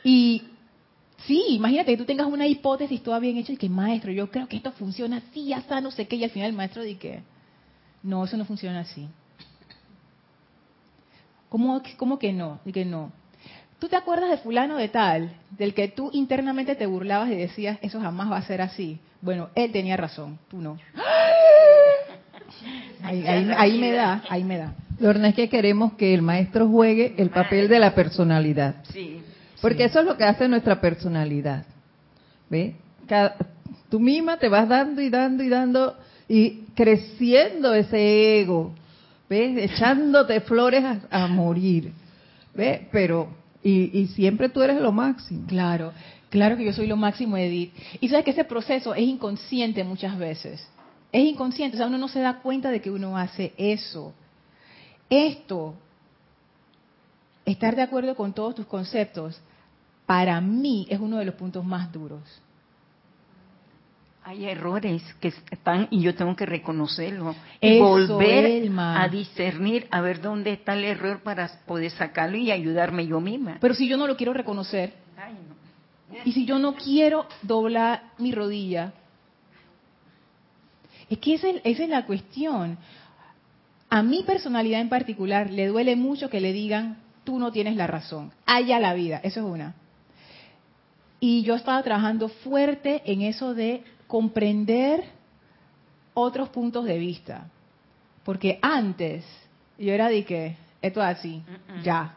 Y 0.06 0.44
sí, 1.26 1.44
imagínate 1.50 1.92
que 1.92 1.98
tú 1.98 2.06
tengas 2.06 2.28
una 2.28 2.46
hipótesis 2.46 3.02
toda 3.02 3.18
bien 3.18 3.38
hecha 3.38 3.54
y 3.54 3.58
que, 3.58 3.68
maestro, 3.68 4.12
yo 4.12 4.30
creo 4.30 4.48
que 4.48 4.58
esto 4.58 4.72
funciona 4.72 5.18
así, 5.18 5.52
hasta 5.52 5.82
no 5.82 5.90
sé 5.90 6.08
qué, 6.08 6.16
y 6.16 6.24
al 6.24 6.30
final 6.30 6.52
el 6.52 6.56
maestro 6.56 6.84
dice 6.84 7.00
que, 7.00 7.24
no, 8.04 8.24
eso 8.24 8.38
no 8.38 8.46
funciona 8.46 8.82
así. 8.82 9.08
¿Cómo, 11.50 11.82
cómo 11.98 12.20
que 12.20 12.32
no? 12.32 12.60
Y 12.66 12.72
que 12.72 12.86
no. 12.86 13.12
¿Tú 13.80 13.90
te 13.90 13.96
acuerdas 13.96 14.30
de 14.30 14.38
fulano 14.38 14.78
de 14.78 14.90
tal, 14.90 15.36
del 15.58 15.74
que 15.74 15.88
tú 15.88 16.12
internamente 16.14 16.76
te 16.76 16.86
burlabas 16.86 17.32
y 17.32 17.36
decías, 17.36 17.80
eso 17.82 18.00
jamás 18.00 18.32
va 18.32 18.38
a 18.38 18.44
ser 18.44 18.62
así? 18.62 19.00
Bueno, 19.22 19.50
él 19.56 19.72
tenía 19.72 19.98
razón, 19.98 20.38
tú 20.52 20.62
no. 20.62 20.78
Ahí, 23.02 23.26
ahí, 23.26 23.52
ahí 23.58 23.80
me 23.80 23.92
da, 23.92 24.24
ahí 24.30 24.44
me 24.44 24.58
da. 24.58 24.76
Lorna, 25.00 25.30
es 25.30 25.36
que 25.36 25.50
queremos 25.50 25.94
que 25.94 26.14
el 26.14 26.22
maestro 26.22 26.68
juegue 26.70 27.16
el 27.18 27.32
papel 27.32 27.68
de 27.68 27.80
la 27.80 27.96
personalidad. 27.96 28.76
Sí. 28.94 29.15
Porque 29.66 29.86
eso 29.86 30.02
es 30.02 30.06
lo 30.06 30.16
que 30.16 30.24
hace 30.24 30.48
nuestra 30.48 30.80
personalidad. 30.80 31.66
¿Ve? 32.52 32.76
Cada- 33.08 33.36
tú 33.90 34.00
misma 34.00 34.38
te 34.38 34.48
vas 34.48 34.70
dando 34.70 35.02
y 35.02 35.10
dando 35.10 35.42
y 35.44 35.50
dando 35.50 35.98
y 36.30 36.66
creciendo 36.76 37.74
ese 37.74 38.42
ego. 38.42 38.76
¿Ves? 39.28 39.72
Echándote 39.72 40.40
flores 40.42 40.84
a, 40.84 41.00
a 41.10 41.26
morir. 41.26 41.92
¿Ves? 42.54 42.82
Pero, 42.92 43.30
y, 43.64 43.90
y 44.02 44.06
siempre 44.10 44.50
tú 44.50 44.62
eres 44.62 44.80
lo 44.80 44.92
máximo. 44.92 45.48
Claro, 45.48 45.94
claro 46.30 46.58
que 46.58 46.66
yo 46.66 46.72
soy 46.72 46.86
lo 46.86 46.96
máximo, 46.96 47.36
Edith. 47.36 47.74
Y 48.02 48.08
sabes 48.10 48.24
que 48.24 48.32
ese 48.38 48.44
proceso 48.44 48.94
es 48.94 49.02
inconsciente 49.02 49.84
muchas 49.84 50.16
veces. 50.16 50.64
Es 51.12 51.24
inconsciente, 51.26 51.76
o 51.76 51.80
sea, 51.80 51.88
uno 51.88 51.98
no 51.98 52.08
se 52.08 52.20
da 52.20 52.36
cuenta 52.36 52.70
de 52.70 52.82
que 52.82 52.92
uno 52.92 53.18
hace 53.18 53.52
eso. 53.58 54.14
Esto, 55.10 55.74
estar 57.46 57.76
de 57.76 57.82
acuerdo 57.82 58.14
con 58.16 58.32
todos 58.32 58.54
tus 58.54 58.68
conceptos, 58.68 59.42
para 60.06 60.40
mí 60.42 60.86
es 60.90 61.00
uno 61.00 61.18
de 61.18 61.26
los 61.26 61.36
puntos 61.36 61.66
más 61.66 61.92
duros. 61.92 62.22
Hay 64.24 64.46
errores 64.46 65.04
que 65.20 65.28
están 65.52 65.88
y 65.92 66.02
yo 66.02 66.16
tengo 66.16 66.36
que 66.36 66.48
reconocerlo 66.48 67.36
y 67.62 67.76
Eso, 67.76 67.84
volver 67.86 68.46
Elma. 68.46 69.04
a 69.04 69.08
discernir 69.08 69.88
a 69.92 70.02
ver 70.02 70.20
dónde 70.20 70.52
está 70.54 70.74
el 70.74 70.84
error 70.84 71.22
para 71.22 71.48
poder 71.68 71.92
sacarlo 71.92 72.36
y 72.36 72.50
ayudarme 72.50 73.06
yo 73.06 73.22
misma. 73.22 73.58
Pero 73.62 73.76
si 73.76 73.88
yo 73.88 73.98
no 73.98 74.08
lo 74.08 74.18
quiero 74.18 74.34
reconocer, 74.34 74.94
Ay, 75.16 75.34
no. 75.34 76.18
y 76.26 76.32
si 76.32 76.44
yo 76.46 76.58
no 76.58 76.74
quiero 76.74 77.28
doblar 77.44 78.02
mi 78.18 78.32
rodilla, 78.32 78.94
es 81.08 81.20
que 81.20 81.36
esa 81.36 81.50
es, 81.50 81.62
esa 81.64 81.84
es 81.84 81.90
la 81.90 82.06
cuestión. 82.08 82.80
A 83.92 84.02
mi 84.02 84.24
personalidad 84.24 84.82
en 84.82 84.90
particular 84.90 85.52
le 85.52 85.68
duele 85.68 85.96
mucho 85.96 86.32
que 86.32 86.42
le 86.42 86.52
digan, 86.52 86.98
tú 87.24 87.38
no 87.38 87.52
tienes 87.52 87.76
la 87.76 87.86
razón, 87.86 88.32
haya 88.48 88.80
la 88.80 88.96
vida, 88.96 89.20
eso 89.24 89.42
es 89.42 89.46
una. 89.46 89.76
Y 91.28 91.42
yo 91.42 91.56
estaba 91.56 91.82
trabajando 91.82 92.30
fuerte 92.30 93.02
en 93.04 93.24
eso 93.24 93.56
de 93.56 93.84
comprender 94.06 95.06
otros 96.14 96.50
puntos 96.50 96.86
de 96.86 97.00
vista. 97.00 97.48
Porque 98.24 98.60
antes 98.62 99.26
yo 99.80 99.92
era 99.92 100.08
de 100.08 100.24
que, 100.24 100.56
esto 100.84 101.02
es 101.02 101.18
así, 101.18 101.42
ya. 101.84 102.14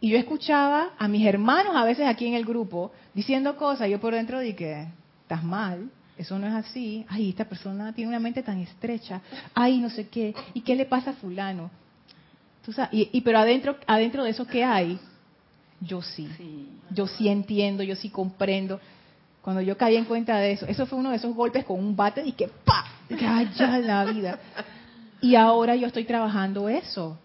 Y 0.00 0.10
yo 0.10 0.18
escuchaba 0.18 0.90
a 0.96 1.08
mis 1.08 1.26
hermanos 1.26 1.74
a 1.74 1.82
veces 1.82 2.06
aquí 2.06 2.28
en 2.28 2.34
el 2.34 2.44
grupo 2.44 2.92
diciendo 3.12 3.56
cosas, 3.56 3.90
yo 3.90 3.98
por 3.98 4.14
dentro 4.14 4.38
de 4.38 4.54
que, 4.54 4.86
estás 5.22 5.42
mal, 5.42 5.90
eso 6.16 6.38
no 6.38 6.46
es 6.46 6.54
así, 6.54 7.04
ay, 7.08 7.30
esta 7.30 7.44
persona 7.44 7.92
tiene 7.92 8.08
una 8.08 8.20
mente 8.20 8.44
tan 8.44 8.60
estrecha, 8.60 9.20
ay, 9.52 9.78
no 9.78 9.90
sé 9.90 10.06
qué, 10.06 10.32
¿y 10.54 10.60
qué 10.60 10.76
le 10.76 10.84
pasa 10.84 11.10
a 11.10 11.14
fulano? 11.14 11.72
Tú 12.64 12.72
sabes, 12.72 12.94
y, 12.94 13.10
y 13.12 13.20
pero 13.20 13.40
adentro, 13.40 13.78
adentro 13.84 14.22
de 14.22 14.30
eso, 14.30 14.46
¿qué 14.46 14.62
hay? 14.62 15.00
Yo 15.80 16.02
sí, 16.02 16.28
Sí. 16.36 16.68
yo 16.90 17.06
sí 17.06 17.28
entiendo, 17.28 17.82
yo 17.82 17.94
sí 17.96 18.10
comprendo. 18.10 18.80
Cuando 19.42 19.62
yo 19.62 19.76
caí 19.76 19.96
en 19.96 20.04
cuenta 20.04 20.36
de 20.38 20.52
eso, 20.52 20.66
eso 20.66 20.86
fue 20.86 20.98
uno 20.98 21.10
de 21.10 21.16
esos 21.16 21.34
golpes 21.34 21.64
con 21.64 21.78
un 21.78 21.94
bate 21.94 22.22
y 22.26 22.32
que 22.32 22.48
¡pa! 22.48 22.84
Y 23.08 23.14
que, 23.14 23.26
¡ay, 23.26 23.48
ya 23.56 23.78
la 23.78 24.04
vida! 24.04 24.38
Y 25.20 25.34
ahora 25.36 25.74
yo 25.76 25.86
estoy 25.86 26.04
trabajando 26.04 26.68
eso. 26.68 27.18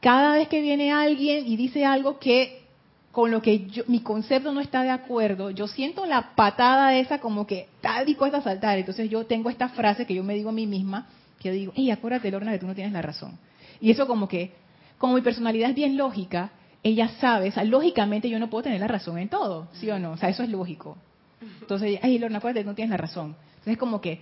Cada 0.00 0.34
vez 0.36 0.48
que 0.48 0.60
viene 0.60 0.92
alguien 0.92 1.46
y 1.46 1.56
dice 1.56 1.84
algo 1.84 2.18
que 2.18 2.62
con 3.10 3.30
lo 3.30 3.40
que 3.40 3.66
yo, 3.66 3.82
mi 3.86 4.00
concepto 4.00 4.52
no 4.52 4.60
está 4.60 4.82
de 4.82 4.90
acuerdo, 4.90 5.50
yo 5.50 5.66
siento 5.66 6.04
la 6.04 6.34
patada 6.34 6.94
esa 6.96 7.18
como 7.18 7.46
que 7.46 7.60
está 7.60 8.04
dispuesta 8.04 8.38
a 8.38 8.42
saltar. 8.42 8.78
Entonces 8.78 9.08
yo 9.08 9.24
tengo 9.24 9.48
esta 9.48 9.70
frase 9.70 10.04
que 10.04 10.14
yo 10.14 10.22
me 10.22 10.34
digo 10.34 10.50
a 10.50 10.52
mí 10.52 10.66
misma, 10.66 11.06
que 11.40 11.50
digo, 11.50 11.72
hey, 11.74 11.90
acuérdate, 11.90 12.30
Lorna, 12.30 12.52
que 12.52 12.58
tú 12.58 12.66
no 12.66 12.74
tienes 12.74 12.92
la 12.92 13.00
razón. 13.00 13.38
Y 13.80 13.90
eso 13.90 14.06
como 14.06 14.28
que, 14.28 14.52
como 14.98 15.14
mi 15.14 15.22
personalidad 15.22 15.70
es 15.70 15.76
bien 15.76 15.96
lógica, 15.96 16.50
ella 16.86 17.08
sabe, 17.20 17.48
o 17.48 17.52
sea, 17.52 17.64
lógicamente 17.64 18.30
yo 18.30 18.38
no 18.38 18.48
puedo 18.48 18.62
tener 18.62 18.80
la 18.80 18.86
razón 18.86 19.18
en 19.18 19.28
todo, 19.28 19.66
¿sí 19.72 19.90
o 19.90 19.98
no? 19.98 20.12
O 20.12 20.16
sea, 20.16 20.28
eso 20.28 20.44
es 20.44 20.50
lógico. 20.50 20.96
Entonces, 21.60 21.98
ay, 22.00 22.16
Lorna, 22.20 22.38
acuérdate, 22.38 22.64
no 22.64 22.76
tienes 22.76 22.90
la 22.90 22.96
razón. 22.96 23.34
Entonces 23.48 23.72
es 23.72 23.78
como 23.78 24.00
que, 24.00 24.20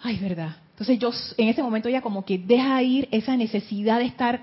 ay, 0.00 0.18
verdad. 0.18 0.56
Entonces 0.70 0.98
yo, 0.98 1.10
en 1.36 1.48
ese 1.48 1.62
momento 1.62 1.90
ella 1.90 2.00
como 2.00 2.24
que 2.24 2.38
deja 2.38 2.82
ir 2.82 3.08
esa 3.10 3.36
necesidad 3.36 3.98
de 3.98 4.06
estar, 4.06 4.40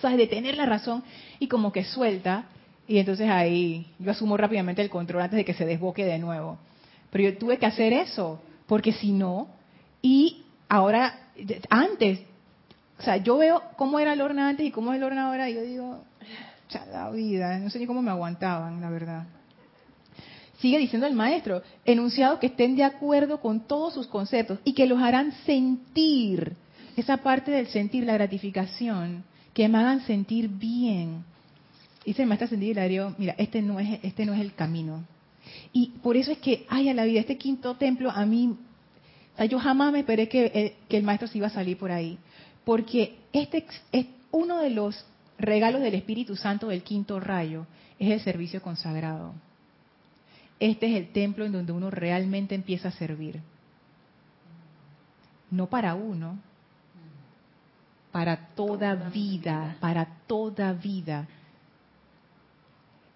sabes, 0.00 0.18
de 0.18 0.26
tener 0.26 0.56
la 0.56 0.66
razón 0.66 1.04
y 1.38 1.46
como 1.46 1.70
que 1.70 1.84
suelta. 1.84 2.46
Y 2.88 2.98
entonces 2.98 3.30
ahí 3.30 3.86
yo 4.00 4.10
asumo 4.10 4.36
rápidamente 4.36 4.82
el 4.82 4.90
control 4.90 5.22
antes 5.22 5.36
de 5.36 5.44
que 5.44 5.54
se 5.54 5.64
desboque 5.64 6.04
de 6.04 6.18
nuevo. 6.18 6.58
Pero 7.10 7.30
yo 7.30 7.38
tuve 7.38 7.58
que 7.58 7.66
hacer 7.66 7.92
eso, 7.92 8.42
porque 8.66 8.92
si 8.92 9.12
no, 9.12 9.46
y 10.00 10.42
ahora, 10.68 11.28
antes, 11.70 12.22
o 12.98 13.02
sea, 13.02 13.18
yo 13.18 13.36
veo 13.36 13.62
cómo 13.76 14.00
era 14.00 14.16
Lorna 14.16 14.48
antes 14.48 14.66
y 14.66 14.72
cómo 14.72 14.92
es 14.92 14.98
Lorna 14.98 15.28
ahora, 15.28 15.48
y 15.48 15.54
yo 15.54 15.62
digo, 15.62 16.04
la 16.90 17.10
vida, 17.10 17.58
no 17.58 17.70
sé 17.70 17.78
ni 17.78 17.86
cómo 17.86 18.02
me 18.02 18.10
aguantaban, 18.10 18.80
la 18.80 18.90
verdad. 18.90 19.26
Sigue 20.58 20.78
diciendo 20.78 21.06
el 21.06 21.14
maestro, 21.14 21.62
enunciados 21.84 22.38
que 22.38 22.46
estén 22.46 22.76
de 22.76 22.84
acuerdo 22.84 23.40
con 23.40 23.66
todos 23.66 23.94
sus 23.94 24.06
conceptos 24.06 24.60
y 24.64 24.74
que 24.74 24.86
los 24.86 25.00
harán 25.00 25.32
sentir, 25.44 26.54
esa 26.96 27.16
parte 27.16 27.50
del 27.50 27.66
sentir, 27.66 28.04
la 28.04 28.14
gratificación, 28.14 29.24
que 29.54 29.68
me 29.68 29.78
hagan 29.78 30.06
sentir 30.06 30.48
bien. 30.48 31.24
Dice 32.04 32.22
el 32.22 32.28
maestro 32.28 32.46
ascendido 32.46 32.72
Hilario, 32.72 33.14
mira, 33.18 33.34
este 33.38 33.62
no 33.62 33.80
es, 33.80 33.98
este 34.02 34.24
no 34.24 34.34
es 34.34 34.40
el 34.40 34.54
camino. 34.54 35.04
Y 35.72 35.88
por 36.02 36.16
eso 36.16 36.30
es 36.30 36.38
que, 36.38 36.66
ay, 36.68 36.88
a 36.88 36.94
la 36.94 37.04
vida, 37.04 37.20
este 37.20 37.38
quinto 37.38 37.74
templo, 37.76 38.10
a 38.10 38.24
mí, 38.24 38.56
o 39.34 39.36
sea, 39.36 39.46
yo 39.46 39.58
jamás 39.58 39.92
me 39.92 40.00
esperé 40.00 40.28
que, 40.28 40.44
eh, 40.54 40.76
que 40.88 40.96
el 40.96 41.02
maestro 41.02 41.28
se 41.28 41.38
iba 41.38 41.46
a 41.46 41.50
salir 41.50 41.76
por 41.78 41.90
ahí. 41.90 42.18
Porque 42.64 43.16
este 43.32 43.66
es 43.90 44.06
uno 44.30 44.58
de 44.58 44.70
los 44.70 45.04
regalos 45.42 45.82
del 45.82 45.94
Espíritu 45.94 46.36
Santo 46.36 46.68
del 46.68 46.82
quinto 46.82 47.20
rayo, 47.20 47.66
es 47.98 48.10
el 48.10 48.20
servicio 48.20 48.62
consagrado. 48.62 49.34
Este 50.58 50.86
es 50.86 50.96
el 50.96 51.12
templo 51.12 51.44
en 51.44 51.52
donde 51.52 51.72
uno 51.72 51.90
realmente 51.90 52.54
empieza 52.54 52.88
a 52.88 52.92
servir. 52.92 53.40
No 55.50 55.66
para 55.66 55.94
uno, 55.94 56.38
para 58.10 58.48
toda 58.54 58.94
vida, 58.94 59.76
para 59.80 60.06
toda 60.26 60.72
vida. 60.72 61.28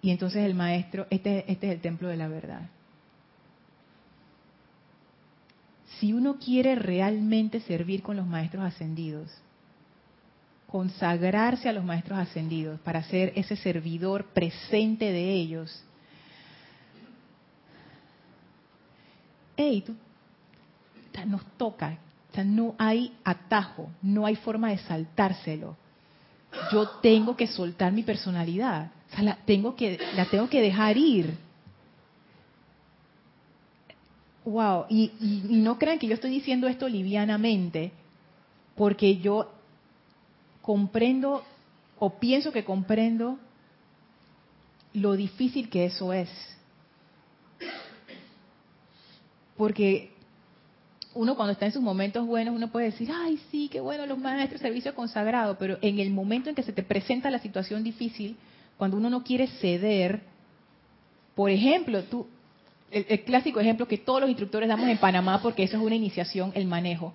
Y 0.01 0.11
entonces 0.11 0.45
el 0.45 0.53
maestro, 0.53 1.07
este, 1.09 1.51
este 1.51 1.67
es 1.67 1.73
el 1.73 1.81
templo 1.81 2.09
de 2.09 2.17
la 2.17 2.27
verdad. 2.27 2.69
si 5.99 6.13
uno 6.13 6.37
quiere 6.37 6.75
realmente 6.75 7.59
servir 7.61 8.03
con 8.03 8.17
los 8.17 8.27
maestros 8.27 8.63
ascendidos, 8.63 9.31
consagrarse 10.67 11.69
a 11.69 11.73
los 11.73 11.83
maestros 11.83 12.19
ascendidos 12.19 12.79
para 12.81 13.01
ser 13.03 13.31
ese 13.35 13.55
servidor 13.55 14.25
presente 14.25 15.11
de 15.11 15.33
ellos, 15.33 15.83
hey, 19.55 19.83
tú, 19.85 19.95
nos 21.25 21.43
toca, 21.57 21.97
no 22.45 22.75
hay 22.77 23.13
atajo, 23.23 23.89
no 24.01 24.25
hay 24.25 24.35
forma 24.35 24.69
de 24.69 24.77
saltárselo. 24.77 25.75
Yo 26.71 26.87
tengo 27.01 27.35
que 27.35 27.47
soltar 27.47 27.91
mi 27.91 28.03
personalidad, 28.03 28.91
la 29.19 29.37
tengo 29.37 29.75
que, 29.75 29.99
la 30.15 30.25
tengo 30.25 30.47
que 30.47 30.61
dejar 30.61 30.97
ir. 30.97 31.33
Wow, 34.45 34.85
y, 34.89 35.11
y 35.19 35.55
no 35.57 35.79
crean 35.79 35.97
que 35.97 36.07
yo 36.07 36.13
estoy 36.13 36.29
diciendo 36.29 36.67
esto 36.67 36.87
livianamente, 36.87 37.91
porque 38.75 39.17
yo 39.17 39.56
comprendo 40.67 41.45
o 41.97 42.19
pienso 42.19 42.51
que 42.51 42.65
comprendo 42.65 43.39
lo 44.91 45.13
difícil 45.13 45.69
que 45.69 45.85
eso 45.85 46.11
es. 46.11 46.29
Porque 49.55 50.11
uno 51.13 51.37
cuando 51.37 51.53
está 51.53 51.67
en 51.67 51.71
sus 51.71 51.81
momentos 51.81 52.27
buenos, 52.27 52.53
uno 52.53 52.67
puede 52.67 52.87
decir, 52.87 53.09
ay, 53.13 53.39
sí, 53.49 53.69
qué 53.71 53.79
bueno 53.79 54.05
los 54.05 54.17
maestros, 54.17 54.59
servicio 54.59 54.93
consagrado, 54.93 55.57
pero 55.57 55.77
en 55.81 55.99
el 55.99 56.09
momento 56.09 56.49
en 56.49 56.55
que 56.55 56.63
se 56.63 56.73
te 56.73 56.83
presenta 56.83 57.31
la 57.31 57.39
situación 57.39 57.81
difícil, 57.81 58.35
cuando 58.77 58.97
uno 58.97 59.09
no 59.09 59.23
quiere 59.23 59.47
ceder, 59.47 60.19
por 61.33 61.49
ejemplo, 61.49 62.03
tú, 62.03 62.27
el, 62.91 63.23
clásico 63.23 63.61
ejemplo 63.61 63.87
que 63.87 63.99
todos 63.99 64.19
los 64.19 64.29
instructores 64.29 64.67
damos 64.67 64.89
en 64.89 64.97
Panamá, 64.97 65.41
porque 65.41 65.63
eso 65.63 65.77
es 65.77 65.81
una 65.81 65.95
iniciación, 65.95 66.51
el 66.55 66.67
manejo. 66.67 67.13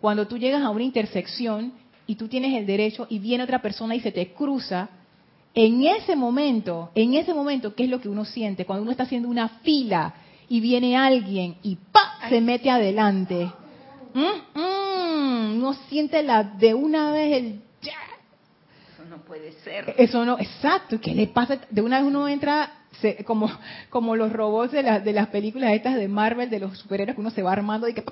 Cuando 0.00 0.26
tú 0.26 0.38
llegas 0.38 0.62
a 0.62 0.70
una 0.70 0.84
intersección 0.84 1.74
y 2.06 2.14
tú 2.14 2.28
tienes 2.28 2.54
el 2.54 2.66
derecho 2.66 3.06
y 3.10 3.18
viene 3.18 3.44
otra 3.44 3.60
persona 3.60 3.94
y 3.94 4.00
se 4.00 4.12
te 4.12 4.32
cruza, 4.32 4.88
en 5.54 5.84
ese 5.84 6.16
momento, 6.16 6.90
en 6.94 7.14
ese 7.14 7.32
momento, 7.32 7.74
¿qué 7.74 7.84
es 7.84 7.90
lo 7.90 8.00
que 8.00 8.08
uno 8.08 8.24
siente? 8.24 8.66
Cuando 8.66 8.82
uno 8.82 8.90
está 8.90 9.04
haciendo 9.04 9.28
una 9.28 9.48
fila 9.48 10.14
y 10.48 10.60
viene 10.60 10.96
alguien 10.96 11.56
y 11.62 11.76
¡pa! 11.76 12.28
se 12.28 12.40
mete 12.40 12.70
adelante. 12.70 13.50
¿Mm? 14.12 14.58
¿Mm? 14.58 15.60
No 15.60 15.74
siente 15.88 16.22
la 16.22 16.44
de 16.44 16.74
una 16.74 17.10
vez 17.10 17.32
el 17.32 17.60
Eso 17.82 19.04
no 19.08 19.18
puede 19.18 19.52
ser. 19.62 19.94
Eso 19.96 20.24
no, 20.24 20.38
exacto. 20.38 21.00
¿Qué 21.00 21.14
le 21.14 21.26
pasa? 21.28 21.58
De 21.70 21.80
una 21.80 21.98
vez 21.98 22.06
uno 22.06 22.28
entra 22.28 22.70
como 23.24 23.50
como 23.90 24.16
los 24.16 24.32
robots 24.32 24.72
de, 24.72 24.82
de 24.82 25.12
las 25.12 25.28
películas 25.28 25.72
estas 25.72 25.96
de 25.96 26.08
Marvel 26.08 26.50
de 26.50 26.60
los 26.60 26.78
superhéroes 26.78 27.14
que 27.14 27.20
uno 27.20 27.30
se 27.30 27.42
va 27.42 27.52
armando 27.52 27.88
y 27.88 27.94
que 27.94 28.04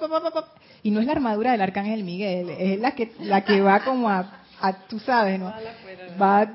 y 0.82 0.90
no 0.90 1.00
es 1.00 1.06
la 1.06 1.12
armadura 1.12 1.52
del 1.52 1.60
arcángel 1.60 2.04
Miguel 2.04 2.50
es 2.50 2.80
la 2.80 2.92
que 2.92 3.12
la 3.20 3.44
que 3.44 3.60
va 3.60 3.80
como 3.84 4.08
a, 4.08 4.42
tú 4.88 4.98
sabes 4.98 5.38
no 5.38 5.52
va 6.20 6.50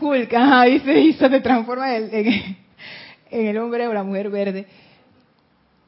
Hulk 0.00 0.34
ajá, 0.34 0.68
y 0.68 0.80
se, 0.80 1.00
y 1.00 1.12
se 1.12 1.40
transforma 1.40 1.94
en, 1.96 2.56
en 3.30 3.46
el 3.46 3.58
hombre 3.58 3.86
o 3.86 3.92
la 3.92 4.02
mujer 4.02 4.30
verde, 4.30 4.66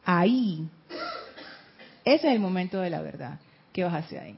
ahí, 0.04 0.66
ese 2.04 2.28
es 2.28 2.32
el 2.32 2.40
momento 2.40 2.80
de 2.80 2.90
la 2.90 3.02
verdad. 3.02 3.38
¿Qué 3.72 3.84
vas 3.84 3.94
a 3.94 3.98
hacer 3.98 4.20
ahí? 4.20 4.36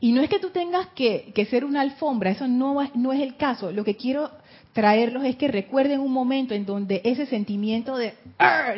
Y 0.00 0.12
no 0.12 0.20
es 0.20 0.28
que 0.28 0.40
tú 0.40 0.50
tengas 0.50 0.88
que, 0.88 1.32
ser 1.48 1.64
una 1.64 1.80
alfombra, 1.80 2.30
eso 2.30 2.48
no, 2.48 2.76
no 2.94 3.12
es 3.12 3.20
el 3.20 3.36
caso. 3.36 3.70
Lo 3.70 3.84
que 3.84 3.96
quiero 3.96 4.30
traerlos 4.72 5.24
es 5.24 5.36
que 5.36 5.48
recuerden 5.48 6.00
un 6.00 6.12
momento 6.12 6.54
en 6.54 6.64
donde 6.64 7.00
ese 7.04 7.26
sentimiento 7.26 7.96
de, 7.96 8.14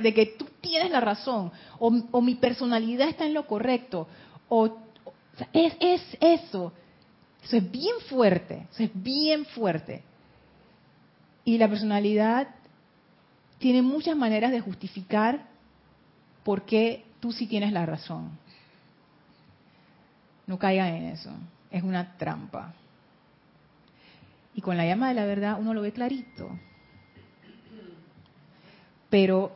de 0.03 0.15
que 0.15 0.27
tú 0.27 0.47
tienes 0.61 0.91
la 0.91 1.01
razón, 1.01 1.53
o, 1.79 2.21
mi 2.21 2.35
personalidad 2.35 3.09
está 3.09 3.27
en 3.27 3.35
lo 3.35 3.47
correcto, 3.47 4.09
o, 4.49 4.77
es, 5.53 5.75
es 5.81 6.03
eso. 6.21 6.73
Eso 7.43 7.57
es 7.59 7.71
bien 7.71 7.97
fuerte, 8.09 8.67
eso 8.73 8.85
es 8.85 8.91
bien 8.95 9.45
fuerte. 9.45 10.03
Y 11.45 11.59
la 11.59 11.69
personalidad 11.69 12.49
tiene 13.59 13.83
muchas 13.83 14.17
maneras 14.17 14.51
de 14.51 14.61
justificar 14.61 15.47
por 16.43 16.63
qué 16.63 17.05
tú 17.21 17.33
sí 17.33 17.47
tienes 17.47 17.73
la 17.73 17.85
razón. 17.85 18.31
No 20.47 20.59
caigan 20.59 20.95
en 20.95 21.05
eso, 21.05 21.31
es 21.71 21.83
una 21.83 22.17
trampa. 22.17 22.75
Y 24.55 24.61
con 24.61 24.77
la 24.77 24.87
llama 24.87 25.09
de 25.09 25.15
la 25.15 25.27
verdad 25.27 25.57
uno 25.61 25.75
lo 25.75 25.83
ve 25.83 25.93
clarito. 25.93 26.51
Pero 29.11 29.53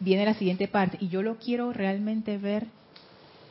viene 0.00 0.24
la 0.24 0.34
siguiente 0.34 0.68
parte, 0.68 0.98
y 1.00 1.08
yo 1.08 1.22
lo 1.22 1.38
quiero 1.38 1.72
realmente 1.72 2.38
ver, 2.38 2.66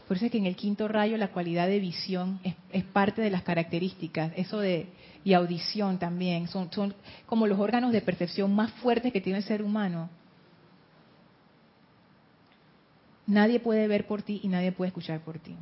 por 0.08 0.18
eso 0.18 0.26
es 0.26 0.32
que 0.32 0.38
en 0.38 0.46
el 0.46 0.56
quinto 0.56 0.88
rayo 0.88 1.18
la 1.18 1.30
cualidad 1.30 1.68
de 1.68 1.80
visión 1.80 2.40
es, 2.44 2.56
es 2.72 2.84
parte 2.86 3.22
de 3.22 3.30
las 3.30 3.44
características, 3.44 4.32
eso 4.36 4.60
de 4.60 4.88
y 5.28 5.34
audición 5.34 6.00
también, 6.00 6.48
son, 6.48 6.72
son 6.72 6.94
como 7.26 7.48
los 7.48 7.60
órganos 7.60 7.92
de 7.92 8.00
percepción 8.00 8.56
más 8.56 8.72
fuertes 8.72 9.12
que 9.12 9.20
tiene 9.20 9.40
el 9.40 9.44
ser 9.44 9.62
humano. 9.62 10.10
Nadie 13.26 13.60
puede 13.60 13.90
ver 13.90 14.08
por 14.08 14.22
ti 14.22 14.40
y 14.42 14.48
nadie 14.48 14.72
puede 14.72 14.88
escuchar 14.88 15.20
por 15.20 15.38
ti. 15.38 15.54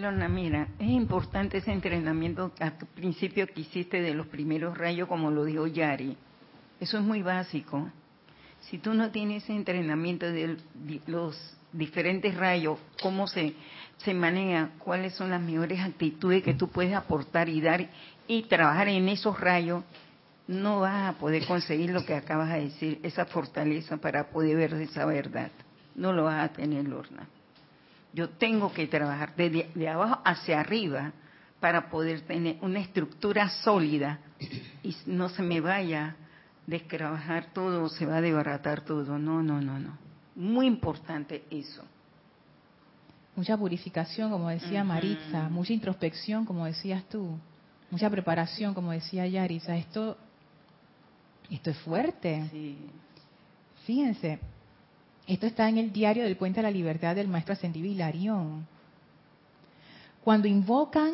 Lorna, 0.00 0.28
mira, 0.28 0.68
es 0.78 0.88
importante 0.88 1.58
ese 1.58 1.72
entrenamiento 1.72 2.52
al 2.58 2.72
principio 2.94 3.46
que 3.46 3.60
hiciste 3.60 4.00
de 4.00 4.14
los 4.14 4.26
primeros 4.26 4.76
rayos, 4.76 5.08
como 5.08 5.30
lo 5.30 5.44
dijo 5.44 5.66
Yari. 5.66 6.16
Eso 6.80 6.98
es 6.98 7.04
muy 7.04 7.22
básico. 7.22 7.90
Si 8.62 8.78
tú 8.78 8.94
no 8.94 9.10
tienes 9.10 9.44
ese 9.44 9.54
entrenamiento 9.54 10.26
de 10.26 10.56
los 11.06 11.56
diferentes 11.72 12.34
rayos, 12.34 12.78
cómo 13.00 13.26
se 13.26 13.54
se 14.04 14.14
maneja, 14.14 14.70
cuáles 14.78 15.14
son 15.14 15.30
las 15.30 15.40
mejores 15.40 15.80
actitudes 15.80 16.42
que 16.42 16.54
tú 16.54 16.68
puedes 16.68 16.94
aportar 16.94 17.48
y 17.48 17.60
dar 17.60 17.86
y 18.26 18.42
trabajar 18.44 18.88
en 18.88 19.08
esos 19.08 19.38
rayos, 19.38 19.84
no 20.48 20.80
vas 20.80 21.14
a 21.14 21.18
poder 21.18 21.46
conseguir 21.46 21.90
lo 21.90 22.04
que 22.04 22.14
acabas 22.14 22.50
de 22.50 22.62
decir, 22.62 23.00
esa 23.02 23.26
fortaleza 23.26 23.98
para 23.98 24.30
poder 24.30 24.56
ver 24.56 24.74
esa 24.74 25.04
verdad. 25.04 25.50
No 25.94 26.12
lo 26.12 26.24
vas 26.24 26.44
a 26.44 26.52
tener, 26.52 26.88
Lorna. 26.88 27.28
Yo 28.12 28.30
tengo 28.30 28.72
que 28.72 28.86
trabajar 28.86 29.34
de, 29.36 29.70
de 29.74 29.88
abajo 29.88 30.20
hacia 30.24 30.60
arriba 30.60 31.12
para 31.60 31.90
poder 31.90 32.22
tener 32.22 32.56
una 32.62 32.80
estructura 32.80 33.48
sólida 33.62 34.18
y 34.82 34.96
no 35.06 35.28
se 35.28 35.42
me 35.42 35.60
vaya 35.60 36.16
descrabajar 36.66 37.52
todo, 37.52 37.88
se 37.88 38.06
va 38.06 38.16
a 38.16 38.20
desbaratar 38.20 38.82
todo. 38.82 39.18
No, 39.18 39.42
no, 39.42 39.60
no, 39.60 39.78
no. 39.78 39.98
Muy 40.34 40.66
importante 40.66 41.44
eso 41.50 41.84
mucha 43.40 43.56
purificación, 43.56 44.30
como 44.30 44.50
decía 44.50 44.84
Maritza, 44.84 45.48
mucha 45.48 45.72
introspección, 45.72 46.44
como 46.44 46.66
decías 46.66 47.02
tú, 47.08 47.38
mucha 47.90 48.10
preparación, 48.10 48.74
como 48.74 48.92
decía 48.92 49.26
Yarisa. 49.26 49.76
Esto, 49.76 50.16
esto 51.50 51.70
es 51.70 51.78
fuerte. 51.78 52.76
Fíjense, 53.86 54.38
esto 55.32 55.46
está 55.46 55.68
en 55.68 55.78
el 55.78 55.92
diario 55.92 56.24
del 56.24 56.36
Puente 56.36 56.60
a 56.60 56.62
la 56.62 56.70
Libertad 56.70 57.14
del 57.14 57.28
Maestro 57.28 57.52
Ascendido 57.52 57.86
Hilarión. 57.86 58.66
Cuando 60.24 60.48
invocan... 60.48 61.12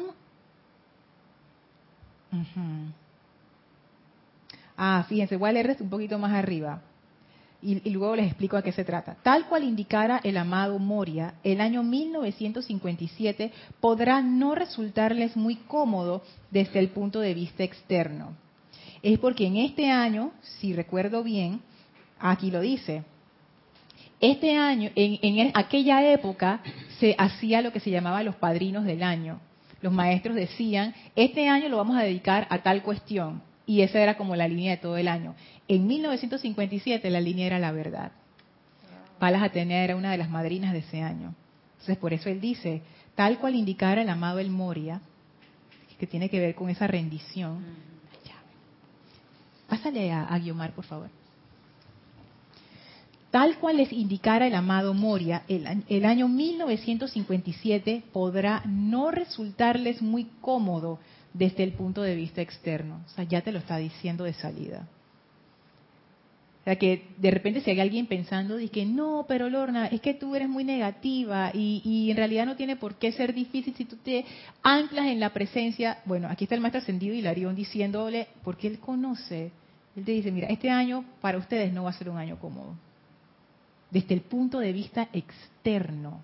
Ah, 4.76 5.04
fíjense, 5.08 5.36
voy 5.36 5.50
a 5.50 5.52
leerles 5.52 5.80
un 5.80 5.88
poquito 5.88 6.18
más 6.18 6.32
arriba 6.32 6.82
y, 7.62 7.90
luego 7.90 8.14
les 8.14 8.26
explico 8.26 8.56
a 8.56 8.62
qué 8.62 8.72
se 8.72 8.84
trata. 8.84 9.16
Tal 9.22 9.46
cual 9.48 9.64
indicara 9.64 10.20
el 10.22 10.36
amado 10.36 10.78
Moria, 10.78 11.34
el 11.42 11.60
año 11.60 11.82
1957 11.82 13.52
podrá 13.80 14.22
no 14.22 14.54
resultarles 14.54 15.36
muy 15.36 15.56
cómodo 15.56 16.22
desde 16.50 16.78
el 16.78 16.90
punto 16.90 17.20
de 17.20 17.34
vista 17.34 17.64
externo. 17.64 18.36
Es 19.02 19.18
porque 19.18 19.46
en 19.46 19.56
este 19.56 19.90
año, 19.90 20.32
si 20.42 20.74
recuerdo 20.74 21.22
bien, 21.22 21.60
aquí 22.18 22.50
lo 22.50 22.60
dice, 22.60 23.04
este 24.20 24.56
año, 24.56 24.90
en, 24.94 25.18
en 25.38 25.50
aquella 25.54 26.12
época, 26.12 26.60
se 26.98 27.14
hacía 27.18 27.60
lo 27.60 27.72
que 27.72 27.80
se 27.80 27.90
llamaba 27.90 28.22
los 28.22 28.36
padrinos 28.36 28.84
del 28.84 29.02
año. 29.02 29.40
Los 29.82 29.92
maestros 29.92 30.34
decían, 30.34 30.94
este 31.14 31.48
año 31.48 31.68
lo 31.68 31.76
vamos 31.76 31.96
a 31.96 32.02
dedicar 32.02 32.46
a 32.50 32.58
tal 32.62 32.82
cuestión. 32.82 33.42
Y 33.66 33.82
esa 33.82 34.00
era 34.00 34.16
como 34.16 34.36
la 34.36 34.48
línea 34.48 34.72
de 34.72 34.76
todo 34.78 34.96
el 34.96 35.08
año. 35.08 35.34
En 35.68 35.86
1957 35.86 37.10
la 37.10 37.20
línea 37.20 37.46
era 37.46 37.58
la 37.58 37.72
verdad. 37.72 38.12
Palas 39.18 39.42
Atenea 39.42 39.84
era 39.84 39.96
una 39.96 40.12
de 40.12 40.18
las 40.18 40.30
madrinas 40.30 40.72
de 40.72 40.78
ese 40.80 41.02
año. 41.02 41.34
Entonces 41.72 41.98
por 41.98 42.12
eso 42.12 42.30
él 42.30 42.40
dice, 42.40 42.82
tal 43.14 43.38
cual 43.38 43.54
indicara 43.54 44.02
el 44.02 44.08
amado 44.08 44.38
El 44.38 44.50
Moria, 44.50 45.00
que 45.98 46.06
tiene 46.06 46.28
que 46.28 46.40
ver 46.40 46.54
con 46.54 46.70
esa 46.70 46.86
rendición. 46.86 47.64
Pásale 49.68 50.12
a, 50.12 50.24
a 50.24 50.38
Guiomar, 50.38 50.72
por 50.72 50.84
favor. 50.84 51.10
Tal 53.36 53.58
cual 53.58 53.76
les 53.76 53.92
indicara 53.92 54.46
el 54.46 54.54
amado 54.54 54.94
Moria, 54.94 55.42
el, 55.46 55.84
el 55.90 56.06
año 56.06 56.26
1957 56.26 58.04
podrá 58.10 58.62
no 58.64 59.10
resultarles 59.10 60.00
muy 60.00 60.26
cómodo 60.40 60.98
desde 61.34 61.62
el 61.62 61.72
punto 61.72 62.00
de 62.00 62.14
vista 62.14 62.40
externo. 62.40 63.02
O 63.04 63.08
sea, 63.10 63.24
ya 63.24 63.42
te 63.42 63.52
lo 63.52 63.58
está 63.58 63.76
diciendo 63.76 64.24
de 64.24 64.32
salida. 64.32 64.88
O 66.60 66.64
sea, 66.64 66.76
que 66.76 67.08
de 67.18 67.30
repente 67.30 67.60
si 67.60 67.70
hay 67.70 67.80
alguien 67.80 68.06
pensando, 68.06 68.56
dice 68.56 68.86
no, 68.86 69.26
pero 69.28 69.50
Lorna, 69.50 69.88
es 69.88 70.00
que 70.00 70.14
tú 70.14 70.34
eres 70.34 70.48
muy 70.48 70.64
negativa 70.64 71.50
y, 71.52 71.82
y, 71.84 72.10
en 72.10 72.16
realidad 72.16 72.46
no 72.46 72.56
tiene 72.56 72.76
por 72.76 72.94
qué 72.94 73.12
ser 73.12 73.34
difícil 73.34 73.74
si 73.74 73.84
tú 73.84 73.96
te 73.96 74.24
anclas 74.62 75.08
en 75.08 75.20
la 75.20 75.34
presencia. 75.34 75.98
Bueno, 76.06 76.28
aquí 76.30 76.44
está 76.44 76.54
el 76.54 76.62
maestro 76.62 76.80
ascendido 76.80 77.14
Hilarión 77.14 77.54
diciéndole, 77.54 78.28
porque 78.42 78.66
él 78.66 78.78
conoce, 78.78 79.52
él 79.94 80.06
te 80.06 80.12
dice, 80.12 80.32
mira, 80.32 80.48
este 80.48 80.70
año 80.70 81.04
para 81.20 81.36
ustedes 81.36 81.70
no 81.74 81.84
va 81.84 81.90
a 81.90 81.98
ser 81.98 82.08
un 82.08 82.16
año 82.16 82.38
cómodo. 82.38 82.85
Desde 83.90 84.14
el 84.14 84.22
punto 84.22 84.58
de 84.58 84.72
vista 84.72 85.08
externo. 85.12 86.22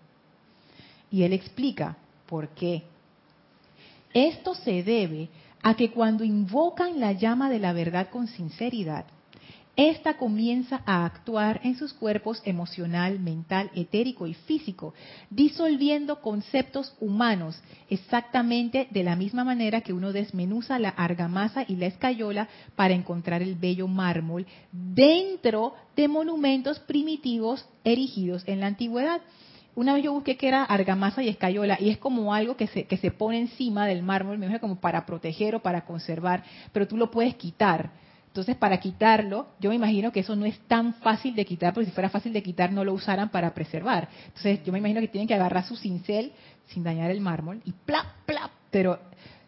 Y 1.10 1.22
él 1.22 1.32
explica 1.32 1.96
por 2.26 2.48
qué. 2.48 2.82
Esto 4.12 4.54
se 4.54 4.82
debe 4.82 5.28
a 5.62 5.74
que 5.74 5.90
cuando 5.90 6.24
invocan 6.24 6.98
la 7.00 7.12
llama 7.12 7.48
de 7.48 7.58
la 7.58 7.72
verdad 7.72 8.10
con 8.10 8.26
sinceridad, 8.26 9.06
esta 9.76 10.18
comienza 10.18 10.82
a 10.84 11.06
actuar 11.06 11.60
en 11.64 11.76
sus 11.76 11.94
cuerpos 11.94 12.42
emocional, 12.44 13.18
mental, 13.18 13.70
etérico 13.74 14.26
y 14.26 14.34
físico, 14.34 14.92
disolviendo 15.30 16.20
conceptos 16.20 16.94
humanos, 17.00 17.58
exactamente 17.88 18.88
de 18.90 19.02
la 19.02 19.16
misma 19.16 19.44
manera 19.44 19.80
que 19.80 19.94
uno 19.94 20.12
desmenuza 20.12 20.78
la 20.78 20.90
argamasa 20.90 21.64
y 21.66 21.76
la 21.76 21.86
escayola 21.86 22.48
para 22.76 22.92
encontrar 22.92 23.40
el 23.40 23.54
bello 23.54 23.88
mármol 23.88 24.46
dentro 24.70 25.74
de 25.96 26.06
monumentos 26.06 26.78
primitivos 26.80 27.66
erigidos 27.82 28.42
en 28.46 28.60
la 28.60 28.66
antigüedad. 28.66 29.22
Una 29.74 29.94
vez 29.94 30.04
yo 30.04 30.12
busqué 30.12 30.36
que 30.36 30.48
era 30.48 30.64
argamasa 30.64 31.22
y 31.22 31.30
escayola 31.30 31.78
y 31.80 31.88
es 31.88 31.96
como 31.96 32.34
algo 32.34 32.58
que 32.58 32.66
se, 32.66 32.84
que 32.84 32.98
se 32.98 33.10
pone 33.10 33.40
encima 33.40 33.86
del 33.86 34.02
mármol, 34.02 34.36
me 34.36 34.60
como 34.60 34.80
para 34.80 35.06
proteger 35.06 35.54
o 35.54 35.62
para 35.62 35.86
conservar, 35.86 36.44
pero 36.72 36.86
tú 36.86 36.98
lo 36.98 37.10
puedes 37.10 37.36
quitar 37.36 37.90
entonces, 38.32 38.56
para 38.56 38.80
quitarlo, 38.80 39.48
yo 39.60 39.68
me 39.68 39.76
imagino 39.76 40.10
que 40.10 40.20
eso 40.20 40.34
no 40.34 40.46
es 40.46 40.58
tan 40.60 40.94
fácil 40.94 41.34
de 41.34 41.44
quitar, 41.44 41.74
porque 41.74 41.90
si 41.90 41.92
fuera 41.92 42.08
fácil 42.08 42.32
de 42.32 42.42
quitar 42.42 42.72
no 42.72 42.82
lo 42.82 42.94
usaran 42.94 43.28
para 43.28 43.52
preservar. 43.52 44.08
Entonces, 44.28 44.64
yo 44.64 44.72
me 44.72 44.78
imagino 44.78 45.02
que 45.02 45.08
tienen 45.08 45.28
que 45.28 45.34
agarrar 45.34 45.66
su 45.66 45.76
cincel 45.76 46.32
sin 46.68 46.82
dañar 46.82 47.10
el 47.10 47.20
mármol 47.20 47.60
y 47.66 47.72
plap, 47.72 48.06
plap. 48.24 48.50
Pero, 48.70 48.98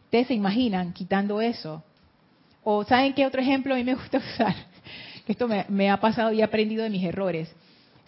¿ustedes 0.04 0.26
se 0.26 0.34
imaginan 0.34 0.92
quitando 0.92 1.40
eso? 1.40 1.82
O, 2.62 2.84
¿saben 2.84 3.14
qué 3.14 3.24
otro 3.24 3.40
ejemplo 3.40 3.72
a 3.72 3.78
mí 3.78 3.84
me 3.84 3.94
gusta 3.94 4.18
usar? 4.34 4.54
Que 5.24 5.32
esto 5.32 5.48
me, 5.48 5.64
me 5.70 5.90
ha 5.90 5.98
pasado 5.98 6.30
y 6.34 6.40
he 6.40 6.44
aprendido 6.44 6.82
de 6.82 6.90
mis 6.90 7.04
errores. 7.04 7.50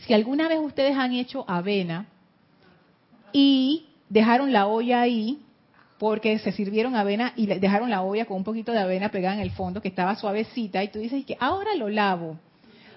Si 0.01 0.13
alguna 0.13 0.47
vez 0.47 0.59
ustedes 0.59 0.95
han 0.95 1.15
hecho 1.15 1.49
avena 1.49 2.05
y 3.33 3.87
dejaron 4.11 4.53
la 4.53 4.67
olla 4.67 5.01
ahí 5.01 5.41
porque 5.99 6.39
se 6.39 6.53
sirvieron 6.53 6.95
avena 6.95 7.33
y 7.37 7.47
dejaron 7.47 7.91
la 7.91 8.03
olla 8.03 8.27
con 8.27 8.37
un 8.39 8.45
poquito 8.45 8.73
de 8.73 8.79
avena 8.79 9.11
pegada 9.11 9.35
en 9.35 9.41
el 9.41 9.51
fondo 9.51 9.81
que 9.81 9.89
estaba 9.89 10.15
suavecita 10.17 10.83
y 10.85 10.89
tú 10.89 10.99
dices 10.99 11.25
que 11.25 11.37
ahora 11.41 11.75
lo 11.75 11.89
lavo. 11.89 12.39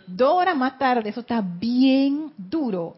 Dos 0.06 0.34
horas 0.34 0.58
más 0.58 0.78
tarde 0.78 1.10
eso 1.10 1.22
está 1.22 1.42
bien 1.42 2.32
duro. 2.38 2.96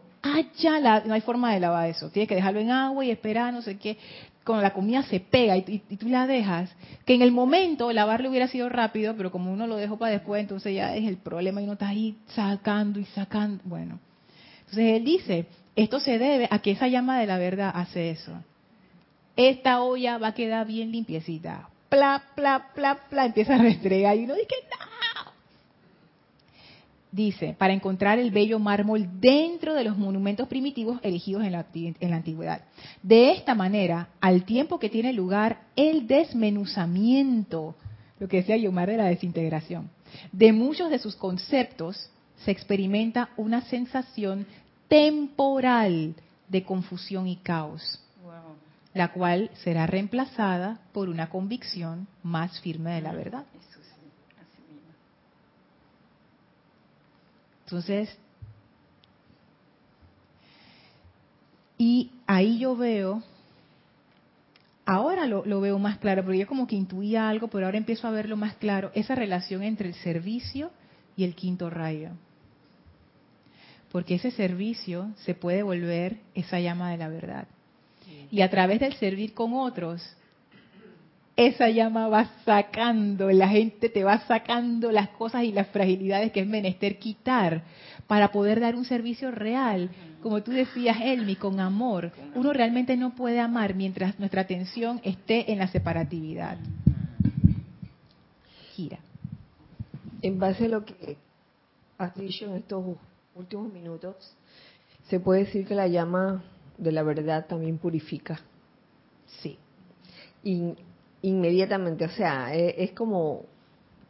La, 0.62 1.02
no 1.04 1.14
hay 1.14 1.20
forma 1.20 1.52
de 1.52 1.60
lavar 1.60 1.88
eso. 1.88 2.08
Tienes 2.10 2.28
que 2.28 2.36
dejarlo 2.36 2.60
en 2.60 2.70
agua 2.70 3.04
y 3.04 3.10
esperar, 3.10 3.52
no 3.52 3.60
sé 3.60 3.76
qué. 3.76 3.98
Cuando 4.44 4.62
la 4.62 4.72
comida 4.72 5.02
se 5.02 5.20
pega 5.20 5.56
y, 5.56 5.78
tú 5.98 6.08
la 6.08 6.26
dejas, 6.26 6.70
que 7.04 7.14
en 7.14 7.22
el 7.22 7.32
momento 7.32 7.92
lavarlo 7.92 8.30
hubiera 8.30 8.48
sido 8.48 8.68
rápido, 8.68 9.14
pero 9.16 9.30
como 9.30 9.52
uno 9.52 9.66
lo 9.66 9.76
dejó 9.76 9.98
para 9.98 10.12
después, 10.12 10.40
entonces 10.40 10.74
ya 10.74 10.96
es 10.96 11.06
el 11.06 11.16
problema 11.16 11.60
y 11.60 11.64
uno 11.64 11.74
está 11.74 11.88
ahí 11.88 12.16
sacando 12.28 12.98
y 12.98 13.04
sacando. 13.06 13.62
Bueno, 13.64 14.00
entonces 14.60 14.96
él 14.96 15.04
dice, 15.04 15.46
esto 15.76 16.00
se 16.00 16.18
debe 16.18 16.48
a 16.50 16.60
que 16.60 16.72
esa 16.72 16.88
llama 16.88 17.20
de 17.20 17.26
la 17.26 17.38
verdad 17.38 17.72
hace 17.74 18.10
eso 18.10 18.32
esta 19.36 19.82
olla 19.82 20.18
va 20.18 20.28
a 20.28 20.34
quedar 20.34 20.66
bien 20.66 20.92
limpiecita. 20.92 21.68
Pla, 21.88 22.22
pla, 22.34 22.70
pla, 22.74 23.00
pla, 23.08 23.26
empieza 23.26 23.54
a 23.54 23.58
restregar 23.58 24.16
y 24.16 24.24
uno 24.24 24.34
dice, 24.34 24.48
no. 24.70 25.32
Dice, 27.10 27.54
para 27.58 27.74
encontrar 27.74 28.18
el 28.18 28.30
bello 28.30 28.58
mármol 28.58 29.20
dentro 29.20 29.74
de 29.74 29.84
los 29.84 29.98
monumentos 29.98 30.48
primitivos 30.48 30.98
erigidos 31.02 31.44
en 31.44 31.52
la, 31.52 31.66
antigüedad. 32.16 32.62
De 33.02 33.32
esta 33.32 33.54
manera, 33.54 34.08
al 34.20 34.44
tiempo 34.44 34.78
que 34.78 34.88
tiene 34.88 35.12
lugar 35.12 35.60
el 35.76 36.06
desmenuzamiento, 36.06 37.74
lo 38.18 38.28
que 38.28 38.38
decía 38.38 38.56
Yomar 38.56 38.88
de 38.88 38.96
la 38.96 39.04
desintegración, 39.04 39.90
de 40.30 40.52
muchos 40.54 40.90
de 40.90 40.98
sus 40.98 41.14
conceptos, 41.16 42.10
se 42.44 42.50
experimenta 42.50 43.28
una 43.36 43.60
sensación 43.62 44.46
temporal 44.88 46.14
de 46.48 46.62
confusión 46.64 47.26
y 47.28 47.36
caos 47.36 48.02
la 48.94 49.12
cual 49.12 49.50
será 49.54 49.86
reemplazada 49.86 50.80
por 50.92 51.08
una 51.08 51.30
convicción 51.30 52.06
más 52.22 52.60
firme 52.60 52.92
de 52.92 53.00
la 53.00 53.12
verdad. 53.12 53.46
Entonces, 57.64 58.18
y 61.78 62.10
ahí 62.26 62.58
yo 62.58 62.76
veo, 62.76 63.22
ahora 64.84 65.26
lo, 65.26 65.60
veo 65.60 65.78
más 65.78 65.96
claro, 65.96 66.22
porque 66.22 66.40
yo 66.40 66.46
como 66.46 66.66
que 66.66 66.76
intuía 66.76 67.30
algo, 67.30 67.48
pero 67.48 67.64
ahora 67.64 67.78
empiezo 67.78 68.06
a 68.06 68.10
verlo 68.10 68.36
más 68.36 68.56
claro, 68.56 68.90
esa 68.94 69.14
relación 69.14 69.62
entre 69.62 69.88
el 69.88 69.94
servicio 69.94 70.70
y 71.16 71.24
el 71.24 71.34
quinto 71.34 71.70
rayo. 71.70 72.10
Porque 73.90 74.16
ese 74.16 74.30
servicio 74.32 75.10
se 75.16 75.34
puede 75.34 75.62
volver 75.62 76.20
esa 76.34 76.60
llama 76.60 76.90
de 76.90 76.98
la 76.98 77.08
verdad 77.08 77.48
y 78.30 78.40
a 78.40 78.50
través 78.50 78.80
del 78.80 78.94
servir 78.94 79.34
con 79.34 79.54
otros, 79.54 80.02
esa 81.36 81.70
llama 81.70 82.08
va 82.08 82.30
sacando, 82.44 83.30
la 83.30 83.48
gente 83.48 83.88
te 83.88 84.04
va 84.04 84.18
sacando 84.26 84.92
las 84.92 85.08
cosas 85.10 85.44
y 85.44 85.52
las 85.52 85.68
fragilidades 85.68 86.30
que 86.30 86.40
es 86.40 86.46
menester 86.46 86.98
quitar 86.98 87.62
para 88.06 88.30
poder 88.30 88.60
dar 88.60 88.76
un 88.76 88.84
servicio 88.84 89.30
real. 89.30 89.90
Como 90.22 90.42
tú 90.42 90.50
decías, 90.50 90.98
Elmi, 91.00 91.36
con 91.36 91.58
amor. 91.58 92.12
Uno 92.34 92.52
realmente 92.52 92.96
no 92.96 93.14
puede 93.14 93.40
amar 93.40 93.74
mientras 93.74 94.18
nuestra 94.18 94.42
atención 94.42 95.00
esté 95.02 95.50
en 95.50 95.58
la 95.58 95.68
separatividad. 95.68 96.58
Gira. 98.74 98.98
En 100.20 100.38
base 100.38 100.66
a 100.66 100.68
lo 100.68 100.84
que 100.84 101.16
has 101.98 102.14
dicho 102.14 102.44
en 102.44 102.56
estos 102.56 102.84
últimos 103.34 103.72
minutos, 103.72 104.16
se 105.08 105.18
puede 105.18 105.44
decir 105.44 105.66
que 105.66 105.74
la 105.74 105.88
llama 105.88 106.44
de 106.78 106.92
la 106.92 107.02
verdad 107.02 107.46
también 107.46 107.78
purifica. 107.78 108.40
Sí. 109.40 109.58
inmediatamente, 111.22 112.04
o 112.04 112.10
sea, 112.10 112.54
e, 112.54 112.82
es, 112.82 112.92
como, 112.92 113.44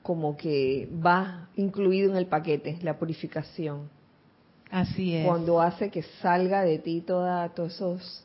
como 0.03 0.37
que 0.37 0.89
va 1.05 1.49
incluido 1.57 2.11
en 2.11 2.17
el 2.17 2.27
paquete, 2.27 2.79
la 2.83 2.99
purificación. 2.99 3.89
Así 4.71 5.15
es. 5.15 5.27
Cuando 5.27 5.61
hace 5.61 5.91
que 5.91 6.03
salga 6.21 6.63
de 6.63 6.79
ti 6.79 7.03
toda, 7.03 7.51
todos 7.51 7.75
esos, 7.75 8.25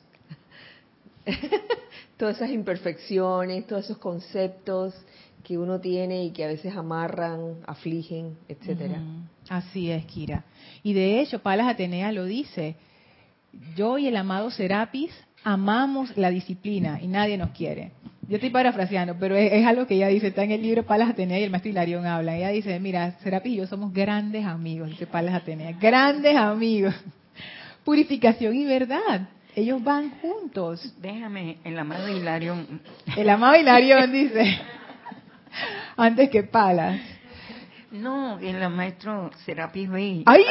todas 2.18 2.38
esas 2.38 2.52
imperfecciones, 2.52 3.68
todos 3.68 3.86
esos 3.86 3.98
conceptos 3.98 4.96
que 5.44 5.58
uno 5.58 5.80
tiene 5.80 6.26
y 6.26 6.32
que 6.32 6.44
a 6.44 6.48
veces 6.48 6.76
amarran, 6.76 7.56
afligen, 7.66 8.38
etcétera. 8.50 9.02
Así 9.50 9.90
es, 9.90 10.06
Kira. 10.06 10.44
Y 10.84 10.94
de 10.94 11.22
hecho, 11.22 11.40
Palas 11.40 11.68
Atenea 11.68 12.12
lo 12.12 12.26
dice, 12.26 12.76
yo 13.76 13.98
y 13.98 14.08
el 14.08 14.18
amado 14.18 14.52
Serapis 14.52 15.12
amamos 15.44 16.16
la 16.18 16.30
disciplina 16.30 17.00
y 17.02 17.08
nadie 17.08 17.38
nos 17.38 17.52
quiere. 17.52 17.92
Yo 18.28 18.36
estoy 18.36 18.50
parafraseando, 18.50 19.16
pero 19.18 19.38
es, 19.38 19.66
algo 19.66 19.88
que 19.88 19.96
ella 19.96 20.10
dice, 20.10 20.28
está 20.28 20.44
en 20.44 20.52
el 20.52 20.62
libro 20.62 20.86
Palas 20.86 21.10
Atenea 21.10 21.40
y 21.40 21.44
el 21.44 21.50
maestro 21.50 21.72
Hilarión 21.72 22.06
habla. 22.06 22.36
Ella 22.36 22.50
dice, 22.50 22.78
mira, 22.80 23.12
Serapis 23.24 23.54
y 23.54 23.56
yo 23.58 23.68
somos 23.68 23.94
grandes 23.94 24.46
amigos, 24.46 24.90
dice 24.90 25.08
Palas 25.08 25.34
Atenea, 25.34 25.72
grandes 25.80 26.36
amigos. 26.36 26.94
Purificación 27.86 28.54
y 28.54 28.66
verdad. 28.66 29.30
Ellos 29.56 29.82
van 29.82 30.12
juntos. 30.20 30.94
Déjame, 31.02 31.58
el 31.64 31.80
amado 31.80 32.10
Hilarión. 32.10 32.82
El 33.16 33.30
amado 33.30 33.56
Hilarión 33.56 34.12
dice, 34.12 34.60
antes 35.96 36.30
que 36.30 36.44
Palas. 36.44 37.00
No, 37.92 38.38
el 38.40 38.70
maestro 38.70 39.32
Serapis 39.46 39.90
Bey. 39.90 40.24
¡Ay, 40.26 40.44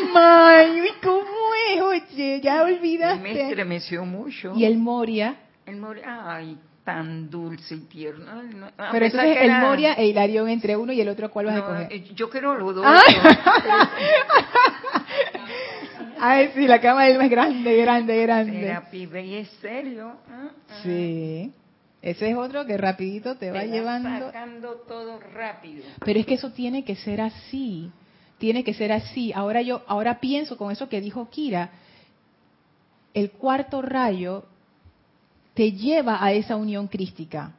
Elma! 0.00 0.62
¿Cómo 1.02 1.54
es? 1.70 1.82
Oye, 1.82 2.40
ya 2.40 2.62
olvidaste. 2.62 3.20
Me 3.20 3.48
estremeció 3.48 4.04
mucho. 4.04 4.52
¿Y 4.54 4.64
el 4.64 4.78
Moria? 4.78 5.36
El 5.66 5.76
Moria, 5.76 6.22
ay, 6.24 6.56
tan 6.84 7.28
dulce 7.28 7.74
y 7.74 7.80
tierno. 7.80 8.24
Pero 8.92 9.06
entonces 9.06 9.36
el 9.40 9.50
Moria 9.60 9.94
e 9.94 10.06
Hilarión 10.06 10.48
entre 10.48 10.76
uno 10.76 10.92
y 10.92 11.00
el 11.00 11.08
otro, 11.08 11.30
¿cuál 11.30 11.46
vas 11.46 11.56
a 11.56 11.64
coger? 11.64 11.92
Eh, 11.92 12.04
yo 12.14 12.30
quiero 12.30 12.56
los 12.56 12.74
dos. 12.74 12.86
Ay, 16.20 16.50
sí, 16.54 16.66
la 16.66 16.80
cama 16.80 17.04
de 17.04 17.12
Elma 17.12 17.24
es 17.24 17.30
grande, 17.30 17.76
grande, 17.76 18.22
grande. 18.22 18.60
Serapis 18.60 19.10
Bey 19.10 19.34
es 19.36 19.48
serio. 19.60 20.14
Ah, 20.28 20.48
ah. 20.68 20.80
Sí. 20.82 21.52
Ese 22.00 22.30
es 22.30 22.36
otro 22.36 22.64
que 22.64 22.76
rapidito 22.76 23.36
te, 23.36 23.50
va 23.50 23.64
llevando. 23.64 24.26
sacando 24.26 24.74
todo 24.86 25.18
rápido. 25.18 25.82
Pero 26.04 26.20
es 26.20 26.26
que 26.26 26.34
eso 26.34 26.50
tiene 26.52 26.84
que 26.84 26.94
ser 26.94 27.20
así. 27.20 27.90
Tiene 28.38 28.62
que 28.62 28.72
ser 28.72 28.92
así. 28.92 29.32
Ahora 29.32 29.62
yo, 29.62 29.82
ahora 29.88 30.20
pienso 30.20 30.56
con 30.56 30.70
eso 30.70 30.88
que 30.88 31.00
dijo 31.00 31.28
Kira, 31.28 31.70
el 33.14 33.32
cuarto 33.32 33.82
rayo 33.82 34.44
te 35.54 35.72
lleva 35.72 36.22
a 36.22 36.32
esa 36.32 36.54
unión 36.54 36.86
crística. 36.86 37.52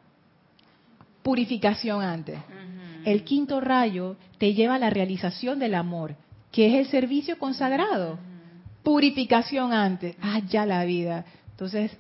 Purificación 1.22 2.02
antes. 2.02 2.40
El 3.04 3.26
quinto 3.26 3.60
rayo 3.60 4.16
te 4.38 4.54
lleva 4.54 4.76
a 4.76 4.80
la 4.80 4.90
realización 4.90 5.60
del 5.60 5.76
amor, 5.76 6.16
que 6.52 6.68
es 6.68 6.74
el 6.76 6.88
servicio 6.88 7.38
consagrado. 7.38 8.18
Purificación 8.84 9.74
antes. 9.74 10.16
Ah, 10.22 10.40
ya 10.48 10.66
la 10.66 10.86
vida. 10.86 11.26
Entonces, 11.52 11.92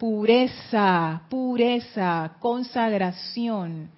pureza, 0.00 1.24
pureza, 1.28 2.32
consagración. 2.40 3.90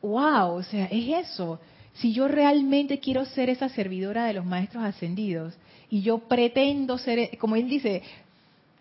Wow, 0.00 0.54
o 0.54 0.62
sea, 0.62 0.86
es 0.86 1.28
eso. 1.28 1.60
Si 1.92 2.14
yo 2.14 2.28
realmente 2.28 2.98
quiero 2.98 3.26
ser 3.26 3.50
esa 3.50 3.68
servidora 3.68 4.24
de 4.24 4.32
los 4.32 4.46
maestros 4.46 4.84
ascendidos 4.84 5.52
y 5.90 6.00
yo 6.00 6.16
pretendo 6.20 6.96
ser, 6.96 7.36
como 7.36 7.56
él 7.56 7.68
dice, 7.68 8.02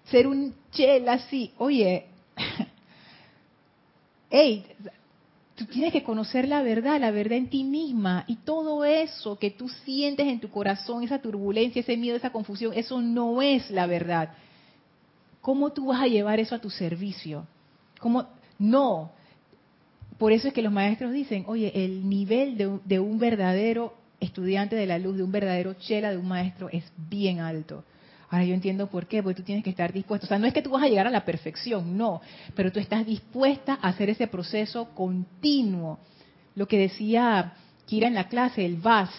ser 0.06 0.26
un 0.26 0.56
chela 0.72 1.14
así, 1.14 1.52
oye, 1.58 2.06
hey, 4.30 4.68
tú 5.58 5.66
tienes 5.66 5.92
que 5.92 6.04
conocer 6.04 6.48
la 6.48 6.62
verdad, 6.62 6.98
la 7.02 7.12
verdad 7.12 7.40
en 7.40 7.50
ti 7.50 7.66
misma 7.66 8.24
y 8.26 8.38
todo 8.38 8.86
eso 8.86 9.38
que 9.38 9.52
tú 9.52 9.68
sientes 9.68 10.28
en 10.28 10.40
tu 10.40 10.50
corazón, 10.50 11.04
esa 11.04 11.20
turbulencia, 11.20 11.82
ese 11.82 11.98
miedo, 11.98 12.16
esa 12.16 12.32
confusión, 12.32 12.72
eso 12.74 13.02
no 13.02 13.42
es 13.42 13.70
la 13.70 13.86
verdad. 13.86 14.34
¿Cómo 15.48 15.70
tú 15.70 15.86
vas 15.86 16.02
a 16.02 16.08
llevar 16.08 16.42
eso 16.42 16.56
a 16.56 16.60
tu 16.60 16.70
servicio? 16.70 17.48
¿Cómo? 18.02 18.28
No, 18.60 19.14
por 20.18 20.34
eso 20.34 20.50
es 20.50 20.54
que 20.54 20.62
los 20.62 20.74
maestros 20.74 21.14
dicen, 21.14 21.46
oye, 21.48 21.72
el 21.74 22.10
nivel 22.10 22.58
de, 22.58 23.00
un 23.00 23.18
verdadero 23.18 23.94
estudiante 24.20 24.76
de 24.76 24.86
la 24.86 25.00
luz, 25.00 25.16
de 25.16 25.24
un 25.24 25.32
verdadero 25.32 25.76
chela, 25.76 26.12
de 26.12 26.18
un 26.18 26.28
maestro, 26.28 26.68
es 26.70 26.84
bien 26.98 27.40
alto. 27.40 27.86
Ahora 28.30 28.44
yo 28.44 28.54
entiendo 28.54 28.88
por 28.88 29.06
qué, 29.06 29.24
porque 29.24 29.38
tú 29.38 29.44
tienes 29.44 29.64
que 29.64 29.70
estar 29.70 29.94
dispuesto. 29.94 30.26
O 30.26 30.28
sea, 30.28 30.38
no 30.38 30.48
es 30.48 30.54
que 30.54 30.62
tú 30.62 30.72
vas 30.72 30.84
a 30.84 30.90
llegar 30.90 31.08
a 31.08 31.12
la 31.12 31.24
perfección, 31.24 31.98
no, 31.98 32.20
pero 32.54 32.70
tú 32.70 32.82
estás 32.82 33.06
dispuesta 33.06 33.80
a 33.82 33.88
hacer 33.88 34.10
ese 34.10 34.28
proceso 34.28 34.90
continuo. 34.96 36.00
Lo 36.56 36.68
que 36.68 36.78
decía 36.78 37.54
Kira 37.86 38.10
en 38.10 38.16
la 38.16 38.28
clase, 38.28 38.66
el 38.66 38.76
VAS, 38.76 39.12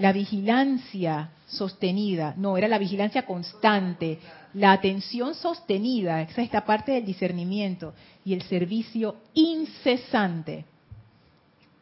la 0.00 0.12
vigilancia 0.12 1.30
sostenida, 1.46 2.32
no, 2.38 2.56
era 2.56 2.68
la 2.68 2.78
vigilancia 2.78 3.26
constante, 3.26 4.18
la 4.54 4.72
atención 4.72 5.34
sostenida, 5.34 6.22
esa 6.22 6.40
es 6.40 6.46
esta 6.46 6.64
parte 6.64 6.92
del 6.92 7.04
discernimiento, 7.04 7.92
y 8.24 8.32
el 8.32 8.40
servicio 8.42 9.16
incesante, 9.34 10.64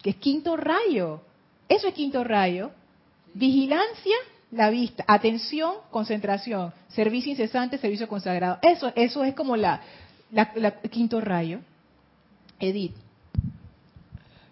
que 0.03 0.11
es 0.11 0.17
quinto 0.17 0.57
rayo. 0.57 1.23
Eso 1.69 1.87
es 1.87 1.95
quinto 1.95 2.25
rayo. 2.25 2.73
Vigilancia, 3.35 4.17
la 4.51 4.69
vista. 4.71 5.05
Atención, 5.07 5.75
concentración. 5.91 6.73
Servicio 6.89 7.31
incesante, 7.31 7.79
servicio 7.79 8.09
consagrado. 8.09 8.59
Eso, 8.63 8.93
eso 8.97 9.23
es 9.23 9.35
como 9.35 9.57
la, 9.57 9.81
la 10.31 10.81
quinto 10.91 11.21
rayo. 11.21 11.61
Edith. 12.59 12.97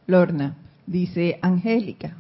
Lorna, 0.07 0.57
dice 0.87 1.39
Angélica. 1.43 2.17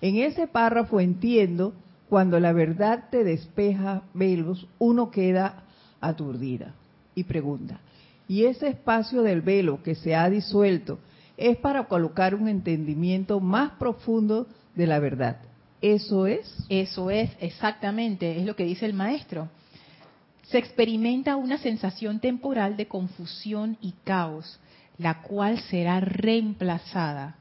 En 0.00 0.16
ese 0.16 0.46
párrafo 0.46 1.00
entiendo 1.00 1.74
cuando 2.08 2.38
la 2.40 2.52
verdad 2.52 3.04
te 3.10 3.24
despeja 3.24 4.02
velos, 4.14 4.66
uno 4.78 5.10
queda 5.10 5.64
aturdida 6.00 6.74
y 7.14 7.24
pregunta, 7.24 7.80
¿y 8.28 8.44
ese 8.44 8.68
espacio 8.68 9.22
del 9.22 9.42
velo 9.42 9.82
que 9.82 9.94
se 9.94 10.14
ha 10.14 10.30
disuelto 10.30 10.98
es 11.36 11.56
para 11.56 11.84
colocar 11.84 12.34
un 12.34 12.48
entendimiento 12.48 13.40
más 13.40 13.72
profundo 13.72 14.46
de 14.74 14.86
la 14.86 15.00
verdad? 15.00 15.38
¿Eso 15.80 16.26
es? 16.26 16.52
Eso 16.68 17.10
es, 17.10 17.30
exactamente, 17.40 18.38
es 18.38 18.46
lo 18.46 18.56
que 18.56 18.64
dice 18.64 18.86
el 18.86 18.94
maestro. 18.94 19.48
Se 20.44 20.58
experimenta 20.58 21.36
una 21.36 21.58
sensación 21.58 22.20
temporal 22.20 22.76
de 22.76 22.88
confusión 22.88 23.76
y 23.80 23.92
caos, 24.04 24.58
la 24.96 25.22
cual 25.22 25.58
será 25.60 26.00
reemplazada 26.00 27.37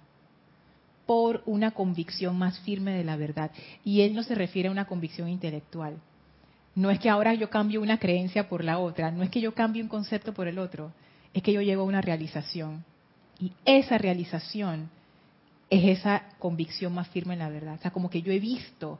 por 1.07 1.41
una 1.45 1.71
convicción 1.71 2.37
más 2.37 2.59
firme 2.59 2.91
de 2.91 3.03
la 3.03 3.15
verdad. 3.15 3.49
Y 3.83 4.01
él 4.01 4.13
no 4.13 4.21
se 4.21 4.35
refiere 4.35 4.67
a 4.67 4.71
una 4.71 4.85
convicción 4.85 5.29
intelectual. 5.29 5.97
No 6.75 6.91
es 6.91 6.99
que 6.99 7.09
ahora 7.09 7.33
yo 7.33 7.49
cambio 7.49 7.81
una 7.81 7.97
creencia 7.97 8.47
por 8.47 8.63
la 8.63 8.77
otra, 8.77 9.09
no 9.09 9.23
es 9.23 9.31
que 9.31 9.41
yo 9.41 9.55
cambie 9.55 9.81
un 9.81 9.89
concepto 9.89 10.33
por 10.33 10.47
el 10.47 10.59
otro, 10.59 10.91
es 11.33 11.41
que 11.41 11.53
yo 11.53 11.61
llego 11.61 11.81
a 11.81 11.85
una 11.85 12.01
realización. 12.01 12.85
Y 13.39 13.51
esa 13.65 13.97
realización 13.97 14.89
es 15.71 15.99
esa 15.99 16.23
convicción 16.37 16.93
más 16.93 17.07
firme 17.07 17.33
en 17.33 17.39
la 17.39 17.49
verdad. 17.49 17.75
O 17.75 17.81
sea, 17.81 17.91
como 17.91 18.11
que 18.11 18.21
yo 18.21 18.31
he 18.31 18.39
visto, 18.39 18.99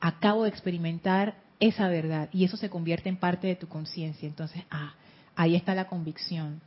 acabo 0.00 0.42
de 0.42 0.48
experimentar 0.48 1.36
esa 1.60 1.88
verdad 1.88 2.30
y 2.32 2.44
eso 2.44 2.56
se 2.56 2.70
convierte 2.70 3.08
en 3.08 3.16
parte 3.16 3.46
de 3.46 3.56
tu 3.56 3.68
conciencia. 3.68 4.26
Entonces, 4.26 4.64
ah, 4.70 4.94
ahí 5.36 5.54
está 5.54 5.74
la 5.74 5.86
convicción. 5.86 6.60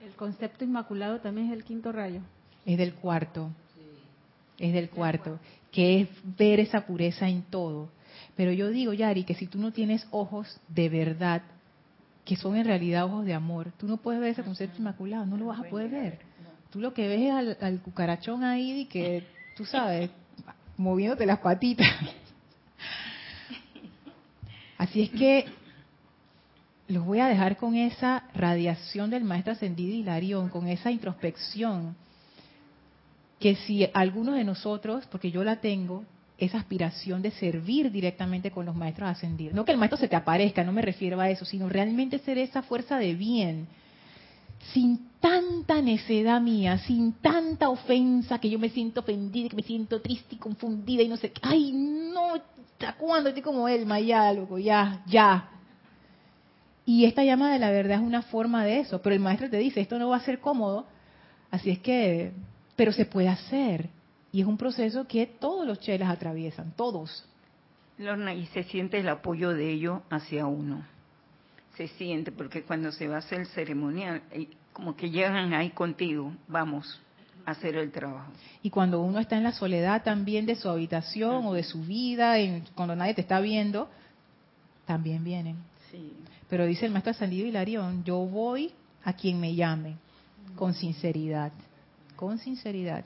El 0.00 0.14
concepto 0.14 0.64
inmaculado 0.64 1.20
también 1.20 1.48
es 1.48 1.52
el 1.52 1.64
quinto 1.64 1.92
rayo. 1.92 2.20
Es 2.66 2.78
del 2.78 2.94
cuarto. 2.94 3.50
Es 4.58 4.72
del 4.72 4.90
cuarto. 4.90 5.38
Que 5.70 6.02
es 6.02 6.08
ver 6.38 6.60
esa 6.60 6.86
pureza 6.86 7.28
en 7.28 7.42
todo. 7.42 7.88
Pero 8.36 8.52
yo 8.52 8.70
digo, 8.70 8.92
Yari, 8.92 9.24
que 9.24 9.34
si 9.34 9.46
tú 9.46 9.58
no 9.58 9.72
tienes 9.72 10.06
ojos 10.10 10.60
de 10.68 10.88
verdad, 10.88 11.42
que 12.24 12.36
son 12.36 12.56
en 12.56 12.64
realidad 12.64 13.04
ojos 13.04 13.26
de 13.26 13.34
amor, 13.34 13.72
tú 13.76 13.86
no 13.86 13.96
puedes 13.96 14.20
ver 14.20 14.30
ese 14.30 14.42
concepto 14.42 14.78
inmaculado, 14.78 15.26
no 15.26 15.36
lo 15.36 15.46
vas 15.46 15.60
a 15.60 15.64
poder 15.64 15.90
ver. 15.90 16.18
Tú 16.70 16.80
lo 16.80 16.94
que 16.94 17.06
ves 17.06 17.20
es 17.20 17.62
al, 17.62 17.80
cucarachón 17.80 18.42
ahí 18.42 18.80
y 18.80 18.84
que, 18.86 19.24
tú 19.56 19.64
sabes, 19.64 20.10
moviéndote 20.76 21.26
las 21.26 21.38
patitas. 21.38 21.86
Así 24.78 25.02
es 25.02 25.10
que 25.10 25.46
los 26.88 27.04
voy 27.04 27.20
a 27.20 27.26
dejar 27.26 27.56
con 27.56 27.76
esa 27.76 28.24
radiación 28.34 29.10
del 29.10 29.24
maestro 29.24 29.52
ascendido 29.52 29.94
Hilarión, 29.94 30.48
con 30.48 30.66
esa 30.66 30.90
introspección 30.90 31.94
que 33.38 33.56
si 33.56 33.88
algunos 33.92 34.36
de 34.36 34.44
nosotros, 34.44 35.06
porque 35.10 35.30
yo 35.30 35.44
la 35.44 35.60
tengo, 35.60 36.04
esa 36.38 36.58
aspiración 36.58 37.22
de 37.22 37.30
servir 37.32 37.90
directamente 37.90 38.50
con 38.50 38.66
los 38.66 38.74
maestros 38.74 39.08
ascendidos. 39.08 39.54
No 39.54 39.64
que 39.64 39.72
el 39.72 39.78
maestro 39.78 39.98
se 39.98 40.08
te 40.08 40.16
aparezca, 40.16 40.64
no 40.64 40.72
me 40.72 40.82
refiero 40.82 41.20
a 41.20 41.30
eso, 41.30 41.44
sino 41.44 41.68
realmente 41.68 42.18
ser 42.18 42.38
esa 42.38 42.62
fuerza 42.62 42.98
de 42.98 43.14
bien, 43.14 43.68
sin 44.72 45.10
tanta 45.20 45.80
necedad 45.80 46.40
mía, 46.40 46.78
sin 46.78 47.12
tanta 47.14 47.68
ofensa, 47.68 48.38
que 48.38 48.50
yo 48.50 48.58
me 48.58 48.70
siento 48.70 49.00
ofendida, 49.00 49.48
que 49.48 49.56
me 49.56 49.62
siento 49.62 50.00
triste 50.00 50.34
y 50.34 50.38
confundida 50.38 51.02
y 51.02 51.08
no 51.08 51.16
sé, 51.16 51.32
ay, 51.42 51.72
no, 51.72 52.34
¿hasta 52.34 52.94
cuándo 52.94 53.28
estoy 53.28 53.42
como 53.42 53.68
él, 53.68 53.86
ya, 54.04 54.32
loco, 54.32 54.58
ya, 54.58 55.02
ya. 55.06 55.50
Y 56.86 57.04
esta 57.04 57.24
llama 57.24 57.52
de 57.52 57.58
la 57.58 57.70
verdad 57.70 58.00
es 58.00 58.06
una 58.06 58.22
forma 58.22 58.64
de 58.64 58.80
eso, 58.80 59.00
pero 59.00 59.14
el 59.14 59.20
maestro 59.20 59.48
te 59.48 59.58
dice, 59.58 59.80
esto 59.80 59.98
no 59.98 60.08
va 60.08 60.16
a 60.16 60.24
ser 60.24 60.40
cómodo, 60.40 60.86
así 61.50 61.70
es 61.70 61.78
que 61.78 62.32
pero 62.76 62.92
se 62.92 63.06
puede 63.06 63.28
hacer. 63.28 63.88
Y 64.32 64.40
es 64.40 64.46
un 64.46 64.56
proceso 64.56 65.06
que 65.06 65.26
todos 65.26 65.66
los 65.66 65.78
chelas 65.80 66.10
atraviesan, 66.10 66.72
todos. 66.76 67.24
Lorna, 67.98 68.34
y 68.34 68.46
se 68.46 68.64
siente 68.64 68.98
el 68.98 69.08
apoyo 69.08 69.50
de 69.50 69.70
ellos 69.70 70.00
hacia 70.10 70.46
uno. 70.46 70.84
Se 71.76 71.88
siente, 71.88 72.32
porque 72.32 72.62
cuando 72.62 72.90
se 72.90 73.06
va 73.06 73.16
a 73.16 73.18
hacer 73.18 73.40
el 73.40 73.46
ceremonial, 73.48 74.22
eh, 74.32 74.48
como 74.72 74.96
que 74.96 75.10
llegan 75.10 75.52
ahí 75.54 75.70
contigo, 75.70 76.32
vamos 76.48 77.00
a 77.46 77.52
hacer 77.52 77.76
el 77.76 77.92
trabajo. 77.92 78.32
Y 78.62 78.70
cuando 78.70 79.00
uno 79.00 79.20
está 79.20 79.36
en 79.36 79.44
la 79.44 79.52
soledad 79.52 80.02
también 80.02 80.46
de 80.46 80.56
su 80.56 80.68
habitación 80.68 81.46
o 81.46 81.52
de 81.52 81.62
su 81.62 81.82
vida, 81.82 82.34
cuando 82.74 82.96
nadie 82.96 83.14
te 83.14 83.20
está 83.20 83.40
viendo, 83.40 83.88
también 84.84 85.22
vienen. 85.22 85.56
Sí. 85.92 86.12
Pero 86.48 86.66
dice 86.66 86.86
el 86.86 86.92
maestro 86.92 87.12
Ascendido 87.12 87.46
Hilarión, 87.46 88.02
yo 88.02 88.18
voy 88.18 88.72
a 89.04 89.12
quien 89.12 89.40
me 89.40 89.54
llame, 89.54 89.96
con 90.56 90.74
sinceridad 90.74 91.52
con 92.16 92.38
sinceridad. 92.38 93.04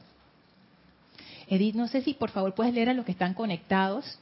Edith, 1.48 1.74
no 1.74 1.88
sé 1.88 2.02
si 2.02 2.14
por 2.14 2.30
favor 2.30 2.54
puedes 2.54 2.74
leer 2.74 2.90
a 2.90 2.94
los 2.94 3.04
que 3.04 3.12
están 3.12 3.34
conectados. 3.34 4.18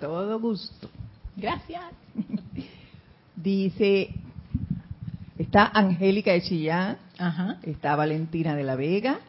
todo 0.00 0.40
gusto. 0.40 0.90
Gracias. 1.36 1.84
Dice, 3.36 4.10
está 5.38 5.70
Angélica 5.72 6.32
de 6.32 6.42
Chillán, 6.42 6.98
está 7.62 7.96
Valentina 7.96 8.54
de 8.54 8.64
la 8.64 8.74
Vega 8.74 9.20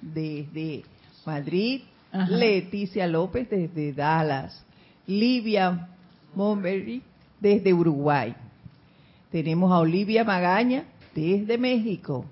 desde 0.00 0.84
Madrid, 1.26 1.82
Leticia 2.28 3.06
López 3.06 3.48
desde 3.50 3.92
Dallas, 3.92 4.64
Livia 5.06 5.88
Monberry 6.34 7.02
desde 7.40 7.72
Uruguay. 7.72 8.34
Tenemos 9.30 9.72
a 9.72 9.78
Olivia 9.78 10.24
Magaña 10.24 10.84
desde 11.14 11.58
México. 11.58 12.24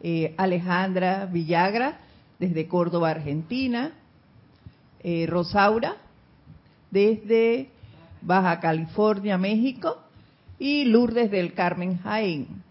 Eh, 0.00 0.34
Alejandra 0.36 1.26
Villagra, 1.26 1.98
desde 2.38 2.66
Córdoba, 2.68 3.10
Argentina. 3.10 3.92
Eh, 5.04 5.26
Rosaura, 5.28 5.96
desde 6.90 7.68
Baja 8.20 8.60
California, 8.60 9.38
México. 9.38 9.98
Y 10.58 10.84
Lourdes 10.84 11.30
del 11.30 11.54
Carmen 11.54 11.98
Jaén. 11.98 12.62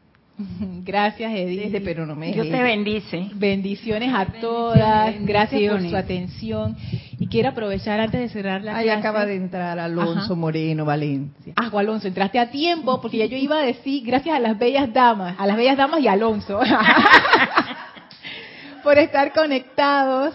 Gracias, 0.84 1.32
Edith. 1.34 1.64
Desde 1.64 1.82
Perú, 1.82 2.06
Dios 2.16 2.50
te 2.50 2.64
bendice. 2.64 3.30
Bendiciones 3.34 4.14
a 4.14 4.26
todas. 4.26 5.16
Gracias 5.22 5.72
por 5.72 5.90
su 5.90 5.96
atención. 5.96 6.76
Y 7.20 7.28
quiero 7.28 7.50
aprovechar 7.50 8.00
antes 8.00 8.20
de 8.20 8.30
cerrar 8.30 8.64
la 8.64 8.78
Ahí 8.78 8.86
clase. 8.86 9.00
acaba 9.00 9.26
de 9.26 9.36
entrar 9.36 9.80
Alonso 9.80 10.22
Ajá. 10.22 10.36
Moreno 10.36 10.86
Valencia. 10.86 11.54
Ah, 11.56 11.70
Alonso, 11.74 12.08
entraste 12.08 12.40
a 12.40 12.50
tiempo 12.50 13.00
porque 13.02 13.18
ya 13.18 13.26
yo 13.26 13.38
iba 13.38 13.60
a 13.60 13.64
decir 13.64 14.04
gracias 14.06 14.36
a 14.36 14.40
las 14.40 14.58
bellas 14.58 14.92
damas, 14.92 15.36
a 15.38 15.46
las 15.46 15.56
bellas 15.56 15.78
damas 15.78 16.02
y 16.02 16.08
Alonso 16.08 16.60
por 18.84 18.98
estar 18.98 19.32
conectados 19.34 20.34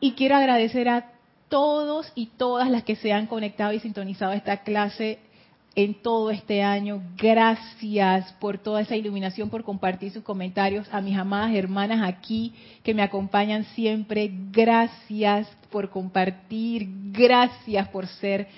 y 0.00 0.12
quiero 0.12 0.36
agradecer 0.36 0.88
a 0.88 1.06
todos 1.48 2.12
y 2.14 2.26
todas 2.36 2.70
las 2.70 2.84
que 2.84 2.96
se 2.96 3.12
han 3.12 3.26
conectado 3.26 3.72
y 3.72 3.80
sintonizado 3.80 4.32
a 4.32 4.36
esta 4.36 4.58
clase 4.58 5.18
en 5.78 5.94
todo 5.94 6.32
este 6.32 6.60
año. 6.64 7.00
Gracias 7.16 8.32
por 8.40 8.58
toda 8.58 8.80
esa 8.80 8.96
iluminación, 8.96 9.48
por 9.48 9.62
compartir 9.62 10.10
sus 10.10 10.24
comentarios. 10.24 10.92
A 10.92 11.00
mis 11.00 11.16
amadas 11.16 11.54
hermanas 11.54 12.02
aquí 12.02 12.52
que 12.82 12.94
me 12.94 13.02
acompañan 13.02 13.62
siempre, 13.76 14.28
gracias 14.50 15.46
por 15.70 15.90
compartir, 15.90 16.88
gracias 17.12 17.86
por 17.90 18.08
ser. 18.08 18.48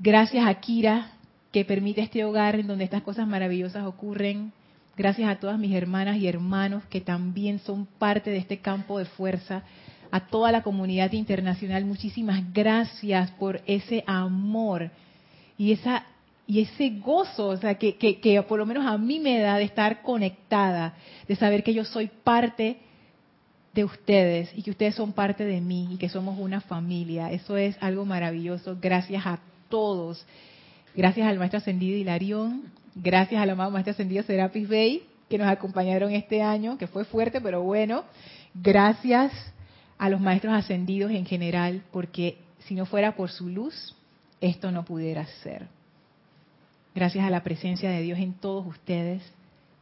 Gracias 0.00 0.44
a 0.44 0.54
Kira 0.54 1.12
que 1.52 1.64
permite 1.64 2.00
este 2.00 2.24
hogar 2.24 2.56
en 2.56 2.66
donde 2.66 2.82
estas 2.82 3.02
cosas 3.02 3.28
maravillosas 3.28 3.86
ocurren. 3.86 4.52
Gracias 4.96 5.30
a 5.30 5.36
todas 5.36 5.60
mis 5.60 5.76
hermanas 5.76 6.16
y 6.16 6.26
hermanos 6.26 6.82
que 6.86 7.02
también 7.02 7.60
son 7.60 7.86
parte 7.86 8.30
de 8.30 8.38
este 8.38 8.58
campo 8.58 8.98
de 8.98 9.04
fuerza. 9.04 9.62
A 10.10 10.26
toda 10.26 10.50
la 10.50 10.64
comunidad 10.64 11.12
internacional, 11.12 11.84
muchísimas 11.84 12.52
gracias 12.52 13.30
por 13.30 13.60
ese 13.66 14.02
amor 14.08 14.90
y 15.58 15.72
esa 15.72 16.06
y 16.46 16.60
ese 16.60 16.90
gozo, 16.90 17.48
o 17.48 17.56
sea, 17.56 17.76
que, 17.76 17.96
que, 17.96 18.20
que 18.20 18.42
por 18.42 18.58
lo 18.58 18.66
menos 18.66 18.86
a 18.86 18.98
mí 18.98 19.18
me 19.18 19.38
da 19.40 19.56
de 19.56 19.64
estar 19.64 20.02
conectada, 20.02 20.94
de 21.26 21.36
saber 21.36 21.62
que 21.62 21.72
yo 21.72 21.84
soy 21.84 22.08
parte 22.22 22.76
de 23.72 23.84
ustedes 23.84 24.50
y 24.54 24.62
que 24.62 24.70
ustedes 24.70 24.94
son 24.94 25.12
parte 25.12 25.44
de 25.44 25.60
mí 25.60 25.88
y 25.90 25.96
que 25.96 26.08
somos 26.08 26.38
una 26.38 26.60
familia. 26.60 27.32
Eso 27.32 27.56
es 27.56 27.76
algo 27.80 28.04
maravilloso. 28.04 28.76
Gracias 28.80 29.26
a 29.26 29.40
todos. 29.68 30.24
Gracias 30.94 31.26
al 31.26 31.38
maestro 31.38 31.58
ascendido 31.58 31.96
Hilarión. 31.96 32.70
Gracias 32.94 33.40
al 33.42 33.50
amado 33.50 33.70
maestro 33.70 33.92
ascendido 33.92 34.22
Serapis 34.22 34.68
Bey, 34.68 35.02
que 35.28 35.38
nos 35.38 35.48
acompañaron 35.48 36.12
este 36.12 36.42
año, 36.42 36.78
que 36.78 36.86
fue 36.86 37.04
fuerte, 37.04 37.40
pero 37.40 37.62
bueno. 37.62 38.04
Gracias 38.54 39.32
a 39.98 40.08
los 40.08 40.20
maestros 40.20 40.54
ascendidos 40.54 41.10
en 41.10 41.26
general, 41.26 41.82
porque 41.90 42.38
si 42.60 42.74
no 42.74 42.86
fuera 42.86 43.16
por 43.16 43.30
su 43.30 43.48
luz, 43.48 43.96
esto 44.44 44.70
no 44.70 44.84
pudiera 44.84 45.26
ser. 45.42 45.68
Gracias 46.94 47.24
a 47.24 47.30
la 47.30 47.42
presencia 47.42 47.90
de 47.90 48.02
Dios 48.02 48.18
en 48.18 48.34
todos 48.34 48.66
ustedes 48.66 49.22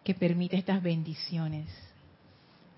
que 0.04 0.14
permite 0.14 0.56
estas 0.56 0.82
bendiciones. 0.82 1.66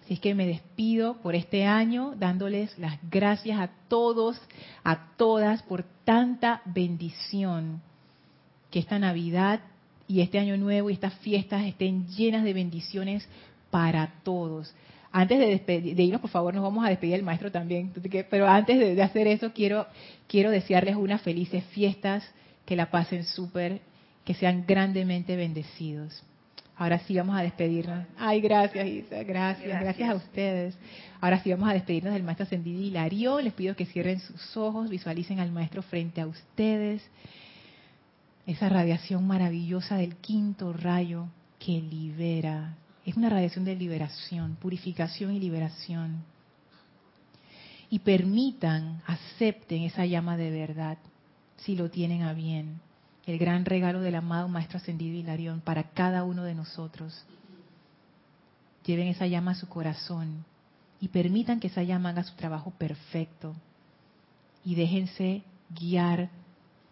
Así 0.02 0.14
es 0.14 0.20
que 0.20 0.34
me 0.34 0.46
despido 0.46 1.18
por 1.18 1.34
este 1.34 1.66
año 1.66 2.14
dándoles 2.18 2.76
las 2.78 2.98
gracias 3.10 3.60
a 3.60 3.68
todos, 3.88 4.40
a 4.82 5.08
todas 5.16 5.62
por 5.62 5.84
tanta 6.04 6.62
bendición. 6.64 7.80
Que 8.70 8.78
esta 8.78 8.98
Navidad 8.98 9.60
y 10.08 10.20
este 10.20 10.38
año 10.38 10.56
nuevo 10.56 10.90
y 10.90 10.94
estas 10.94 11.14
fiestas 11.18 11.64
estén 11.64 12.08
llenas 12.08 12.44
de 12.44 12.54
bendiciones 12.54 13.28
para 13.70 14.14
todos. 14.24 14.74
Antes 15.16 15.38
de, 15.38 15.46
despedir, 15.46 15.94
de 15.94 16.02
irnos, 16.02 16.20
por 16.20 16.30
favor, 16.30 16.52
nos 16.52 16.64
vamos 16.64 16.84
a 16.84 16.88
despedir 16.88 17.14
del 17.14 17.22
maestro 17.22 17.52
también. 17.52 17.92
Pero 18.28 18.48
antes 18.48 18.76
de, 18.76 18.96
de 18.96 19.02
hacer 19.02 19.28
eso, 19.28 19.52
quiero, 19.52 19.86
quiero 20.26 20.50
desearles 20.50 20.96
unas 20.96 21.22
felices 21.22 21.62
fiestas, 21.66 22.28
que 22.66 22.74
la 22.74 22.90
pasen 22.90 23.22
súper, 23.22 23.80
que 24.24 24.34
sean 24.34 24.64
grandemente 24.66 25.36
bendecidos. 25.36 26.24
Ahora 26.76 26.98
sí 26.98 27.14
vamos 27.16 27.36
a 27.36 27.42
despedirnos. 27.42 28.04
Ay, 28.18 28.40
gracias, 28.40 28.84
Isa, 28.88 29.22
gracias, 29.22 29.68
gracias, 29.68 29.80
gracias, 29.80 30.10
a 30.10 30.14
ustedes. 30.16 30.74
Ahora 31.20 31.40
sí 31.40 31.52
vamos 31.52 31.68
a 31.68 31.74
despedirnos 31.74 32.12
del 32.12 32.24
maestro 32.24 32.46
ascendido 32.46 32.82
Hilarión. 32.82 33.44
Les 33.44 33.52
pido 33.52 33.76
que 33.76 33.86
cierren 33.86 34.18
sus 34.18 34.56
ojos, 34.56 34.90
visualicen 34.90 35.38
al 35.38 35.52
maestro 35.52 35.82
frente 35.82 36.22
a 36.22 36.26
ustedes. 36.26 37.08
Esa 38.48 38.68
radiación 38.68 39.24
maravillosa 39.28 39.96
del 39.96 40.16
quinto 40.16 40.72
rayo 40.72 41.28
que 41.60 41.80
libera. 41.80 42.74
Es 43.04 43.16
una 43.16 43.28
radiación 43.28 43.64
de 43.64 43.76
liberación, 43.76 44.56
purificación 44.56 45.32
y 45.32 45.40
liberación. 45.40 46.24
Y 47.90 47.98
permitan, 48.00 49.02
acepten 49.06 49.82
esa 49.82 50.06
llama 50.06 50.36
de 50.36 50.50
verdad, 50.50 50.98
si 51.58 51.76
lo 51.76 51.90
tienen 51.90 52.22
a 52.22 52.32
bien 52.32 52.80
el 53.26 53.38
gran 53.38 53.64
regalo 53.64 54.00
del 54.00 54.16
amado 54.16 54.48
Maestro 54.48 54.78
Ascendido 54.78 55.16
Hilarión 55.16 55.60
para 55.60 55.84
cada 55.84 56.24
uno 56.24 56.44
de 56.44 56.54
nosotros. 56.54 57.24
Lleven 58.84 59.08
esa 59.08 59.26
llama 59.26 59.52
a 59.52 59.54
su 59.54 59.68
corazón 59.68 60.44
y 61.00 61.08
permitan 61.08 61.58
que 61.58 61.68
esa 61.68 61.82
llama 61.82 62.10
haga 62.10 62.24
su 62.24 62.34
trabajo 62.34 62.70
perfecto. 62.72 63.54
Y 64.64 64.74
déjense 64.74 65.42
guiar 65.70 66.28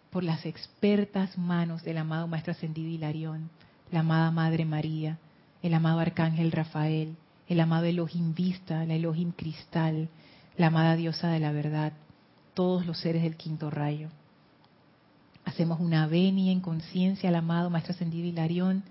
por 0.09 0.23
las 0.23 0.45
expertas 0.45 1.37
manos 1.37 1.83
del 1.83 1.99
amado 1.99 2.27
Maestro 2.27 2.51
Ascendido 2.51 2.89
Hilarión, 2.89 3.49
la 3.91 3.99
amada 3.99 4.31
Madre 4.31 4.65
María, 4.65 5.19
el 5.63 5.73
amado 5.73 5.99
Arcángel 5.99 6.51
Rafael, 6.51 7.15
el 7.47 7.59
amado 7.59 7.85
Elohim 7.85 8.35
Vista, 8.35 8.85
la 8.85 8.93
Elohim 8.93 9.31
Cristal, 9.31 10.09
la 10.57 10.67
amada 10.67 10.95
Diosa 10.95 11.29
de 11.29 11.39
la 11.39 11.51
Verdad, 11.51 11.93
todos 12.53 12.85
los 12.85 12.99
seres 12.99 13.23
del 13.23 13.37
quinto 13.37 13.71
rayo. 13.71 14.09
Hacemos 15.45 15.79
una 15.79 16.05
venia 16.07 16.51
en 16.51 16.59
conciencia 16.61 17.29
al 17.29 17.35
amado 17.35 17.69
Maestro 17.69 17.93
Ascendido 17.93 18.27
Hilarión 18.27 18.83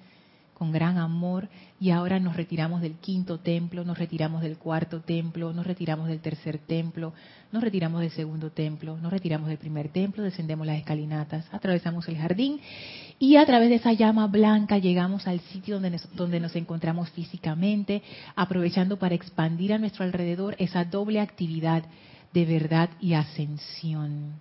con 0.54 0.72
gran 0.72 0.98
amor 0.98 1.48
y 1.80 1.90
ahora 1.90 2.20
nos 2.20 2.36
retiramos 2.36 2.80
del 2.80 2.94
quinto 2.94 3.38
templo, 3.38 3.84
nos 3.84 3.98
retiramos 3.98 4.42
del 4.42 4.56
cuarto 4.58 5.00
templo, 5.00 5.52
nos 5.52 5.66
retiramos 5.66 6.08
del 6.08 6.20
tercer 6.20 6.58
templo, 6.58 7.12
nos 7.50 7.62
retiramos 7.62 8.00
del 8.00 8.10
segundo 8.10 8.50
templo, 8.50 8.96
nos 8.96 9.12
retiramos 9.12 9.48
del 9.48 9.58
primer 9.58 9.88
templo, 9.88 10.22
descendemos 10.22 10.66
las 10.66 10.78
escalinatas, 10.78 11.46
atravesamos 11.52 12.06
el 12.08 12.16
jardín 12.16 12.60
y 13.18 13.36
a 13.36 13.46
través 13.46 13.68
de 13.68 13.76
esa 13.76 13.92
llama 13.92 14.26
blanca 14.26 14.78
llegamos 14.78 15.26
al 15.26 15.40
sitio 15.40 15.74
donde 15.74 15.90
nos, 15.90 16.14
donde 16.14 16.40
nos 16.40 16.54
encontramos 16.54 17.10
físicamente, 17.10 18.02
aprovechando 18.36 18.98
para 18.98 19.14
expandir 19.14 19.72
a 19.72 19.78
nuestro 19.78 20.04
alrededor 20.04 20.54
esa 20.58 20.84
doble 20.84 21.20
actividad 21.20 21.84
de 22.32 22.44
verdad 22.44 22.90
y 23.00 23.14
ascensión. 23.14 24.34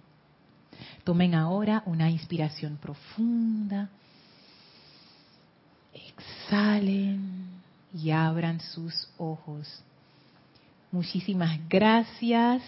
Tomen 1.03 1.35
ahora 1.35 1.83
una 1.85 2.09
inspiración 2.09 2.77
profunda. 2.77 3.89
Exhalen 5.93 7.47
y 7.93 8.11
abran 8.11 8.59
sus 8.59 9.07
ojos. 9.17 9.83
Muchísimas 10.91 11.59
gracias. 11.69 12.61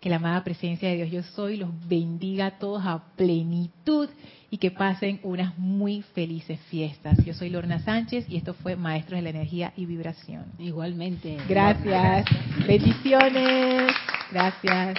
Que 0.00 0.10
la 0.10 0.16
amada 0.16 0.42
presencia 0.42 0.88
de 0.88 0.96
Dios 0.96 1.10
yo 1.12 1.22
soy 1.22 1.56
los 1.56 1.70
bendiga 1.88 2.46
a 2.46 2.58
todos 2.58 2.84
a 2.84 3.04
plenitud 3.14 4.08
y 4.50 4.58
que 4.58 4.72
pasen 4.72 5.20
unas 5.22 5.56
muy 5.56 6.02
felices 6.02 6.58
fiestas. 6.68 7.24
Yo 7.24 7.32
soy 7.34 7.50
Lorna 7.50 7.78
Sánchez 7.78 8.26
y 8.28 8.36
esto 8.36 8.52
fue 8.52 8.74
Maestros 8.74 9.18
de 9.18 9.22
la 9.22 9.30
Energía 9.30 9.72
y 9.76 9.86
Vibración. 9.86 10.44
Igualmente. 10.58 11.38
Gracias. 11.48 12.26
Bendiciones. 12.66 13.92
Gracias. 14.32 14.98